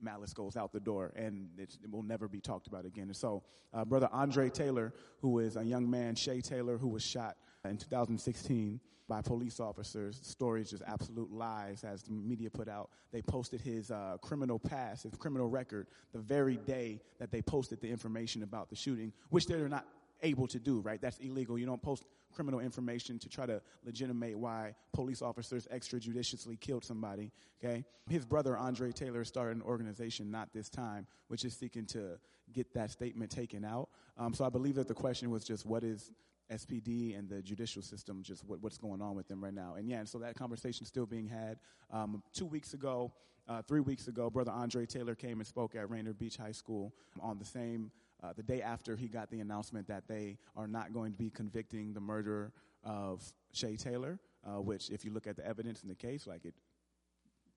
malice 0.00 0.32
goes 0.32 0.56
out 0.56 0.72
the 0.72 0.80
door 0.80 1.12
and 1.16 1.48
it 1.58 1.76
will 1.90 2.02
never 2.02 2.28
be 2.28 2.40
talked 2.40 2.66
about 2.66 2.84
again. 2.84 3.04
And 3.04 3.16
so, 3.16 3.42
uh, 3.74 3.84
Brother 3.84 4.08
Andre 4.12 4.48
Taylor, 4.48 4.94
who 5.20 5.40
is 5.40 5.56
a 5.56 5.62
young 5.62 5.90
man, 5.90 6.14
Che 6.14 6.40
Taylor, 6.40 6.78
who 6.78 6.88
was 6.88 7.04
shot 7.04 7.36
in 7.64 7.76
2016 7.76 8.80
by 9.08 9.22
police 9.22 9.58
officers, 9.58 10.20
stories 10.22 10.70
just 10.70 10.82
absolute 10.86 11.32
lies, 11.32 11.82
as 11.82 12.02
the 12.02 12.12
media 12.12 12.50
put 12.50 12.68
out. 12.68 12.90
They 13.10 13.22
posted 13.22 13.60
his 13.60 13.90
uh, 13.90 14.18
criminal 14.20 14.58
past, 14.58 15.04
his 15.04 15.14
criminal 15.14 15.48
record, 15.48 15.86
the 16.12 16.18
very 16.18 16.56
day 16.58 17.00
that 17.18 17.30
they 17.30 17.40
posted 17.40 17.80
the 17.80 17.88
information 17.88 18.42
about 18.42 18.68
the 18.68 18.76
shooting, 18.76 19.12
which 19.30 19.46
they're 19.46 19.68
not 19.68 19.86
able 20.22 20.46
to 20.48 20.58
do, 20.58 20.80
right? 20.80 21.00
That's 21.00 21.18
illegal. 21.18 21.58
You 21.58 21.66
don't 21.66 21.80
post 21.80 22.04
criminal 22.34 22.60
information 22.60 23.18
to 23.18 23.28
try 23.28 23.46
to 23.46 23.62
legitimate 23.84 24.38
why 24.38 24.74
police 24.92 25.22
officers 25.22 25.66
extrajudiciously 25.72 26.60
killed 26.60 26.84
somebody, 26.84 27.32
okay? 27.62 27.84
His 28.10 28.26
brother, 28.26 28.56
Andre 28.56 28.92
Taylor, 28.92 29.24
started 29.24 29.56
an 29.56 29.62
organization, 29.62 30.30
not 30.30 30.52
this 30.52 30.68
time, 30.68 31.06
which 31.28 31.44
is 31.44 31.56
seeking 31.56 31.86
to 31.86 32.18
get 32.52 32.74
that 32.74 32.90
statement 32.90 33.30
taken 33.30 33.64
out. 33.64 33.88
Um, 34.18 34.34
so 34.34 34.44
I 34.44 34.50
believe 34.50 34.74
that 34.74 34.88
the 34.88 34.94
question 34.94 35.30
was 35.30 35.44
just 35.44 35.64
what 35.64 35.84
is 35.84 36.10
SPD 36.52 37.18
and 37.18 37.28
the 37.28 37.42
judicial 37.42 37.82
system, 37.82 38.22
just 38.22 38.44
what, 38.44 38.62
what's 38.62 38.78
going 38.78 39.02
on 39.02 39.14
with 39.14 39.28
them 39.28 39.42
right 39.42 39.54
now. 39.54 39.74
And 39.76 39.88
yeah, 39.88 39.98
and 39.98 40.08
so 40.08 40.18
that 40.18 40.34
conversation 40.34 40.86
still 40.86 41.06
being 41.06 41.28
had. 41.28 41.58
Um, 41.90 42.22
two 42.32 42.46
weeks 42.46 42.74
ago, 42.74 43.12
uh, 43.48 43.62
three 43.62 43.80
weeks 43.80 44.08
ago, 44.08 44.28
Brother 44.30 44.52
Andre 44.52 44.86
Taylor 44.86 45.14
came 45.14 45.38
and 45.38 45.46
spoke 45.46 45.74
at 45.74 45.88
Rainier 45.90 46.12
Beach 46.12 46.36
High 46.36 46.52
School 46.52 46.92
on 47.20 47.38
the 47.38 47.44
same 47.44 47.90
uh, 48.22 48.32
the 48.36 48.42
day 48.42 48.62
after 48.62 48.96
he 48.96 49.08
got 49.08 49.30
the 49.30 49.40
announcement 49.40 49.86
that 49.88 50.08
they 50.08 50.38
are 50.56 50.66
not 50.66 50.92
going 50.92 51.12
to 51.12 51.18
be 51.18 51.30
convicting 51.30 51.92
the 51.92 52.00
murder 52.00 52.52
of 52.84 53.22
Che 53.52 53.76
Taylor, 53.76 54.18
uh, 54.44 54.60
which, 54.60 54.90
if 54.90 55.04
you 55.04 55.12
look 55.12 55.26
at 55.26 55.36
the 55.36 55.46
evidence 55.46 55.82
in 55.82 55.88
the 55.88 55.94
case, 55.94 56.26
like 56.26 56.44
it 56.44 56.54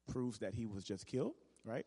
proves 0.08 0.40
that 0.40 0.54
he 0.54 0.66
was 0.66 0.84
just 0.84 1.08
killed, 1.08 1.34
right? 1.64 1.86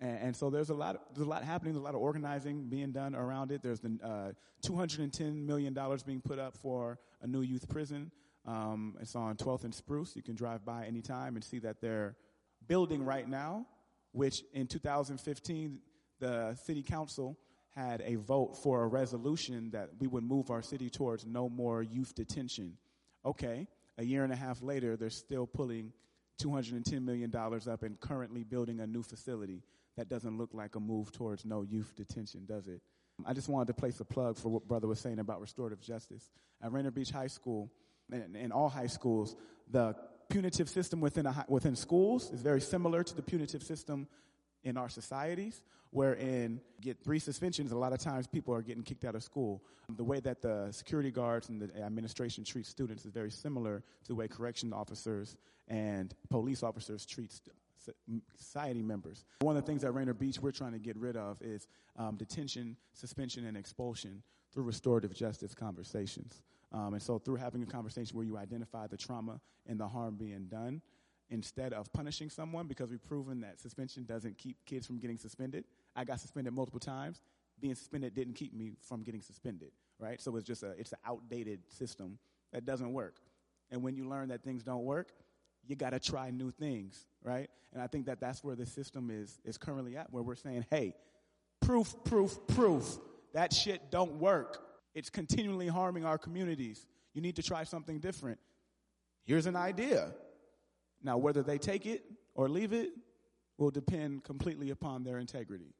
And, 0.00 0.18
and 0.18 0.36
so 0.36 0.50
there's 0.50 0.70
a 0.70 0.74
lot, 0.74 1.14
there's 1.14 1.26
a 1.26 1.30
lot 1.30 1.42
happening. 1.42 1.72
There's 1.72 1.82
a 1.82 1.84
lot 1.84 1.94
of 1.94 2.00
organizing 2.00 2.68
being 2.68 2.92
done 2.92 3.14
around 3.14 3.50
it. 3.52 3.62
There's 3.62 3.80
the 3.80 3.98
uh, 4.02 4.32
210 4.62 5.46
million 5.46 5.74
dollars 5.74 6.02
being 6.02 6.20
put 6.20 6.38
up 6.38 6.56
for 6.56 6.98
a 7.22 7.26
new 7.26 7.42
youth 7.42 7.68
prison. 7.68 8.10
Um, 8.46 8.96
it's 9.00 9.16
on 9.16 9.36
12th 9.36 9.64
and 9.64 9.74
Spruce. 9.74 10.14
You 10.14 10.22
can 10.22 10.34
drive 10.34 10.64
by 10.64 10.86
anytime 10.86 11.34
and 11.34 11.44
see 11.44 11.58
that 11.60 11.80
they're 11.80 12.16
building 12.66 13.04
right 13.04 13.28
now, 13.28 13.66
which 14.12 14.42
in 14.52 14.66
2015 14.66 15.78
the 16.20 16.54
city 16.54 16.82
council 16.82 17.36
had 17.74 18.00
a 18.06 18.14
vote 18.14 18.56
for 18.56 18.84
a 18.84 18.86
resolution 18.86 19.70
that 19.70 19.90
we 19.98 20.06
would 20.06 20.24
move 20.24 20.50
our 20.50 20.62
city 20.62 20.88
towards 20.88 21.26
no 21.26 21.48
more 21.48 21.82
youth 21.82 22.14
detention. 22.14 22.72
Okay, 23.24 23.66
a 23.98 24.04
year 24.04 24.24
and 24.24 24.32
a 24.32 24.36
half 24.36 24.62
later, 24.62 24.96
they're 24.96 25.10
still 25.10 25.46
pulling 25.46 25.92
$210 26.42 27.02
million 27.02 27.34
up 27.34 27.82
and 27.82 28.00
currently 28.00 28.44
building 28.44 28.80
a 28.80 28.86
new 28.86 29.02
facility. 29.02 29.62
That 29.96 30.08
doesn't 30.08 30.36
look 30.36 30.50
like 30.52 30.74
a 30.76 30.80
move 30.80 31.10
towards 31.10 31.44
no 31.44 31.62
youth 31.62 31.94
detention, 31.96 32.44
does 32.46 32.68
it? 32.68 32.82
I 33.24 33.32
just 33.32 33.48
wanted 33.48 33.68
to 33.68 33.74
place 33.74 33.98
a 34.00 34.04
plug 34.04 34.36
for 34.36 34.50
what 34.50 34.68
Brother 34.68 34.86
was 34.86 35.00
saying 35.00 35.18
about 35.20 35.40
restorative 35.40 35.80
justice. 35.80 36.30
At 36.62 36.70
Rainier 36.72 36.90
Beach 36.90 37.10
High 37.10 37.28
School, 37.28 37.70
and 38.12 38.36
in 38.36 38.52
all 38.52 38.68
high 38.68 38.88
schools, 38.88 39.36
the 39.70 39.96
punitive 40.28 40.68
system 40.68 41.00
within, 41.00 41.24
a, 41.26 41.32
hi- 41.32 41.44
within 41.48 41.74
schools 41.76 42.30
is 42.30 42.42
very 42.42 42.60
similar 42.60 43.02
to 43.02 43.14
the 43.16 43.22
punitive 43.22 43.62
system 43.62 44.06
in 44.64 44.76
our 44.76 44.88
societies, 44.90 45.62
wherein 45.90 46.60
get 46.80 47.02
three 47.02 47.18
suspensions, 47.18 47.72
a 47.72 47.76
lot 47.78 47.92
of 47.92 47.98
times 48.00 48.26
people 48.26 48.52
are 48.52 48.62
getting 48.62 48.82
kicked 48.82 49.04
out 49.04 49.14
of 49.14 49.22
school. 49.22 49.62
The 49.96 50.04
way 50.04 50.20
that 50.20 50.42
the 50.42 50.68
security 50.72 51.10
guards 51.10 51.48
and 51.48 51.62
the 51.62 51.74
administration 51.82 52.44
treat 52.44 52.66
students 52.66 53.06
is 53.06 53.12
very 53.12 53.30
similar 53.30 53.78
to 54.02 54.08
the 54.08 54.14
way 54.14 54.28
correction 54.28 54.72
officers 54.72 55.36
and 55.68 56.12
police 56.28 56.62
officers 56.62 57.06
treat 57.06 57.32
society 58.36 58.82
members. 58.82 59.24
One 59.40 59.56
of 59.56 59.64
the 59.64 59.66
things 59.66 59.84
at 59.84 59.94
Rainier 59.94 60.14
Beach 60.14 60.40
we're 60.40 60.52
trying 60.52 60.72
to 60.72 60.78
get 60.78 60.96
rid 60.96 61.16
of 61.16 61.40
is 61.42 61.68
um, 61.96 62.16
detention, 62.16 62.76
suspension, 62.92 63.46
and 63.46 63.56
expulsion 63.56 64.22
through 64.52 64.64
restorative 64.64 65.14
justice 65.14 65.54
conversations. 65.54 66.42
Um, 66.72 66.94
and 66.94 67.02
so, 67.02 67.18
through 67.18 67.36
having 67.36 67.62
a 67.62 67.66
conversation 67.66 68.16
where 68.16 68.26
you 68.26 68.36
identify 68.36 68.86
the 68.86 68.96
trauma 68.96 69.40
and 69.66 69.78
the 69.78 69.86
harm 69.86 70.16
being 70.16 70.46
done, 70.46 70.82
instead 71.30 71.72
of 71.72 71.92
punishing 71.92 72.30
someone, 72.30 72.66
because 72.66 72.90
we've 72.90 73.04
proven 73.04 73.40
that 73.40 73.60
suspension 73.60 74.04
doesn't 74.04 74.38
keep 74.38 74.56
kids 74.64 74.86
from 74.86 74.98
getting 74.98 75.18
suspended. 75.18 75.64
I 75.94 76.04
got 76.04 76.20
suspended 76.20 76.52
multiple 76.52 76.80
times. 76.80 77.20
Being 77.60 77.74
suspended 77.74 78.14
didn't 78.14 78.34
keep 78.34 78.54
me 78.54 78.72
from 78.82 79.02
getting 79.02 79.22
suspended, 79.22 79.72
right? 79.98 80.20
So 80.20 80.36
it's 80.36 80.46
just 80.46 80.62
a 80.62 80.70
it's 80.72 80.92
an 80.92 80.98
outdated 81.06 81.60
system 81.68 82.18
that 82.52 82.64
doesn't 82.64 82.92
work. 82.92 83.16
And 83.70 83.82
when 83.82 83.96
you 83.96 84.08
learn 84.08 84.28
that 84.28 84.42
things 84.42 84.62
don't 84.62 84.84
work, 84.84 85.12
you 85.66 85.76
got 85.76 85.90
to 85.90 86.00
try 86.00 86.30
new 86.30 86.50
things, 86.50 87.06
right? 87.22 87.48
And 87.72 87.82
I 87.82 87.86
think 87.86 88.06
that 88.06 88.20
that's 88.20 88.42
where 88.42 88.56
the 88.56 88.66
system 88.66 89.10
is 89.10 89.40
is 89.44 89.58
currently 89.58 89.96
at, 89.96 90.12
where 90.12 90.22
we're 90.22 90.36
saying, 90.36 90.64
hey, 90.70 90.94
proof, 91.60 91.94
proof, 92.04 92.38
proof. 92.48 92.98
That 93.34 93.52
shit 93.52 93.90
don't 93.90 94.14
work. 94.14 94.62
It's 94.94 95.10
continually 95.10 95.68
harming 95.68 96.04
our 96.04 96.16
communities. 96.16 96.86
You 97.12 97.20
need 97.20 97.36
to 97.36 97.42
try 97.42 97.64
something 97.64 98.00
different. 98.00 98.38
Here's 99.24 99.46
an 99.46 99.56
idea. 99.56 100.12
Now, 101.02 101.18
whether 101.18 101.42
they 101.42 101.58
take 101.58 101.84
it 101.86 102.04
or 102.34 102.48
leave 102.48 102.72
it 102.72 102.90
will 103.58 103.70
depend 103.70 104.24
completely 104.24 104.70
upon 104.70 105.02
their 105.02 105.18
integrity. 105.18 105.74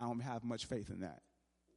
I 0.00 0.04
don't 0.04 0.20
have 0.20 0.44
much 0.44 0.66
faith 0.66 0.90
in 0.90 1.00
that. 1.00 1.20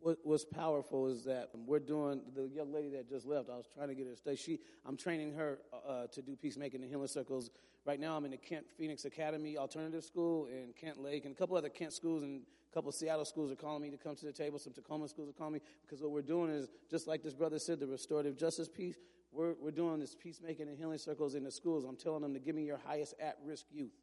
What, 0.02 0.18
what's 0.24 0.46
powerful 0.46 1.08
is 1.08 1.26
that 1.26 1.50
we're 1.54 1.80
doing 1.80 2.22
the 2.34 2.48
young 2.48 2.74
lady 2.74 2.90
that 2.92 3.10
just 3.10 3.26
left. 3.26 3.50
I 3.50 3.58
was 3.58 3.68
trying 3.74 3.90
to 3.90 3.96
get 3.96 4.06
her 4.06 4.14
to 4.14 4.18
stay. 4.18 4.36
She, 4.36 4.60
I'm 4.86 4.96
training 4.96 5.34
her 5.34 5.60
uh, 5.88 6.08
to 6.08 6.22
do 6.22 6.38
peacemaking 6.38 6.82
in 6.82 6.88
healing 6.88 7.08
circles. 7.08 7.50
Right 7.86 8.00
now, 8.00 8.16
I'm 8.16 8.24
in 8.24 8.32
the 8.32 8.38
Kent 8.38 8.66
Phoenix 8.78 9.04
Academy 9.04 9.58
Alternative 9.58 10.04
School 10.04 10.46
in 10.46 10.74
Kent 10.80 11.02
Lake, 11.02 11.26
and 11.26 11.36
a 11.36 11.38
couple 11.38 11.58
other 11.58 11.70
Kent 11.70 11.92
schools 11.92 12.24
and 12.24 12.42
a 12.72 12.74
couple 12.74 12.92
Seattle 12.92 13.26
schools 13.26 13.52
are 13.52 13.56
calling 13.56 13.82
me 13.82 13.90
to 13.90 13.98
come 13.98 14.16
to 14.16 14.26
the 14.26 14.32
table. 14.32 14.58
Some 14.58 14.74
Tacoma 14.74 15.10
schools 15.10 15.30
are 15.30 15.34
calling 15.34 15.54
me 15.54 15.62
because 15.82 16.02
what 16.02 16.12
we're 16.12 16.22
doing 16.22 16.50
is 16.50 16.70
just 16.90 17.08
like 17.08 17.22
this 17.22 17.34
brother 17.34 17.60
said, 17.60 17.80
the 17.80 17.88
restorative 17.88 18.38
justice 18.38 18.70
piece. 18.70 18.96
We're 19.32 19.54
we're 19.62 19.72
doing 19.72 20.00
this 20.00 20.16
peacemaking 20.16 20.70
and 20.70 20.78
healing 20.78 20.98
circles 20.98 21.36
in 21.36 21.44
the 21.44 21.52
schools. 21.52 21.84
I'm 21.84 21.98
telling 21.98 22.22
them 22.22 22.34
to 22.34 22.40
give 22.40 22.56
me 22.56 22.64
your 22.64 22.80
highest 22.86 23.16
at-risk 23.20 23.66
youth. 23.70 23.94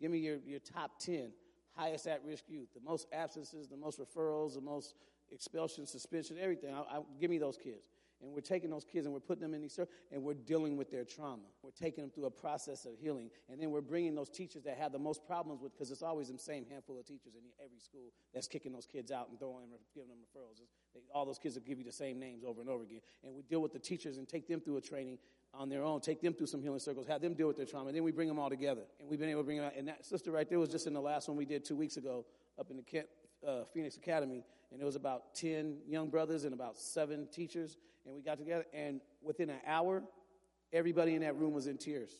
Give 0.00 0.10
me 0.10 0.18
your, 0.18 0.36
your 0.44 0.60
top 0.60 0.98
10 1.00 1.32
highest 1.76 2.06
at 2.06 2.22
risk 2.24 2.44
youth, 2.48 2.68
the 2.74 2.80
most 2.80 3.06
absences, 3.12 3.68
the 3.68 3.76
most 3.76 4.00
referrals, 4.00 4.54
the 4.54 4.60
most 4.60 4.94
expulsion, 5.32 5.86
suspension, 5.86 6.36
everything. 6.40 6.74
I, 6.74 6.80
I, 6.80 7.00
give 7.20 7.30
me 7.30 7.38
those 7.38 7.56
kids. 7.56 7.92
And 8.22 8.32
we're 8.32 8.40
taking 8.40 8.70
those 8.70 8.84
kids 8.84 9.04
and 9.04 9.12
we're 9.12 9.20
putting 9.20 9.42
them 9.42 9.52
in 9.52 9.60
these, 9.60 9.74
circles 9.74 9.94
and 10.10 10.22
we're 10.22 10.34
dealing 10.34 10.76
with 10.76 10.90
their 10.90 11.04
trauma. 11.04 11.42
We're 11.62 11.70
taking 11.70 12.02
them 12.02 12.10
through 12.10 12.24
a 12.24 12.30
process 12.30 12.86
of 12.86 12.92
healing. 12.98 13.30
And 13.50 13.60
then 13.60 13.70
we're 13.70 13.82
bringing 13.82 14.14
those 14.14 14.30
teachers 14.30 14.62
that 14.64 14.78
have 14.78 14.92
the 14.92 14.98
most 14.98 15.26
problems 15.26 15.60
with, 15.60 15.72
because 15.72 15.90
it's 15.90 16.02
always 16.02 16.28
the 16.28 16.38
same 16.38 16.64
handful 16.70 16.98
of 16.98 17.04
teachers 17.04 17.34
in 17.34 17.42
every 17.62 17.78
school 17.78 18.12
that's 18.32 18.48
kicking 18.48 18.72
those 18.72 18.86
kids 18.86 19.12
out 19.12 19.28
and 19.28 19.38
throwing 19.38 19.70
them, 19.70 19.80
giving 19.94 20.08
them 20.08 20.18
referrals. 20.18 20.60
They, 20.94 21.00
all 21.14 21.26
those 21.26 21.38
kids 21.38 21.56
will 21.56 21.62
give 21.62 21.78
you 21.78 21.84
the 21.84 21.92
same 21.92 22.18
names 22.18 22.42
over 22.42 22.62
and 22.62 22.70
over 22.70 22.84
again. 22.84 23.00
And 23.22 23.34
we 23.34 23.42
deal 23.42 23.60
with 23.60 23.72
the 23.72 23.78
teachers 23.78 24.16
and 24.16 24.26
take 24.26 24.48
them 24.48 24.60
through 24.60 24.78
a 24.78 24.80
training 24.80 25.18
on 25.52 25.68
their 25.68 25.82
own, 25.82 26.00
take 26.00 26.22
them 26.22 26.32
through 26.32 26.46
some 26.46 26.62
healing 26.62 26.80
circles, 26.80 27.06
have 27.06 27.20
them 27.20 27.34
deal 27.34 27.46
with 27.46 27.56
their 27.56 27.66
trauma. 27.66 27.88
And 27.88 27.96
then 27.96 28.02
we 28.02 28.12
bring 28.12 28.28
them 28.28 28.38
all 28.38 28.50
together. 28.50 28.82
And 28.98 29.08
we've 29.08 29.20
been 29.20 29.28
able 29.28 29.42
to 29.42 29.46
bring 29.46 29.58
them 29.58 29.66
out. 29.66 29.76
And 29.76 29.88
that 29.88 30.06
sister 30.06 30.30
right 30.30 30.48
there 30.48 30.58
was 30.58 30.70
just 30.70 30.86
in 30.86 30.94
the 30.94 31.00
last 31.00 31.28
one 31.28 31.36
we 31.36 31.44
did 31.44 31.64
two 31.64 31.76
weeks 31.76 31.98
ago 31.98 32.24
up 32.58 32.70
in 32.70 32.76
the 32.76 32.82
Kent, 32.82 33.06
uh, 33.46 33.64
Phoenix 33.72 33.96
Academy. 33.96 34.42
And 34.72 34.80
it 34.80 34.84
was 34.84 34.96
about 34.96 35.34
10 35.34 35.78
young 35.88 36.08
brothers 36.08 36.44
and 36.44 36.52
about 36.52 36.78
seven 36.78 37.28
teachers. 37.32 37.76
And 38.04 38.14
we 38.14 38.22
got 38.22 38.38
together. 38.38 38.64
And 38.72 39.00
within 39.22 39.50
an 39.50 39.60
hour, 39.66 40.02
everybody 40.72 41.14
in 41.14 41.22
that 41.22 41.36
room 41.36 41.52
was 41.52 41.66
in 41.66 41.78
tears. 41.78 42.10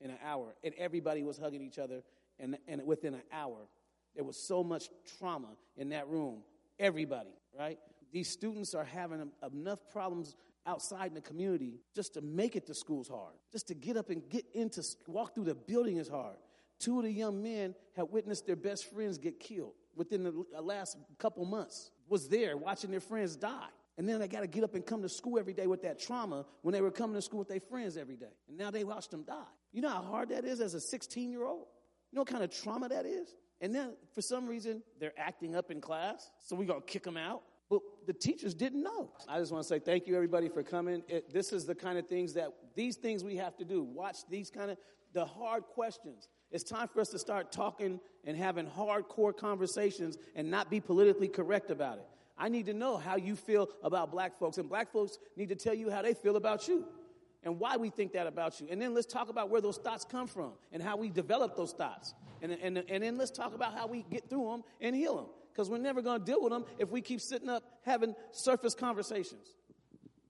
In 0.00 0.10
an 0.10 0.18
hour. 0.24 0.54
And 0.62 0.74
everybody 0.76 1.22
was 1.22 1.38
hugging 1.38 1.62
each 1.62 1.78
other. 1.78 2.02
And, 2.38 2.58
and 2.68 2.84
within 2.86 3.14
an 3.14 3.22
hour, 3.32 3.68
there 4.14 4.24
was 4.24 4.36
so 4.36 4.62
much 4.62 4.88
trauma 5.18 5.48
in 5.76 5.88
that 5.90 6.08
room. 6.08 6.42
Everybody, 6.78 7.30
right? 7.58 7.78
These 8.12 8.28
students 8.28 8.74
are 8.74 8.84
having 8.84 9.30
enough 9.52 9.80
problems 9.90 10.36
outside 10.66 11.08
in 11.08 11.14
the 11.14 11.20
community 11.20 11.80
just 11.94 12.14
to 12.14 12.20
make 12.20 12.54
it 12.54 12.66
to 12.66 12.74
school's 12.74 13.08
hard. 13.08 13.34
Just 13.50 13.68
to 13.68 13.74
get 13.74 13.96
up 13.96 14.10
and 14.10 14.22
get 14.28 14.44
into, 14.54 14.82
walk 15.06 15.34
through 15.34 15.44
the 15.44 15.54
building 15.54 15.96
is 15.96 16.08
hard. 16.08 16.36
Two 16.78 16.98
of 16.98 17.04
the 17.04 17.12
young 17.12 17.42
men 17.42 17.74
had 17.96 18.06
witnessed 18.10 18.46
their 18.46 18.56
best 18.56 18.92
friends 18.92 19.18
get 19.18 19.40
killed 19.40 19.72
within 19.98 20.22
the 20.22 20.44
uh, 20.56 20.62
last 20.62 20.96
couple 21.18 21.44
months. 21.44 21.90
Was 22.08 22.28
there 22.28 22.56
watching 22.56 22.90
their 22.90 23.00
friends 23.00 23.36
die. 23.36 23.68
And 23.98 24.08
then 24.08 24.20
they 24.20 24.28
got 24.28 24.40
to 24.40 24.46
get 24.46 24.62
up 24.62 24.76
and 24.76 24.86
come 24.86 25.02
to 25.02 25.08
school 25.08 25.40
every 25.40 25.52
day 25.52 25.66
with 25.66 25.82
that 25.82 25.98
trauma 25.98 26.46
when 26.62 26.72
they 26.72 26.80
were 26.80 26.92
coming 26.92 27.16
to 27.16 27.22
school 27.22 27.40
with 27.40 27.48
their 27.48 27.58
friends 27.58 27.96
every 27.96 28.16
day. 28.16 28.32
And 28.48 28.56
now 28.56 28.70
they 28.70 28.84
watched 28.84 29.10
them 29.10 29.24
die. 29.24 29.42
You 29.72 29.82
know 29.82 29.88
how 29.88 30.02
hard 30.02 30.28
that 30.28 30.44
is 30.44 30.60
as 30.60 30.74
a 30.74 30.80
16 30.80 31.32
year 31.32 31.44
old? 31.44 31.66
You 32.12 32.16
know 32.16 32.22
what 32.22 32.28
kind 32.28 32.44
of 32.44 32.50
trauma 32.50 32.88
that 32.88 33.04
is? 33.04 33.34
And 33.60 33.74
then 33.74 33.94
for 34.14 34.22
some 34.22 34.46
reason, 34.46 34.84
they're 35.00 35.18
acting 35.18 35.56
up 35.56 35.72
in 35.72 35.80
class. 35.80 36.30
So 36.46 36.54
we're 36.54 36.66
going 36.66 36.80
to 36.80 36.86
kick 36.86 37.02
them 37.02 37.16
out. 37.16 37.42
But 37.68 37.80
the 38.06 38.12
teachers 38.12 38.54
didn't 38.54 38.82
know. 38.82 39.10
I 39.28 39.40
just 39.40 39.52
want 39.52 39.64
to 39.64 39.68
say 39.68 39.80
thank 39.80 40.06
you, 40.06 40.14
everybody, 40.14 40.48
for 40.48 40.62
coming. 40.62 41.02
It, 41.08 41.32
this 41.32 41.52
is 41.52 41.66
the 41.66 41.74
kind 41.74 41.98
of 41.98 42.06
things 42.06 42.34
that, 42.34 42.52
these 42.76 42.96
things 42.96 43.24
we 43.24 43.36
have 43.36 43.56
to 43.56 43.64
do. 43.64 43.82
Watch 43.82 44.18
these 44.30 44.48
kind 44.48 44.70
of, 44.70 44.78
the 45.12 45.26
hard 45.26 45.64
questions. 45.64 46.28
It's 46.50 46.64
time 46.64 46.88
for 46.88 47.00
us 47.00 47.08
to 47.10 47.18
start 47.18 47.52
talking 47.52 48.00
and 48.24 48.36
having 48.36 48.66
hardcore 48.66 49.36
conversations 49.36 50.16
and 50.34 50.50
not 50.50 50.70
be 50.70 50.80
politically 50.80 51.28
correct 51.28 51.70
about 51.70 51.98
it. 51.98 52.06
I 52.38 52.48
need 52.48 52.66
to 52.66 52.74
know 52.74 52.96
how 52.96 53.16
you 53.16 53.36
feel 53.36 53.68
about 53.82 54.10
black 54.12 54.38
folks, 54.38 54.58
and 54.58 54.68
black 54.68 54.92
folks 54.92 55.18
need 55.36 55.48
to 55.48 55.56
tell 55.56 55.74
you 55.74 55.90
how 55.90 56.02
they 56.02 56.14
feel 56.14 56.36
about 56.36 56.68
you 56.68 56.86
and 57.42 57.58
why 57.58 57.76
we 57.76 57.90
think 57.90 58.12
that 58.12 58.26
about 58.26 58.60
you. 58.60 58.68
And 58.70 58.80
then 58.80 58.94
let's 58.94 59.06
talk 59.06 59.28
about 59.28 59.50
where 59.50 59.60
those 59.60 59.78
thoughts 59.78 60.04
come 60.04 60.26
from 60.26 60.52
and 60.72 60.82
how 60.82 60.96
we 60.96 61.08
develop 61.08 61.56
those 61.56 61.72
thoughts. 61.72 62.14
And, 62.40 62.52
and, 62.52 62.78
and 62.88 63.02
then 63.02 63.18
let's 63.18 63.30
talk 63.30 63.54
about 63.54 63.74
how 63.74 63.86
we 63.86 64.04
get 64.10 64.30
through 64.30 64.50
them 64.50 64.64
and 64.80 64.94
heal 64.94 65.16
them 65.16 65.26
because 65.52 65.68
we're 65.68 65.78
never 65.78 66.02
going 66.02 66.20
to 66.20 66.24
deal 66.24 66.42
with 66.42 66.52
them 66.52 66.64
if 66.78 66.90
we 66.90 67.00
keep 67.00 67.20
sitting 67.20 67.48
up 67.48 67.64
having 67.84 68.14
surface 68.30 68.74
conversations. 68.74 69.54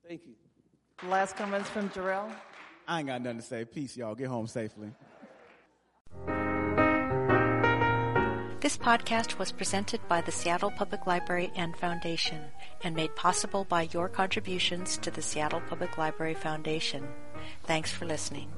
Thank 0.07 0.23
you. 0.27 0.35
Last 1.09 1.37
comments 1.37 1.69
from 1.69 1.91
Jarrell. 1.91 2.33
I 2.87 3.01
ain't 3.01 3.09
got 3.09 3.21
nothing 3.21 3.41
to 3.41 3.45
say. 3.45 3.65
Peace, 3.67 3.97
y'all. 3.97 4.15
Get 4.15 4.29
home 4.29 4.47
safely. 4.47 4.91
This 8.61 8.77
podcast 8.77 9.39
was 9.39 9.53
presented 9.53 10.01
by 10.09 10.21
the 10.21 10.33
Seattle 10.33 10.73
Public 10.73 11.07
Library 11.07 11.53
and 11.55 11.77
Foundation 11.77 12.43
and 12.83 12.97
made 12.97 13.15
possible 13.15 13.65
by 13.65 13.83
your 13.93 14.09
contributions 14.09 14.99
to 14.99 15.13
the 15.13 15.23
Seattle 15.23 15.63
Public 15.69 15.97
Library 15.97 16.35
Foundation. 16.35 17.07
Thanks 17.63 17.93
for 17.93 18.05
listening. 18.05 18.51